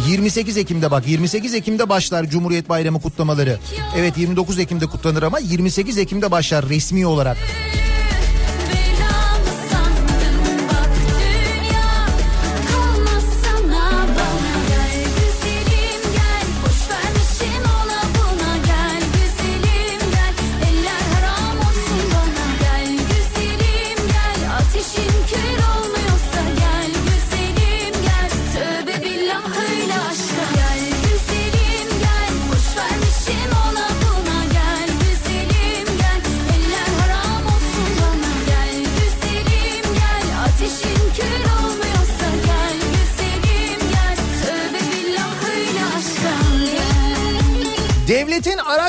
28 0.09 0.57
Ekim'de 0.57 0.91
bak 0.91 1.09
28 1.09 1.55
Ekim'de 1.55 1.89
başlar 1.89 2.25
Cumhuriyet 2.25 2.69
Bayramı 2.69 3.01
kutlamaları. 3.01 3.59
Evet 3.99 4.19
29 4.19 4.59
Ekim'de 4.59 4.87
kutlanır 4.87 5.23
ama 5.23 5.39
28 5.39 5.99
Ekim'de 5.99 6.31
başlar 6.31 6.69
resmi 6.69 7.07
olarak. 7.07 7.37
Belamı 7.37 7.84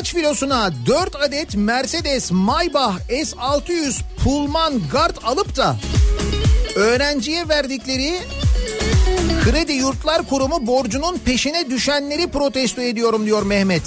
araç 0.06 0.14
filosuna 0.14 0.72
4 0.86 1.16
adet 1.16 1.56
Mercedes 1.56 2.32
Maybach 2.32 2.96
S600 3.10 4.02
Pullman 4.24 4.82
Guard 4.92 5.16
alıp 5.24 5.56
da 5.56 5.76
öğrenciye 6.76 7.50
verdikleri 7.50 8.14
Kredi 9.44 9.74
Yurtlar 9.74 10.30
Kurumu 10.30 10.68
borcunun 10.68 11.18
peşine 11.18 11.70
düşenleri 11.70 12.28
protesto 12.28 12.82
ediyorum 12.82 13.26
diyor 13.26 13.44
Mehmet. 13.44 13.84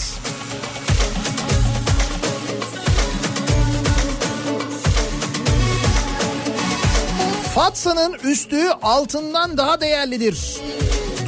Fatsa'nın 7.55 8.13
üstü 8.25 8.69
altından 8.83 9.57
daha 9.57 9.81
değerlidir. 9.81 10.61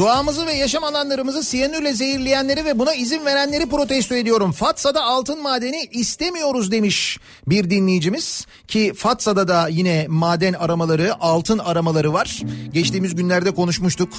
Doğamızı 0.01 0.47
ve 0.47 0.53
yaşam 0.53 0.85
alanlarımızı 0.85 1.43
siyanürle 1.43 1.93
zehirleyenleri 1.93 2.65
ve 2.65 2.79
buna 2.79 2.95
izin 2.95 3.25
verenleri 3.25 3.69
protesto 3.69 4.15
ediyorum. 4.15 4.53
Fatsa'da 4.53 5.05
altın 5.05 5.43
madeni 5.43 5.89
istemiyoruz 5.93 6.71
demiş 6.71 7.19
bir 7.47 7.71
dinleyicimiz. 7.71 8.47
Ki 8.69 8.93
Fatsa'da 8.97 9.49
da 9.49 9.69
yine 9.69 10.07
maden 10.09 10.53
aramaları, 10.53 11.15
altın 11.21 11.59
aramaları 11.59 12.13
var. 12.13 12.43
Geçtiğimiz 12.73 13.15
günlerde 13.15 13.51
konuşmuştuk. 13.51 14.13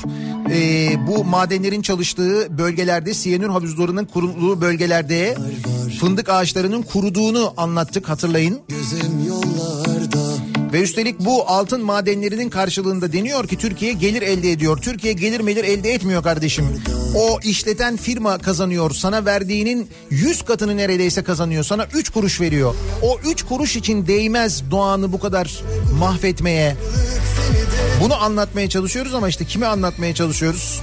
Ee, 0.52 0.94
bu 1.08 1.24
madenlerin 1.24 1.82
çalıştığı 1.82 2.58
bölgelerde, 2.58 3.14
siyanür 3.14 3.50
havuzlarının 3.50 4.06
kurulduğu 4.06 4.62
bölgelerde 4.62 5.38
fındık 6.00 6.30
ağaçlarının 6.30 6.82
kuruduğunu 6.82 7.54
anlattık 7.58 8.10
hatırlayın. 8.10 8.60
Gözüm 8.68 9.28
yollarda 9.28 9.51
Ve 10.74 10.82
üstelik 10.82 11.20
bu 11.20 11.50
altın 11.50 11.86
madenlerinin 11.86 12.50
karşılığında 12.50 13.14
deniyor 13.14 13.48
ki 13.48 13.58
Türkiye 13.58 13.94
gelir 13.94 14.22
elde 14.22 14.52
ediyor. 14.52 14.78
Türkiye 14.78 15.14
gelir 15.14 15.40
melir 15.40 15.64
elde 15.64 15.94
etmiyor 15.94 16.24
kardeşim. 16.24 16.66
O 17.16 17.40
işleten 17.44 17.98
firma 17.98 18.38
kazanıyor. 18.38 18.92
Sana 18.92 19.26
verdiğinin 19.26 19.90
100 20.10 20.42
katını 20.42 20.78
neredeyse 20.78 21.24
kazanıyor. 21.24 21.64
Sana 21.64 21.88
3 21.94 22.10
kuruş 22.10 22.42
veriyor. 22.42 22.76
O 23.02 23.20
3 23.32 23.44
kuruş 23.44 23.76
için 23.76 24.08
değmez 24.08 24.72
doğanı 24.72 25.12
bu 25.12 25.20
kadar 25.20 25.62
mahvetmeye. 26.00 26.76
Bunu 28.02 28.24
anlatmaya 28.24 28.70
çalışıyoruz 28.70 29.14
ama 29.14 29.30
işte 29.30 29.46
kime 29.46 29.66
anlatmaya 29.66 30.16
çalışıyoruz? 30.16 30.82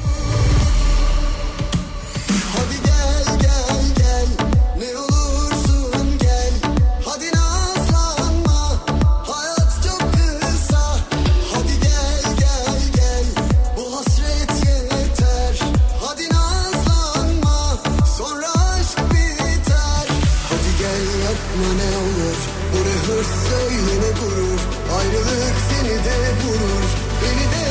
Yapma 21.58 21.74
ne 21.74 21.96
olur 21.96 22.36
Bu 22.72 22.76
ne 22.76 23.14
hırs 23.14 23.26
söyle 23.48 24.00
ne 24.00 24.20
gurur 24.20 24.60
Ayrılık 24.98 25.54
seni 25.70 25.88
de 25.88 26.16
vurur 26.44 26.88
Beni 27.22 27.44
de 27.52 27.68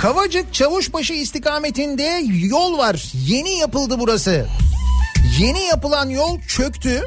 Kavacık 0.00 0.54
Çavuşbaşı 0.54 1.12
istikametinde 1.12 2.22
yol 2.26 2.78
var. 2.78 3.12
Yeni 3.26 3.58
yapıldı 3.58 3.96
burası. 3.98 4.46
Yeni 5.38 5.62
yapılan 5.62 6.08
yol 6.08 6.40
çöktü. 6.40 7.02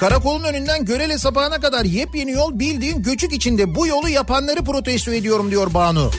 Karakolun 0.00 0.44
önünden 0.44 0.84
Görele 0.84 1.18
sapağına 1.18 1.60
kadar 1.60 1.84
yepyeni 1.84 2.30
yol 2.30 2.58
bildiğin 2.58 3.02
göçük 3.02 3.32
içinde 3.32 3.74
bu 3.74 3.86
yolu 3.86 4.08
yapanları 4.08 4.64
protesto 4.64 5.12
ediyorum 5.12 5.50
diyor 5.50 5.74
Banu. 5.74 6.10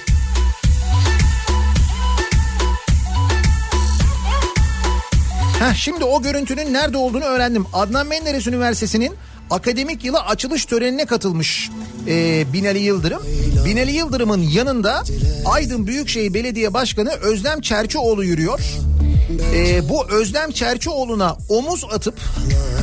Heh, 5.59 5.75
şimdi 5.75 6.03
o 6.03 6.21
görüntünün 6.21 6.73
nerede 6.73 6.97
olduğunu 6.97 7.23
öğrendim. 7.23 7.65
Adnan 7.73 8.07
Menderes 8.07 8.47
Üniversitesi'nin 8.47 9.13
akademik 9.49 10.05
yılı 10.05 10.19
açılış 10.19 10.65
törenine 10.65 11.05
katılmış 11.05 11.69
e, 12.07 12.45
Binali 12.53 12.79
Yıldırım. 12.79 13.21
Binali 13.65 13.91
Yıldırım'ın 13.91 14.41
yanında 14.41 15.03
Aydın 15.45 15.87
Büyükşehir 15.87 16.33
Belediye 16.33 16.73
Başkanı 16.73 17.09
Özlem 17.09 17.61
Çerçioğlu 17.61 18.23
yürüyor. 18.23 18.59
E, 19.55 19.89
bu 19.89 20.09
Özlem 20.09 20.51
Çerçioğlu'na 20.51 21.37
omuz 21.49 21.85
atıp 21.91 22.19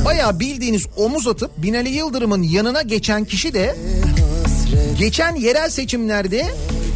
bayağı 0.05 0.39
bildiğiniz 0.39 0.85
omuz 0.97 1.27
atıp 1.27 1.51
Binali 1.57 1.89
Yıldırım'ın 1.89 2.43
yanına 2.43 2.81
geçen 2.81 3.25
kişi 3.25 3.53
de 3.53 3.75
geçen 4.99 5.35
yerel 5.35 5.69
seçimlerde 5.69 6.45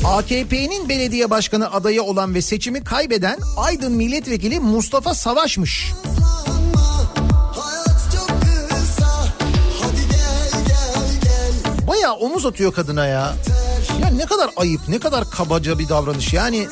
AKP'nin 0.06 0.89
belediye 0.89 1.30
başkanı 1.30 1.74
adayı 1.74 2.04
olan 2.04 2.36
ve 2.36 2.41
seçimi 2.41 2.84
kaybeden 2.84 3.39
Aydın 3.58 3.91
Milletvekili 3.91 4.60
Mustafa 4.60 5.14
Savaş'mış. 5.14 5.93
Bayağı 11.88 12.14
omuz 12.14 12.45
atıyor 12.45 12.74
kadına 12.74 13.06
ya. 13.06 13.36
Ya 14.02 14.10
ne 14.10 14.26
kadar 14.26 14.50
ayıp, 14.58 14.82
ne 14.88 15.00
kadar 15.00 15.30
kabaca 15.32 15.80
bir 15.80 15.89
davranış. 15.89 16.34
Yani 16.34 16.68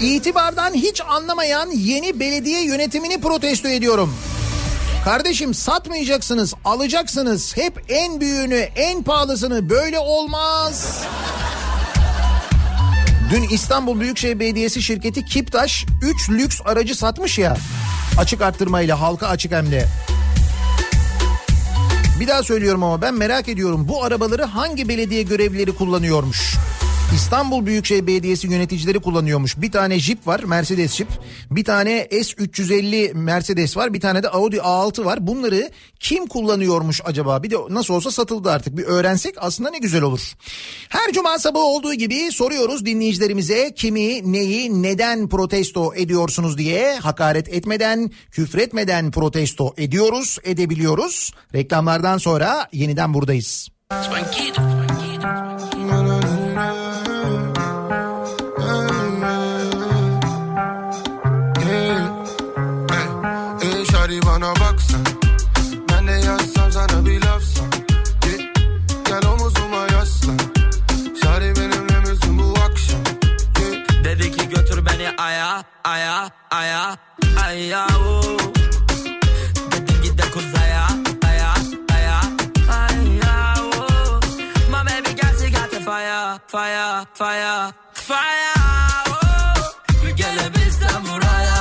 itibardan 0.00 0.74
hiç 0.74 1.00
anlamayan 1.08 1.70
yeni 1.70 2.20
belediye 2.20 2.64
yönetimini 2.64 3.20
protesto 3.20 3.68
ediyorum. 3.68 4.14
Kardeşim 5.04 5.54
satmayacaksınız, 5.54 6.54
alacaksınız. 6.64 7.56
Hep 7.56 7.84
en 7.88 8.20
büyüğünü, 8.20 8.68
en 8.76 9.02
pahalısını 9.02 9.70
böyle 9.70 9.98
olmaz. 9.98 11.04
Dün 13.30 13.42
İstanbul 13.42 14.00
Büyükşehir 14.00 14.40
Belediyesi 14.40 14.82
şirketi 14.82 15.24
Kiptaş 15.24 15.86
3 16.02 16.30
lüks 16.30 16.60
aracı 16.64 16.94
satmış 16.94 17.38
ya. 17.38 17.56
Açık 18.18 18.42
arttırmayla 18.42 19.00
halka 19.00 19.26
açık 19.28 19.52
hem 19.52 19.70
de. 19.70 19.88
Bir 22.20 22.28
daha 22.28 22.42
söylüyorum 22.42 22.82
ama 22.82 23.02
ben 23.02 23.14
merak 23.14 23.48
ediyorum 23.48 23.88
bu 23.88 24.04
arabaları 24.04 24.44
hangi 24.44 24.88
belediye 24.88 25.22
görevlileri 25.22 25.72
kullanıyormuş? 25.72 26.54
İstanbul 27.14 27.66
Büyükşehir 27.66 28.06
Belediyesi 28.06 28.46
yöneticileri 28.46 29.00
kullanıyormuş. 29.00 29.60
Bir 29.60 29.72
tane 29.72 29.98
Jeep 29.98 30.26
var 30.26 30.40
Mercedes 30.40 30.94
Jeep. 30.94 31.08
Bir 31.50 31.64
tane 31.64 32.02
S350 32.02 33.14
Mercedes 33.14 33.76
var. 33.76 33.94
Bir 33.94 34.00
tane 34.00 34.22
de 34.22 34.28
Audi 34.28 34.56
A6 34.56 35.04
var. 35.04 35.26
Bunları 35.26 35.70
kim 36.00 36.26
kullanıyormuş 36.26 37.00
acaba? 37.04 37.42
Bir 37.42 37.50
de 37.50 37.56
nasıl 37.70 37.94
olsa 37.94 38.10
satıldı 38.10 38.50
artık. 38.50 38.76
Bir 38.76 38.84
öğrensek 38.84 39.34
aslında 39.38 39.70
ne 39.70 39.78
güzel 39.78 40.02
olur. 40.02 40.32
Her 40.88 41.12
cuma 41.12 41.38
sabahı 41.38 41.64
olduğu 41.64 41.94
gibi 41.94 42.32
soruyoruz 42.32 42.86
dinleyicilerimize 42.86 43.74
kimi, 43.74 44.32
neyi, 44.32 44.82
neden 44.82 45.28
protesto 45.28 45.94
ediyorsunuz 45.94 46.58
diye 46.58 46.98
hakaret 46.98 47.48
etmeden, 47.48 48.10
küfretmeden 48.30 49.10
protesto 49.10 49.74
ediyoruz, 49.76 50.38
edebiliyoruz. 50.44 51.32
Reklamlardan 51.54 52.18
sonra 52.18 52.68
yeniden 52.72 53.14
buradayız. 53.14 53.68
Ey 53.90 55.79
aya 75.84 76.16
aya 76.60 76.82
aya 77.44 77.82
o. 78.10 78.36
Dedim 79.70 79.98
git 80.02 80.14
de 80.18 80.26
kuzaya 80.34 80.84
aya 81.28 81.50
aya 81.96 82.18
aya 82.80 83.34
o. 83.58 84.20
My 84.72 84.80
baby 84.86 85.12
got 85.20 85.32
she 85.38 85.48
got 85.56 85.68
the 85.70 85.80
fire 85.88 86.38
fire 86.52 87.06
fire 87.20 87.72
fire 88.08 88.54
oh. 89.08 90.12
Gele 90.20 90.46
bizden 90.54 91.00
buraya 91.06 91.60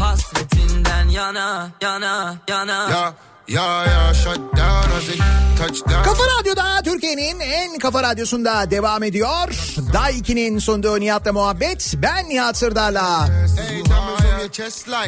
Hasretinden 0.00 1.08
yana 1.18 1.70
yana 1.80 2.12
yana 2.48 2.78
Ya 2.90 3.04
ya 3.56 3.66
ya 3.92 4.12
shut 4.14 4.40
Kafa 6.04 6.22
Radyo'da 6.38 6.82
Türkiye'nin 6.84 7.40
en 7.40 7.78
kafa 7.78 8.02
radyosunda 8.02 8.70
devam 8.70 9.02
ediyor. 9.02 9.48
Day 9.92 10.12
2'nin 10.12 10.58
sunduğu 10.58 11.00
Nihat'la 11.00 11.32
muhabbet. 11.32 11.94
Ben 12.02 12.28
Nihat 12.28 12.56
Sırdar'la. 12.56 13.28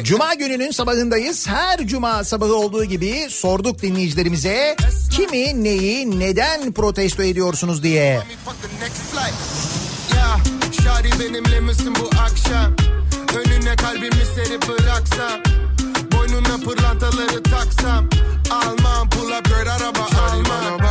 Cuma 0.03 0.33
gününün 0.33 0.71
sabahındayız. 0.71 1.47
Her 1.47 1.87
cuma 1.87 2.23
sabahı 2.23 2.55
olduğu 2.55 2.85
gibi 2.85 3.27
sorduk 3.29 3.81
dinleyicilerimize 3.81 4.75
kimi, 5.11 5.63
neyi, 5.63 6.19
neden 6.19 6.71
protesto 6.71 7.23
ediyorsunuz 7.23 7.83
diye. 7.83 8.21
şari 10.83 11.19
benimle 11.19 11.59
misin 11.59 11.93
bu 11.99 12.09
akşam 12.19 12.73
Önüne 13.35 13.75
kalbimi 13.75 14.25
serip 14.35 14.67
bıraksam 14.67 15.41
Boynuna 16.33 16.57
pırlantaları 16.57 17.43
taksam 17.43 18.09
Almam 18.51 19.09
pull 19.09 19.31
up 19.31 19.45
girl 19.45 19.67
araba 19.67 19.99
almam 19.99 20.89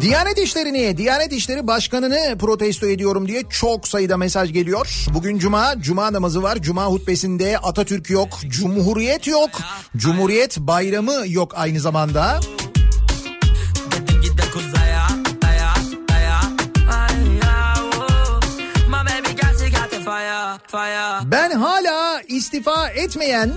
Diyanet 0.00 0.38
İşleri'ni, 0.38 0.96
Diyanet 0.96 1.32
İşleri 1.32 1.66
Başkanı'nı 1.66 2.38
protesto 2.38 2.86
ediyorum 2.86 3.28
diye 3.28 3.42
çok 3.50 3.88
sayıda 3.88 4.16
mesaj 4.16 4.52
geliyor. 4.52 5.06
Bugün 5.14 5.38
Cuma, 5.38 5.74
Cuma 5.80 6.12
namazı 6.12 6.42
var. 6.42 6.56
Cuma 6.56 6.86
hutbesinde 6.86 7.58
Atatürk 7.58 8.10
yok, 8.10 8.28
Cumhuriyet 8.48 9.26
yok. 9.26 9.50
Cumhuriyet 9.96 10.58
bayramı 10.58 11.24
yok 11.26 11.52
aynı 11.56 11.80
zamanda. 11.80 12.40
Oh. 12.42 12.60
Ben 21.24 21.50
hala 21.50 22.22
istifa 22.28 22.88
etmeyen 22.88 23.50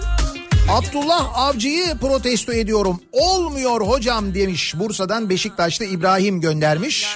Abdullah 0.69 1.37
Avcı'yı 1.37 1.97
protesto 2.01 2.53
ediyorum. 2.53 3.01
Olmuyor 3.11 3.81
hocam 3.81 4.33
demiş. 4.35 4.73
Bursa'dan 4.75 5.29
Beşiktaşlı 5.29 5.85
İbrahim 5.85 6.41
göndermiş. 6.41 7.15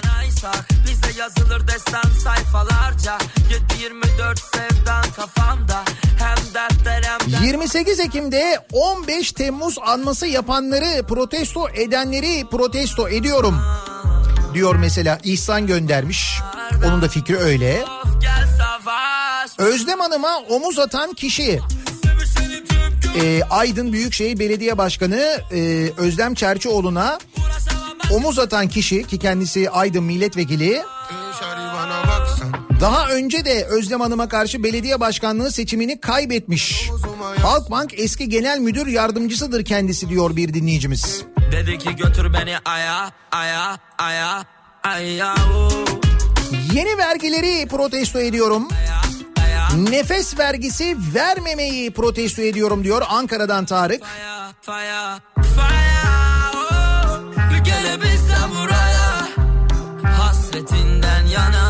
Bizde 0.88 1.20
yazılır 1.20 1.68
destan 1.68 2.10
sayfalarca 2.24 3.18
7-24 3.18 4.36
sevdan 4.54 5.02
kafamda 5.16 5.82
Hem 6.18 6.54
dertler 6.54 7.02
hem 7.02 7.44
28 7.44 8.00
Ekim'de 8.00 8.66
15 8.72 9.32
Temmuz 9.32 9.76
anması 9.86 10.26
yapanları 10.26 11.06
protesto 11.06 11.68
edenleri 11.68 12.44
protesto 12.50 13.08
ediyorum. 13.08 13.60
Diyor 14.54 14.74
mesela 14.74 15.18
İhsan 15.24 15.66
göndermiş. 15.66 16.40
Onun 16.86 17.02
da 17.02 17.08
fikri 17.08 17.38
öyle. 17.38 17.84
Özlem 19.58 20.00
Hanım'a 20.00 20.38
omuz 20.38 20.78
atan 20.78 21.12
kişi 21.12 21.60
e, 23.22 23.42
Aydın 23.50 23.92
Büyükşehir 23.92 24.38
Belediye 24.38 24.78
Başkanı 24.78 25.40
e, 25.52 25.90
Özlem 25.96 26.34
Çerçioğlu'na 26.34 27.18
omuz 28.12 28.38
atan 28.38 28.68
kişi 28.68 29.04
ki 29.04 29.18
kendisi 29.18 29.70
Aydın 29.70 30.04
Milletvekili 30.04 30.82
daha 32.80 33.08
önce 33.08 33.44
de 33.44 33.64
Özlem 33.64 34.00
Hanım'a 34.00 34.28
karşı 34.28 34.62
belediye 34.62 35.00
başkanlığı 35.00 35.52
seçimini 35.52 36.00
kaybetmiş. 36.00 36.90
Halkbank 37.42 37.98
eski 37.98 38.28
genel 38.28 38.58
müdür 38.58 38.86
yardımcısıdır 38.86 39.64
kendisi 39.64 40.08
diyor 40.08 40.36
bir 40.36 40.54
dinleyicimiz. 40.54 41.22
Dedi 41.52 41.78
ki 41.78 41.96
götür 41.96 42.32
beni 42.32 42.58
aya 42.64 43.12
aya 43.32 43.78
aya 43.98 44.44
aya. 44.84 45.34
Yeni 46.74 46.98
vergileri 46.98 47.66
protesto 47.68 48.20
ediyorum. 48.20 48.68
aya 48.70 48.98
Nefes 49.78 50.38
vergisi 50.38 50.96
vermemeyi 51.14 51.90
protesto 51.90 52.42
ediyorum 52.42 52.84
diyor 52.84 53.02
Ankara'dan 53.08 53.64
Tarık. 53.64 54.04
fire 54.04 54.54
fire 54.60 55.20
fire 55.42 55.98
oh. 56.54 57.20
Buraya 58.54 59.28
Hasretinden 60.18 61.26
yana 61.26 61.67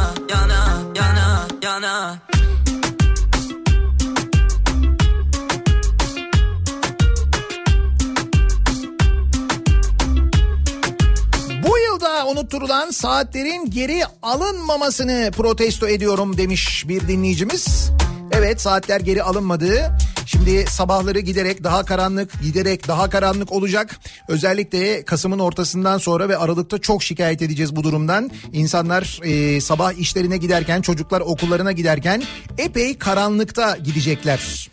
unutturulan 12.29 12.91
saatlerin 12.91 13.71
geri 13.71 14.03
alınmamasını 14.23 15.31
protesto 15.37 15.89
ediyorum 15.89 16.37
demiş 16.37 16.85
bir 16.89 17.09
dinleyicimiz. 17.09 17.91
Evet 18.33 18.61
saatler 18.61 19.01
geri 19.01 19.23
alınmadı. 19.23 19.99
Şimdi 20.27 20.65
sabahları 20.71 21.21
giderek 21.21 21.65
daha 21.65 21.85
karanlık, 21.85 22.43
giderek 22.43 22.89
daha 22.89 23.11
karanlık 23.11 23.53
olacak. 23.53 24.01
Özellikle 24.29 25.05
Kasım'ın 25.05 25.39
ortasından 25.39 25.99
sonra 25.99 26.29
ve 26.29 26.37
Aralık'ta 26.37 26.79
çok 26.79 27.03
şikayet 27.03 27.43
edeceğiz 27.43 27.77
bu 27.77 27.85
durumdan. 27.85 28.31
İnsanlar 28.53 29.21
e, 29.23 29.61
sabah 29.61 29.93
işlerine 29.93 30.37
giderken, 30.37 30.83
çocuklar 30.83 31.21
okullarına 31.21 31.73
giderken 31.73 32.23
epey 32.59 32.99
karanlıkta 32.99 33.77
gidecekler. 33.77 34.71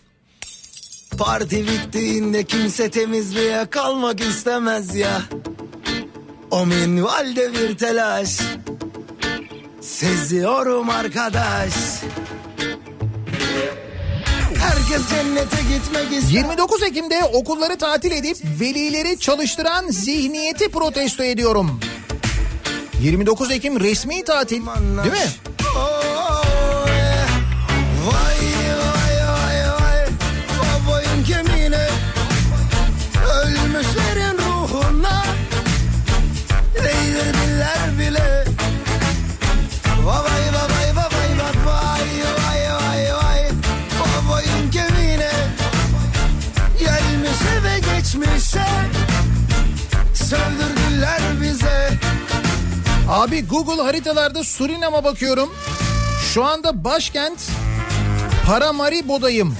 Parti 1.17 1.67
bittiğinde 1.67 2.43
kimse 2.43 2.89
temizliğe 2.89 3.65
kalmak 3.65 4.21
istemez 4.21 4.95
ya. 4.95 5.21
O 6.51 6.65
minvalde 6.65 7.53
bir 7.53 7.77
telaş. 7.77 8.39
Seziyorum 9.81 10.89
arkadaş. 10.89 11.73
Herkes 14.57 15.09
cennete 15.09 15.57
gitmek 15.73 16.23
ister. 16.23 16.31
29 16.31 16.83
Ekim'de 16.83 17.23
okulları 17.23 17.77
tatil 17.77 18.11
edip 18.11 18.37
velileri 18.59 19.19
çalıştıran 19.19 19.85
zihniyeti 19.89 20.71
protesto 20.71 21.23
ediyorum. 21.23 21.79
29 23.01 23.51
Ekim 23.51 23.79
resmi 23.79 24.23
tatil 24.23 24.61
değil 25.03 25.11
mi? 25.11 25.29
Vay 25.75 26.14
Sövdürdüler 50.29 51.21
bize 51.41 51.89
Abi 53.09 53.47
Google 53.47 53.81
haritalarda 53.81 54.43
Surinam'a 54.43 55.03
bakıyorum. 55.03 55.53
Şu 56.33 56.43
anda 56.43 56.83
başkent 56.83 57.39
Paramaribo'dayım. 58.45 59.55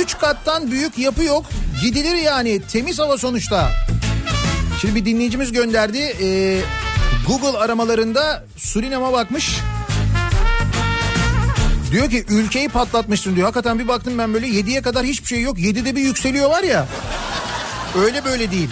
Üç 0.00 0.18
kattan 0.18 0.70
büyük 0.70 0.98
yapı 0.98 1.22
yok. 1.24 1.46
Gidilir 1.82 2.14
yani 2.14 2.62
temiz 2.62 2.98
hava 2.98 3.18
sonuçta. 3.18 3.70
Şimdi 4.80 4.94
bir 4.94 5.04
dinleyicimiz 5.04 5.52
gönderdi. 5.52 5.98
Ee, 5.98 6.60
Google 7.26 7.58
aramalarında 7.58 8.44
Surinam'a 8.56 9.12
bakmış. 9.12 9.56
Diyor 11.90 12.10
ki 12.10 12.24
ülkeyi 12.28 12.68
patlatmışsın 12.68 13.36
diyor. 13.36 13.44
Hakikaten 13.44 13.78
bir 13.78 13.88
baktım 13.88 14.18
ben 14.18 14.34
böyle 14.34 14.46
7'ye 14.46 14.82
kadar 14.82 15.04
hiçbir 15.04 15.26
şey 15.26 15.42
yok. 15.42 15.58
7'de 15.58 15.96
bir 15.96 16.00
yükseliyor 16.00 16.50
var 16.50 16.62
ya. 16.62 16.86
Öyle 17.96 18.24
böyle 18.24 18.50
değil. 18.50 18.70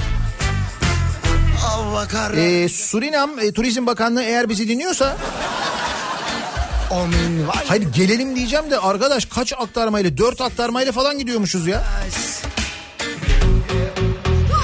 Allah 1.67 2.09
kahretsin. 2.09 2.43
Ee, 2.65 2.69
Surinam 2.69 3.39
e, 3.39 3.53
Turizm 3.53 3.87
Bakanlığı 3.87 4.23
eğer 4.23 4.49
bizi 4.49 4.69
dinliyorsa 4.69 5.17
minval 6.91 7.53
Hayır 7.67 7.83
gelelim 7.93 8.37
diyeceğim 8.37 8.71
de 8.71 8.79
arkadaş 8.79 9.25
kaç 9.25 9.53
aktarmayla 9.53 10.19
dört 10.19 10.41
aktarmayla 10.41 10.93
falan 10.93 11.19
gidiyormuşuz 11.19 11.67
ya. 11.67 11.85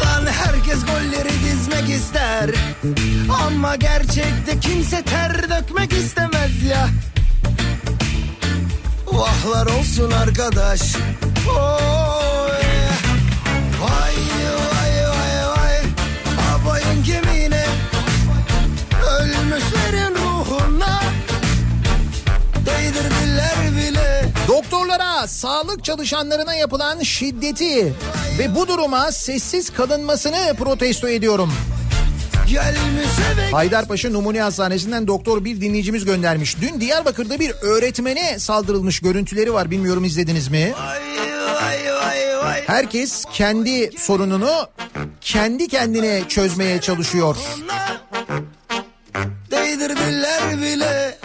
Lan 0.04 0.26
herkes 0.26 0.78
golleri 0.86 1.28
dizmek 1.44 1.88
ister 1.90 2.50
Ama 3.46 3.76
gerçekte 3.76 4.61
kimse 4.61 5.02
ter 5.02 5.50
dökmek 5.50 5.92
istemez 5.92 6.62
ya 6.70 6.88
Vahlar 9.07 9.66
olsun 9.66 10.11
arkadaş 10.11 10.80
Oy. 11.48 12.66
Vay 13.82 14.45
Doktorlara, 24.49 25.26
sağlık 25.26 25.84
çalışanlarına 25.84 26.55
yapılan 26.55 27.01
şiddeti 27.03 27.93
ve 28.39 28.55
bu 28.55 28.68
duruma 28.68 29.12
sessiz 29.12 29.70
kalınmasını 29.70 30.55
protesto 30.59 31.09
ediyorum. 31.09 31.53
Haydarpaşa 33.53 34.11
Numune 34.11 34.41
Hastanesi'nden 34.41 35.07
doktor 35.07 35.45
bir 35.45 35.61
dinleyicimiz 35.61 36.05
göndermiş. 36.05 36.57
Dün 36.61 36.80
Diyarbakır'da 36.80 37.41
bir 37.41 37.51
öğretmene 37.62 38.39
saldırılmış 38.39 39.01
görüntüleri 39.01 39.55
var 39.55 39.70
bilmiyorum 39.70 40.05
izlediniz 40.05 40.49
mi? 40.49 40.72
Herkes 42.66 43.24
kendi 43.32 43.91
sorununu 43.99 44.68
kendi 45.20 45.68
kendine 45.68 46.28
çözmeye 46.28 46.80
çalışıyor. 46.80 47.37
Değdirdiler 49.51 50.62
bile 50.62 51.18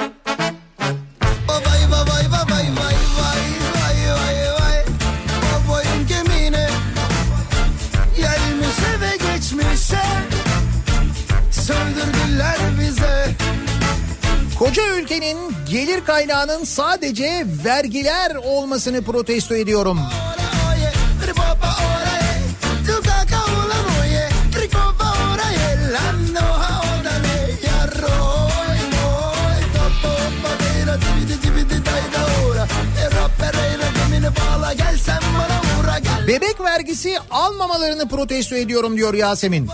Koca 14.72 14.98
ülkenin 14.98 15.38
gelir 15.70 16.06
kaynağının 16.06 16.64
sadece 16.64 17.46
vergiler 17.66 18.36
olmasını 18.36 19.02
protesto 19.02 19.56
ediyorum. 19.56 20.00
Bebek 36.28 36.62
vergisi 36.62 37.18
almamalarını 37.32 38.10
protesto 38.10 38.56
ediyorum 38.56 38.98
diyor 38.98 39.14
Yasemin. 39.14 39.70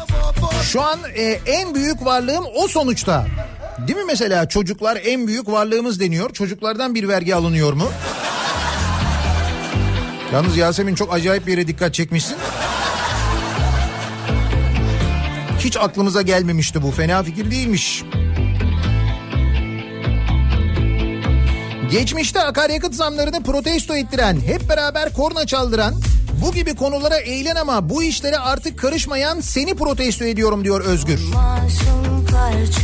Şu 0.64 0.82
an 0.82 1.00
e, 1.16 1.24
en 1.46 1.76
büyük 1.76 2.06
varlığım 2.06 2.46
o 2.56 2.68
sonuçta. 2.68 3.26
Değil 3.78 4.00
mi 4.00 4.06
mesela 4.08 4.48
çocuklar 4.48 5.00
en 5.06 5.28
büyük 5.28 5.48
varlığımız 5.48 6.00
deniyor. 6.00 6.34
Çocuklardan 6.34 6.96
bir 6.96 7.08
vergi 7.08 7.36
alınıyor 7.36 7.74
mu? 7.74 7.90
Yalnız 10.34 10.58
Yasemin 10.58 10.96
çok 10.96 11.14
acayip 11.14 11.48
bir 11.48 11.52
yere 11.52 11.68
dikkat 11.68 11.94
çekmişsin. 11.94 12.38
Hiç 15.60 15.78
aklımıza 15.78 16.22
gelmemişti 16.22 16.82
bu. 16.82 16.92
Fena 16.92 17.24
fikir 17.24 17.52
değilmiş. 17.52 18.04
Geçmişte 21.92 22.42
akaryakıt 22.42 22.94
zamlarını 22.96 23.44
protesto 23.44 23.96
ettiren, 23.96 24.38
hep 24.46 24.70
beraber 24.70 25.14
korna 25.14 25.46
çaldıran, 25.46 25.94
bu 26.42 26.54
gibi 26.54 26.76
konulara 26.76 27.18
eğlen 27.18 27.56
ama 27.56 27.90
bu 27.90 28.04
işlere 28.04 28.38
artık 28.38 28.80
karışmayan 28.80 29.40
seni 29.40 29.76
protesto 29.76 30.26
ediyorum 30.26 30.64
diyor 30.64 30.82
Özgür. 30.86 31.20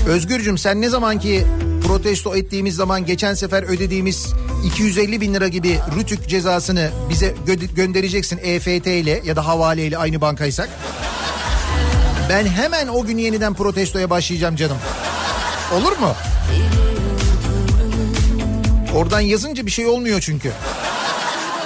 Özgürcüm 0.07 0.57
sen 0.57 0.81
ne 0.81 0.89
zamanki 0.89 1.45
protesto 1.87 2.35
ettiğimiz 2.35 2.75
zaman 2.75 3.05
geçen 3.05 3.33
sefer 3.33 3.63
ödediğimiz 3.63 4.33
250 4.65 5.21
bin 5.21 5.33
lira 5.33 5.47
gibi 5.47 5.79
rütük 5.99 6.29
cezasını 6.29 6.89
bize 7.09 7.35
gö- 7.47 7.75
göndereceksin 7.75 8.39
EFT 8.43 8.87
ile 8.87 9.21
ya 9.25 9.35
da 9.35 9.47
havaleyle 9.47 9.97
aynı 9.97 10.21
bankaysak. 10.21 10.69
Ben 12.29 12.45
hemen 12.45 12.87
o 12.87 13.05
gün 13.05 13.17
yeniden 13.17 13.53
protestoya 13.53 14.09
başlayacağım 14.09 14.55
canım. 14.55 14.77
Olur 15.75 15.97
mu? 15.97 16.13
Oradan 18.95 19.19
yazınca 19.19 19.65
bir 19.65 19.71
şey 19.71 19.87
olmuyor 19.87 20.21
çünkü. 20.21 20.51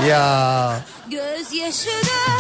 Ya 0.10 0.80
Gözyaşı 1.12 1.90
da 1.90 2.38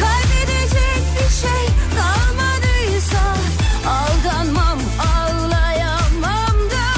kaybedecek 0.00 1.02
bir 1.14 1.34
şey 1.40 1.66
kalmadıysa 1.96 3.36
aldanmam 3.86 4.78
ağlayamam 5.00 6.70
da 6.70 6.88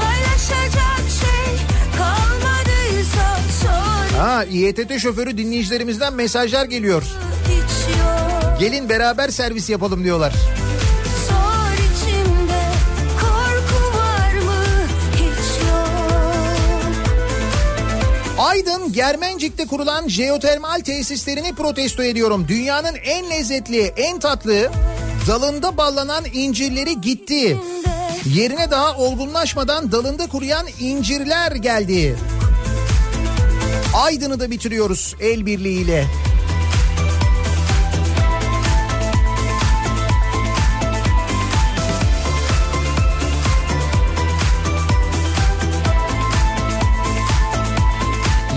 paylaşacak 0.00 1.04
şey 1.20 1.56
kalmadıysa 1.98 3.38
sor 3.62 4.18
ha 4.18 4.44
İETT 4.44 4.98
şoförü 5.00 5.38
dinleyicilerimizden 5.38 6.14
mesajlar 6.14 6.64
geliyor. 6.64 7.02
Gelin 8.60 8.88
beraber 8.88 9.28
servis 9.28 9.70
yapalım 9.70 10.04
diyorlar. 10.04 10.32
Aydın 18.92 19.04
Germencik'te 19.04 19.66
kurulan 19.66 20.08
jeotermal 20.08 20.80
tesislerini 20.80 21.54
protesto 21.54 22.02
ediyorum. 22.02 22.46
Dünyanın 22.48 22.94
en 23.04 23.30
lezzetli, 23.30 23.80
en 23.96 24.18
tatlı, 24.18 24.70
dalında 25.26 25.76
ballanan 25.76 26.24
incirleri 26.32 27.00
gitti. 27.00 27.56
Yerine 28.34 28.70
daha 28.70 28.96
olgunlaşmadan 28.96 29.92
dalında 29.92 30.26
kuruyan 30.26 30.66
incirler 30.80 31.52
geldi. 31.52 32.16
Aydın'ı 33.94 34.40
da 34.40 34.50
bitiriyoruz 34.50 35.16
el 35.20 35.46
birliğiyle. 35.46 36.06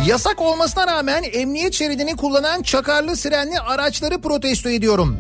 Yasak 0.08 0.42
olmasına 0.42 0.88
rağmen 0.88 1.24
emniyet 1.34 1.74
şeridini 1.74 2.16
kullanan 2.16 2.62
çakarlı 2.62 3.16
sirenli 3.16 3.60
araçları 3.60 4.22
protesto 4.22 4.70
ediyorum. 4.70 5.18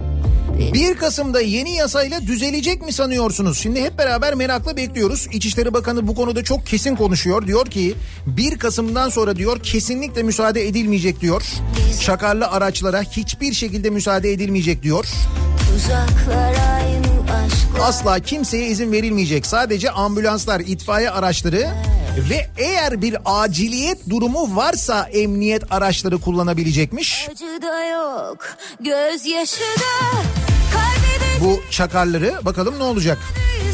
1 0.73 0.97
Kasım'da 0.97 1.41
yeni 1.41 1.75
yasayla 1.75 2.21
düzelecek 2.21 2.81
mi 2.85 2.93
sanıyorsunuz? 2.93 3.59
Şimdi 3.59 3.81
hep 3.81 3.97
beraber 3.97 4.33
merakla 4.33 4.77
bekliyoruz. 4.77 5.27
İçişleri 5.31 5.73
Bakanı 5.73 6.07
bu 6.07 6.15
konuda 6.15 6.43
çok 6.43 6.65
kesin 6.65 6.95
konuşuyor. 6.95 7.47
Diyor 7.47 7.65
ki 7.65 7.95
1 8.27 8.57
Kasım'dan 8.59 9.09
sonra 9.09 9.35
diyor 9.35 9.59
kesinlikle 9.63 10.23
müsaade 10.23 10.67
edilmeyecek 10.67 11.21
diyor. 11.21 11.43
Çakarlı 12.01 12.47
araçlara 12.47 13.01
hiçbir 13.01 13.53
şekilde 13.53 13.89
müsaade 13.89 14.33
edilmeyecek 14.33 14.83
diyor. 14.83 15.05
Asla 17.81 18.19
kimseye 18.19 18.67
izin 18.67 18.91
verilmeyecek. 18.91 19.45
Sadece 19.45 19.91
ambulanslar, 19.91 20.59
itfaiye 20.59 21.09
araçları 21.09 21.67
ve 22.17 22.47
eğer 22.57 23.01
bir 23.01 23.17
aciliyet 23.25 24.09
durumu 24.09 24.55
varsa 24.55 25.09
emniyet 25.13 25.63
araçları 25.71 26.17
kullanabilecekmiş. 26.17 27.27
Yok 27.27 27.61
da 27.61 27.83
Bu 31.41 31.61
çakarları 31.71 32.33
bakalım 32.45 32.79
ne 32.79 32.83
olacak? 32.83 33.17
Aldanmam 33.17 33.64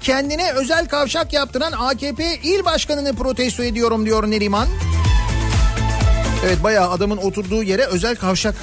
Kendine 0.00 0.52
özel 0.52 0.88
kavşak 0.88 1.32
yaptıran 1.32 1.72
AKP 1.72 2.38
il 2.42 2.64
başkanını 2.64 3.14
protesto 3.14 3.62
ediyorum 3.62 4.06
diyor 4.06 4.30
Neriman. 4.30 4.68
Evet 6.46 6.62
bayağı 6.62 6.90
adamın 6.90 7.16
oturduğu 7.16 7.62
yere 7.62 7.84
özel 7.84 8.16
kavşak 8.16 8.54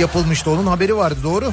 yapılmıştı. 0.00 0.50
Onun 0.50 0.66
haberi 0.66 0.96
vardı 0.96 1.18
doğru. 1.24 1.52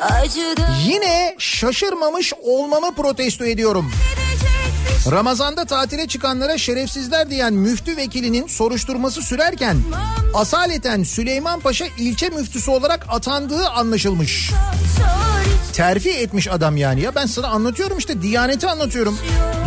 Acıdı 0.00 0.66
Yine 0.86 1.34
şaşırmamış 1.38 2.32
olmamı 2.42 2.94
protesto 2.94 3.44
ediyorum. 3.44 3.90
Ramazanda 5.06 5.64
tatile 5.64 6.06
çıkanlara 6.06 6.58
şerefsizler 6.58 7.30
diyen 7.30 7.52
müftü 7.54 7.96
vekilinin 7.96 8.46
soruşturması 8.46 9.22
sürerken 9.22 9.76
asaleten 10.34 11.02
Süleyman 11.02 11.60
Paşa 11.60 11.86
ilçe 11.98 12.28
müftüsü 12.28 12.70
olarak 12.70 13.06
atandığı 13.08 13.68
anlaşılmış. 13.68 14.50
Terfi 15.72 16.10
etmiş 16.10 16.48
adam 16.48 16.76
yani 16.76 17.00
ya 17.00 17.14
ben 17.14 17.26
sana 17.26 17.46
anlatıyorum 17.46 17.98
işte 17.98 18.22
diyaneti 18.22 18.66
anlatıyorum. 18.68 19.18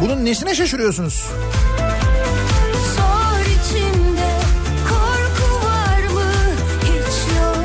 Bunun 0.01 0.25
nesine 0.25 0.55
şaşırıyorsunuz? 0.55 1.13
Sor 2.97 3.39
içimde 3.41 4.31
korku 4.89 5.65
var 5.65 6.13
mı 6.13 6.31
hiç 6.83 7.35
yok 7.37 7.57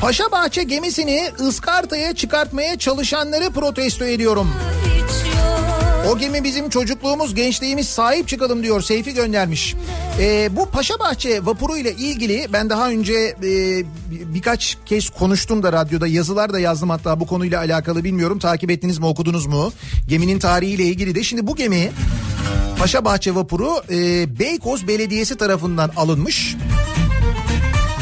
Paşa 0.00 0.32
Bahçe 0.32 0.62
gemisini 0.62 1.30
ıskartaya 1.40 2.14
çıkartmaya 2.14 2.78
çalışanları 2.78 3.50
protesto 3.50 4.04
ediyorum. 4.04 4.54
O 6.10 6.18
gemi 6.18 6.44
bizim 6.44 6.68
çocukluğumuz, 6.68 7.34
gençliğimiz 7.34 7.88
sahip 7.88 8.28
çıkalım 8.28 8.62
diyor 8.62 8.80
Seyfi 8.82 9.14
göndermiş. 9.14 9.74
Ee, 10.20 10.48
bu 10.56 10.66
Paşabahçe 10.70 11.46
vapuru 11.46 11.76
ile 11.76 11.92
ilgili 11.92 12.46
ben 12.52 12.70
daha 12.70 12.88
önce 12.88 13.12
e, 13.14 13.34
bir- 13.42 14.34
birkaç 14.34 14.76
kez 14.86 15.10
konuştum 15.10 15.62
da 15.62 15.72
radyoda 15.72 16.06
yazılar 16.06 16.52
da 16.52 16.60
yazdım 16.60 16.90
hatta 16.90 17.20
bu 17.20 17.26
konuyla 17.26 17.58
alakalı 17.60 18.04
bilmiyorum 18.04 18.38
takip 18.38 18.70
ettiniz 18.70 18.98
mi 18.98 19.06
okudunuz 19.06 19.46
mu? 19.46 19.72
Geminin 20.08 20.38
tarihiyle 20.38 20.84
ilgili 20.84 21.14
de 21.14 21.22
şimdi 21.22 21.46
bu 21.46 21.56
gemi 21.56 21.90
Paşabahçe 22.78 23.34
vapuru 23.34 23.70
e, 23.90 24.26
Beykoz 24.38 24.88
Belediyesi 24.88 25.36
tarafından 25.36 25.90
alınmış. 25.96 26.56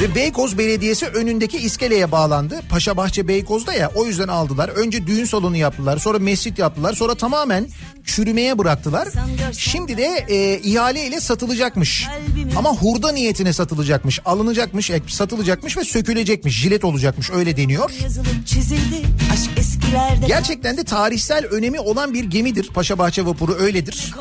Ve 0.00 0.14
Beykoz 0.14 0.58
Belediyesi 0.58 1.06
önündeki 1.06 1.58
iskeleye 1.58 2.12
bağlandı. 2.12 2.60
Paşabahçe 2.68 3.28
Beykoz'da 3.28 3.72
ya 3.72 3.90
o 3.94 4.04
yüzden 4.04 4.28
aldılar. 4.28 4.68
Önce 4.68 5.06
düğün 5.06 5.24
salonu 5.24 5.56
yaptılar 5.56 5.98
sonra 5.98 6.18
mescit 6.18 6.58
yaptılar 6.58 6.94
sonra 6.94 7.14
tamamen 7.14 7.66
çürümeye 8.04 8.58
bıraktılar. 8.58 9.08
Şimdi 9.52 9.96
de 9.96 10.24
e, 10.28 10.58
ihale 10.58 11.06
ile 11.06 11.20
satılacakmış. 11.20 12.06
Ama 12.56 12.70
hurda 12.70 13.12
niyetine 13.12 13.52
satılacakmış. 13.52 14.20
Alınacakmış, 14.24 14.90
satılacakmış 15.08 15.76
ve 15.76 15.84
sökülecekmiş. 15.84 16.60
Jilet 16.60 16.84
olacakmış 16.84 17.30
öyle 17.30 17.56
deniyor. 17.56 17.90
Gerçekten 20.26 20.76
de 20.76 20.84
tarihsel 20.84 21.46
önemi 21.46 21.80
olan 21.80 22.14
bir 22.14 22.24
gemidir. 22.24 22.68
Paşabahçe 22.68 23.26
vapuru 23.26 23.54
öyledir. 23.54 24.14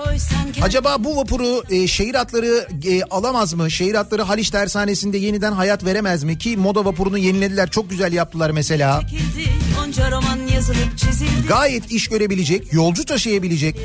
Acaba 0.61 0.95
bu 0.99 1.17
vapuru 1.17 1.63
e, 1.69 1.87
şehir 1.87 2.15
hatları 2.15 2.67
e, 2.85 3.03
alamaz 3.03 3.53
mı? 3.53 3.71
Şehir 3.71 3.95
hatları 3.95 4.21
Haliç 4.21 4.49
Tersanesi'nde 4.49 5.17
yeniden 5.17 5.51
hayat 5.63 5.85
veremez 5.85 6.23
mi? 6.23 6.37
Ki 6.37 6.57
moda 6.57 6.85
vapurunu 6.85 7.17
yenilediler 7.17 7.69
çok 7.69 7.89
güzel 7.89 8.13
yaptılar 8.13 8.49
mesela. 8.49 9.01
çekildi 9.01 9.49
onca 9.83 10.11
roman 10.11 10.39
yazılıp 10.55 10.97
çizildi 10.97 11.47
Gayet 11.47 11.91
iş 11.91 12.07
görebilecek, 12.07 12.73
yolcu 12.73 13.05
taşıyabilecek 13.05 13.79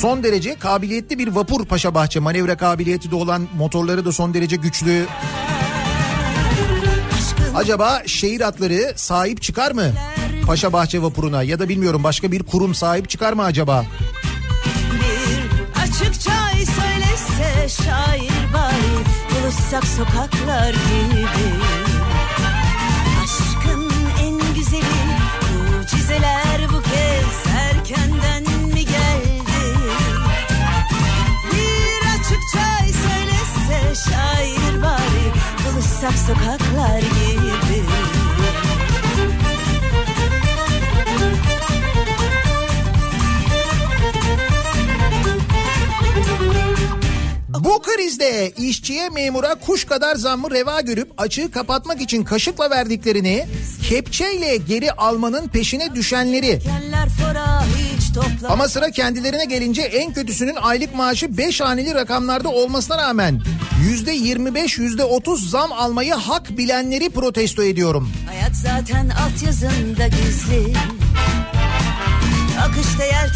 son 0.00 0.22
derece 0.22 0.54
kabiliyetli 0.54 1.18
bir 1.18 1.28
vapur 1.28 1.64
Paşabahçe. 1.66 2.20
Manevra 2.20 2.56
kabiliyeti 2.56 3.10
de 3.10 3.14
olan 3.14 3.48
motorları 3.56 4.04
da 4.04 4.12
son 4.12 4.34
derece 4.34 4.56
güçlü. 4.56 5.06
Acaba 7.54 8.02
şehir 8.06 8.40
hatları 8.40 8.92
sahip 8.96 9.42
çıkar 9.42 9.72
mı? 9.72 9.92
Paşabahçe 10.46 11.02
vapuruna 11.02 11.42
ya 11.42 11.58
da 11.58 11.68
bilmiyorum 11.68 12.04
başka 12.04 12.32
bir 12.32 12.42
kurum 12.42 12.74
sahip 12.74 13.10
çıkar 13.10 13.32
mı 13.32 13.44
acaba? 13.44 13.84
bir 14.92 15.80
açıkça 15.82 16.46
söylese 16.56 17.82
şair 17.82 18.52
bari 18.54 18.75
buluşsak 19.56 19.86
sokaklar 19.86 20.72
gibi. 20.72 21.48
Aşkın 23.22 23.90
en 24.22 24.54
güzeli 24.54 24.84
mucizeler 25.78 26.60
bu 26.72 26.82
kez 26.82 27.54
erkenden 27.56 28.42
mi 28.42 28.84
geldi? 28.84 29.62
Bir 31.52 32.08
açıkça 32.14 32.68
söylese 33.02 34.10
şair 34.10 34.82
bari 34.82 35.32
buluşsak 35.64 36.18
sokaklar 36.18 36.98
gibi 36.98 37.65
Bu 47.60 47.82
krizde 47.82 48.52
işçiye 48.58 49.08
memura 49.08 49.54
kuş 49.54 49.84
kadar 49.84 50.16
zammı 50.16 50.50
reva 50.50 50.80
görüp 50.80 51.12
açığı 51.18 51.50
kapatmak 51.50 52.00
için 52.00 52.24
kaşıkla 52.24 52.70
verdiklerini 52.70 53.46
kepçeyle 53.88 54.56
geri 54.56 54.92
almanın 54.92 55.48
peşine 55.48 55.94
düşenleri. 55.94 56.60
Ama 58.48 58.68
sıra 58.68 58.90
kendilerine 58.90 59.44
gelince 59.44 59.82
en 59.82 60.12
kötüsünün 60.12 60.56
aylık 60.62 60.94
maaşı 60.94 61.38
5 61.38 61.60
haneli 61.60 61.94
rakamlarda 61.94 62.48
olmasına 62.48 62.98
rağmen 62.98 63.42
%25 64.06 64.78
%30 64.78 65.48
zam 65.48 65.72
almayı 65.72 66.14
hak 66.14 66.58
bilenleri 66.58 67.10
protesto 67.10 67.62
ediyorum. 67.62 68.12
Hayat 68.28 68.56
zaten 68.56 69.08
altyazında 69.08 70.06
gizli. 70.08 70.72
Akışta 72.60 73.04
fora 73.04 73.35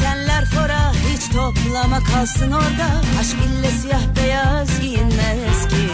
Ağlama 1.70 2.04
kalsın 2.04 2.52
orada 2.52 3.02
aşk 3.20 3.36
ille 3.46 3.70
siyah 3.70 4.02
beyaz 4.16 4.80
giyinmez 4.80 5.68
ki. 5.68 5.90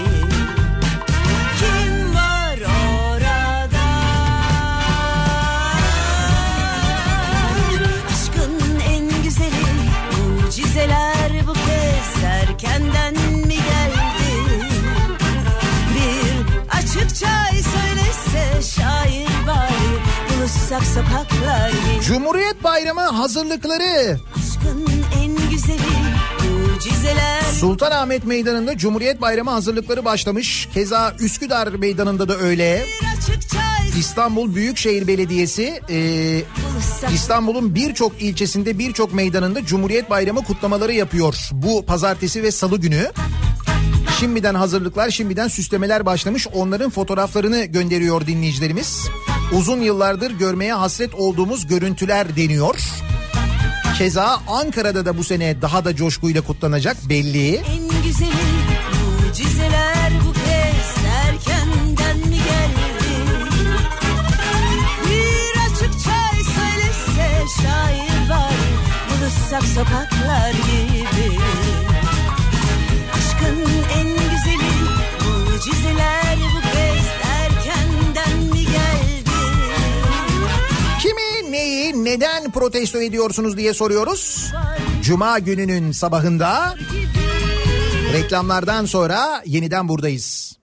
Cumhuriyet 22.07 22.65
Bayramı 22.65 23.01
hazırlıkları. 23.01 24.19
Aşkın 24.37 24.96
Sultanahmet 27.61 28.25
Meydanı'nda 28.25 28.77
Cumhuriyet 28.79 29.21
Bayramı 29.21 29.51
hazırlıkları 29.51 30.05
başlamış. 30.05 30.69
Keza 30.75 31.15
Üsküdar 31.21 31.69
Meydanı'nda 31.69 32.29
da 32.29 32.37
öyle. 32.39 32.87
İstanbul 33.99 34.55
Büyükşehir 34.55 35.07
Belediyesi 35.07 35.81
e, 35.91 36.43
İstanbul'un 37.15 37.75
birçok 37.75 38.23
ilçesinde 38.23 38.79
birçok 38.79 39.15
meydanında 39.15 39.65
Cumhuriyet 39.65 40.11
Bayramı 40.11 40.45
kutlamaları 40.45 40.93
yapıyor. 40.93 41.49
Bu 41.53 41.87
pazartesi 41.87 42.43
ve 42.43 42.51
salı 42.51 42.81
günü. 42.81 43.13
Şimdiden 44.21 44.55
hazırlıklar, 44.55 45.11
şimdiden 45.11 45.49
süslemeler 45.49 46.07
başlamış. 46.07 46.47
Onların 46.55 46.91
fotoğraflarını 46.91 47.65
gönderiyor 47.65 48.27
dinleyicilerimiz. 48.27 49.09
Uzun 49.53 49.81
yıllardır 49.81 50.31
görmeye 50.31 50.73
hasret 50.73 51.15
olduğumuz 51.15 51.67
görüntüler 51.67 52.37
deniyor. 52.37 52.79
Keza 53.99 54.41
Ankara'da 54.49 55.07
da 55.07 55.19
bu 55.19 55.25
sene 55.25 55.63
daha 55.63 55.85
da 55.85 55.97
coşkuyla 55.97 56.41
kutlanacak 56.41 56.97
belli. 57.09 57.55
en 57.55 58.03
güzeli 58.05 58.31
bu 60.27 60.33
kez 60.33 61.05
erkenden 61.27 62.17
şair 67.63 68.31
var 68.31 68.55
buluşsak 69.11 69.65
sokaklar 69.65 70.51
gibi. 70.51 71.86
Neyi, 81.57 82.05
neden 82.05 82.51
protesto 82.51 83.01
ediyorsunuz 83.01 83.57
diye 83.57 83.75
soruyoruz. 83.75 84.53
Cuma 85.03 85.39
gününün 85.39 85.93
sabahında 85.93 86.75
reklamlardan 88.13 88.85
sonra 88.85 89.43
yeniden 89.47 89.89
buradayız. 89.89 90.57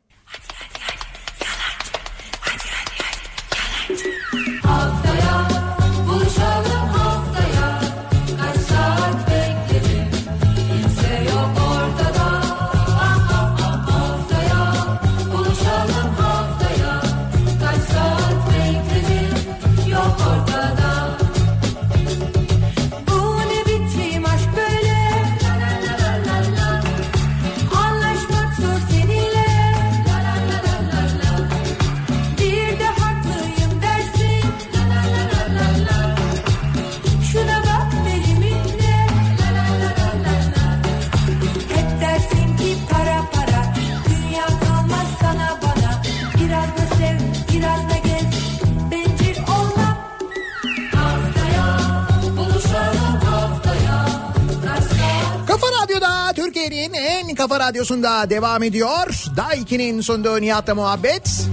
Türkiye'nin 56.84 57.28
en 57.30 57.36
kafa 57.36 57.60
radyosunda 57.60 58.30
devam 58.30 58.64
ediyor. 58.64 59.26
Daiki'nin 59.38 60.02
sunduğu 60.02 60.42
Nihat'la 60.42 60.76
muhabbet. 60.76 61.48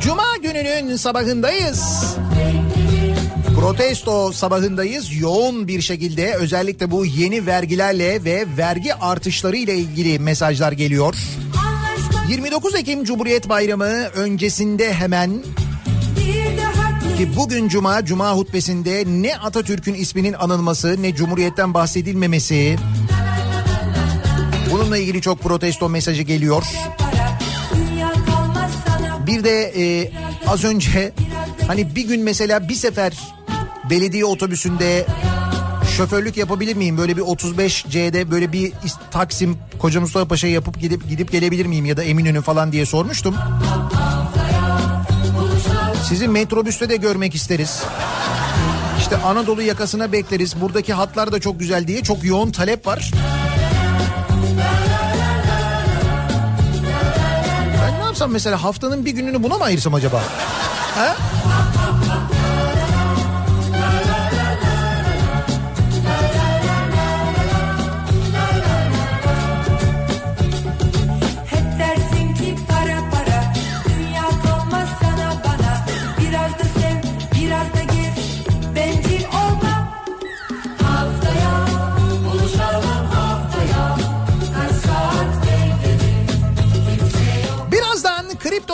Cuma 0.00 0.36
gününün 0.42 0.96
sabahındayız. 0.96 2.04
Protesto 3.60 4.32
sabahındayız. 4.32 5.20
Yoğun 5.20 5.68
bir 5.68 5.80
şekilde 5.80 6.34
özellikle 6.34 6.90
bu 6.90 7.06
yeni 7.06 7.46
vergilerle 7.46 8.24
ve 8.24 8.44
vergi 8.58 8.94
artışları 8.94 9.56
ile 9.56 9.74
ilgili 9.74 10.18
mesajlar 10.18 10.72
geliyor. 10.72 11.14
29 12.28 12.74
Ekim 12.74 13.04
Cumhuriyet 13.04 13.48
Bayramı 13.48 14.08
öncesinde 14.14 14.92
hemen 14.92 15.42
ki 17.18 17.36
bugün 17.36 17.68
Cuma, 17.68 18.04
Cuma 18.04 18.32
hutbesinde 18.32 19.04
ne 19.06 19.36
Atatürk'ün 19.36 19.94
isminin 19.94 20.32
anılması 20.32 21.02
ne 21.02 21.14
Cumhuriyet'ten 21.14 21.74
bahsedilmemesi 21.74 22.76
bununla 24.70 24.98
ilgili 24.98 25.20
çok 25.20 25.40
protesto 25.42 25.88
mesajı 25.88 26.22
geliyor. 26.22 26.62
Bir 29.26 29.44
de 29.44 29.72
e, 29.76 30.10
az 30.46 30.64
önce 30.64 31.12
hani 31.66 31.96
bir 31.96 32.08
gün 32.08 32.22
mesela 32.22 32.68
bir 32.68 32.74
sefer 32.74 33.12
belediye 33.90 34.24
otobüsünde 34.24 35.06
şoförlük 35.96 36.36
yapabilir 36.36 36.76
miyim? 36.76 36.98
Böyle 36.98 37.16
bir 37.16 37.22
35 37.22 37.86
C'de 37.90 38.30
böyle 38.30 38.52
bir 38.52 38.72
Taksim 39.10 39.58
Koca 39.78 40.00
Mustafa 40.00 40.28
Paşa 40.28 40.46
yapıp 40.46 40.80
gidip 40.80 41.08
gidip 41.08 41.32
gelebilir 41.32 41.66
miyim 41.66 41.84
ya 41.84 41.96
da 41.96 42.04
Eminönü 42.04 42.42
falan 42.42 42.72
diye 42.72 42.86
sormuştum. 42.86 43.34
Sizi 46.08 46.28
metrobüste 46.28 46.88
de 46.88 46.96
görmek 46.96 47.34
isteriz. 47.34 47.82
İşte 48.98 49.16
Anadolu 49.16 49.62
yakasına 49.62 50.12
bekleriz. 50.12 50.60
Buradaki 50.60 50.92
hatlar 50.92 51.32
da 51.32 51.40
çok 51.40 51.60
güzel 51.60 51.86
diye 51.86 52.02
çok 52.02 52.24
yoğun 52.24 52.50
talep 52.50 52.86
var. 52.86 53.10
Yapsam 58.16 58.32
mesela 58.32 58.62
haftanın 58.62 59.04
bir 59.04 59.10
gününü 59.10 59.42
buna 59.42 59.58
mı 59.58 59.64
ayırsam 59.64 59.94
acaba? 59.94 60.22
Ha? 60.94 61.16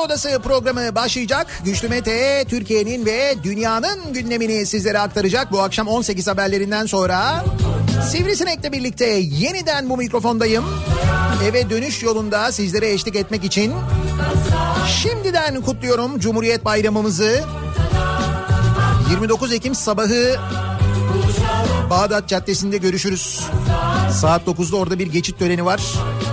Odası 0.03 0.41
programı 0.45 0.95
başlayacak. 0.95 1.47
Güçlü 1.65 1.89
Mete 1.89 2.45
Türkiye'nin 2.49 3.07
ve 3.07 3.35
dünyanın 3.43 4.13
gündemini 4.13 4.67
sizlere 4.67 4.99
aktaracak. 4.99 5.53
Bu 5.53 5.61
akşam 5.61 5.89
18 5.89 6.27
haberlerinden 6.27 6.87
sonra 6.87 7.45
Sivrisinek'le 8.11 8.73
birlikte 8.73 9.07
yeniden 9.23 9.91
bu 9.91 9.97
mikrofondayım. 9.97 10.65
Eve 11.45 11.71
dönüş 11.71 12.03
yolunda 12.03 12.53
sizlere 12.53 12.93
eşlik 12.93 13.17
etmek 13.17 13.45
için 13.45 13.73
şimdiden 15.03 15.61
kutluyorum 15.61 16.19
Cumhuriyet 16.19 16.65
Bayramımızı. 16.65 17.45
29 19.11 19.53
Ekim 19.53 19.75
sabahı 19.75 20.37
Bağdat 21.91 22.29
Caddesi'nde 22.29 22.79
görüşürüz. 22.79 23.41
Saat 24.21 24.47
9'da 24.47 24.77
orada 24.77 24.99
bir 24.99 25.07
geçit 25.07 25.39
töreni 25.39 25.65
var. 25.65 25.81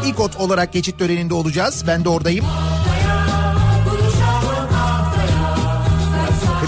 İKOT 0.06 0.36
olarak 0.38 0.74
geçit 0.74 1.00
töreninde 1.00 1.34
olacağız. 1.34 1.84
Ben 1.88 2.06
de 2.06 2.10
oradayım. 2.10 2.46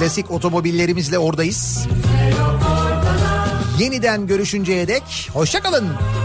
Klasik 0.01 0.31
otomobillerimizle 0.31 1.19
oradayız. 1.19 1.87
Yeniden 3.79 4.27
görüşünceye 4.27 4.87
dek 4.87 5.29
hoşçakalın. 5.33 5.85
Buluşalım 5.85 6.20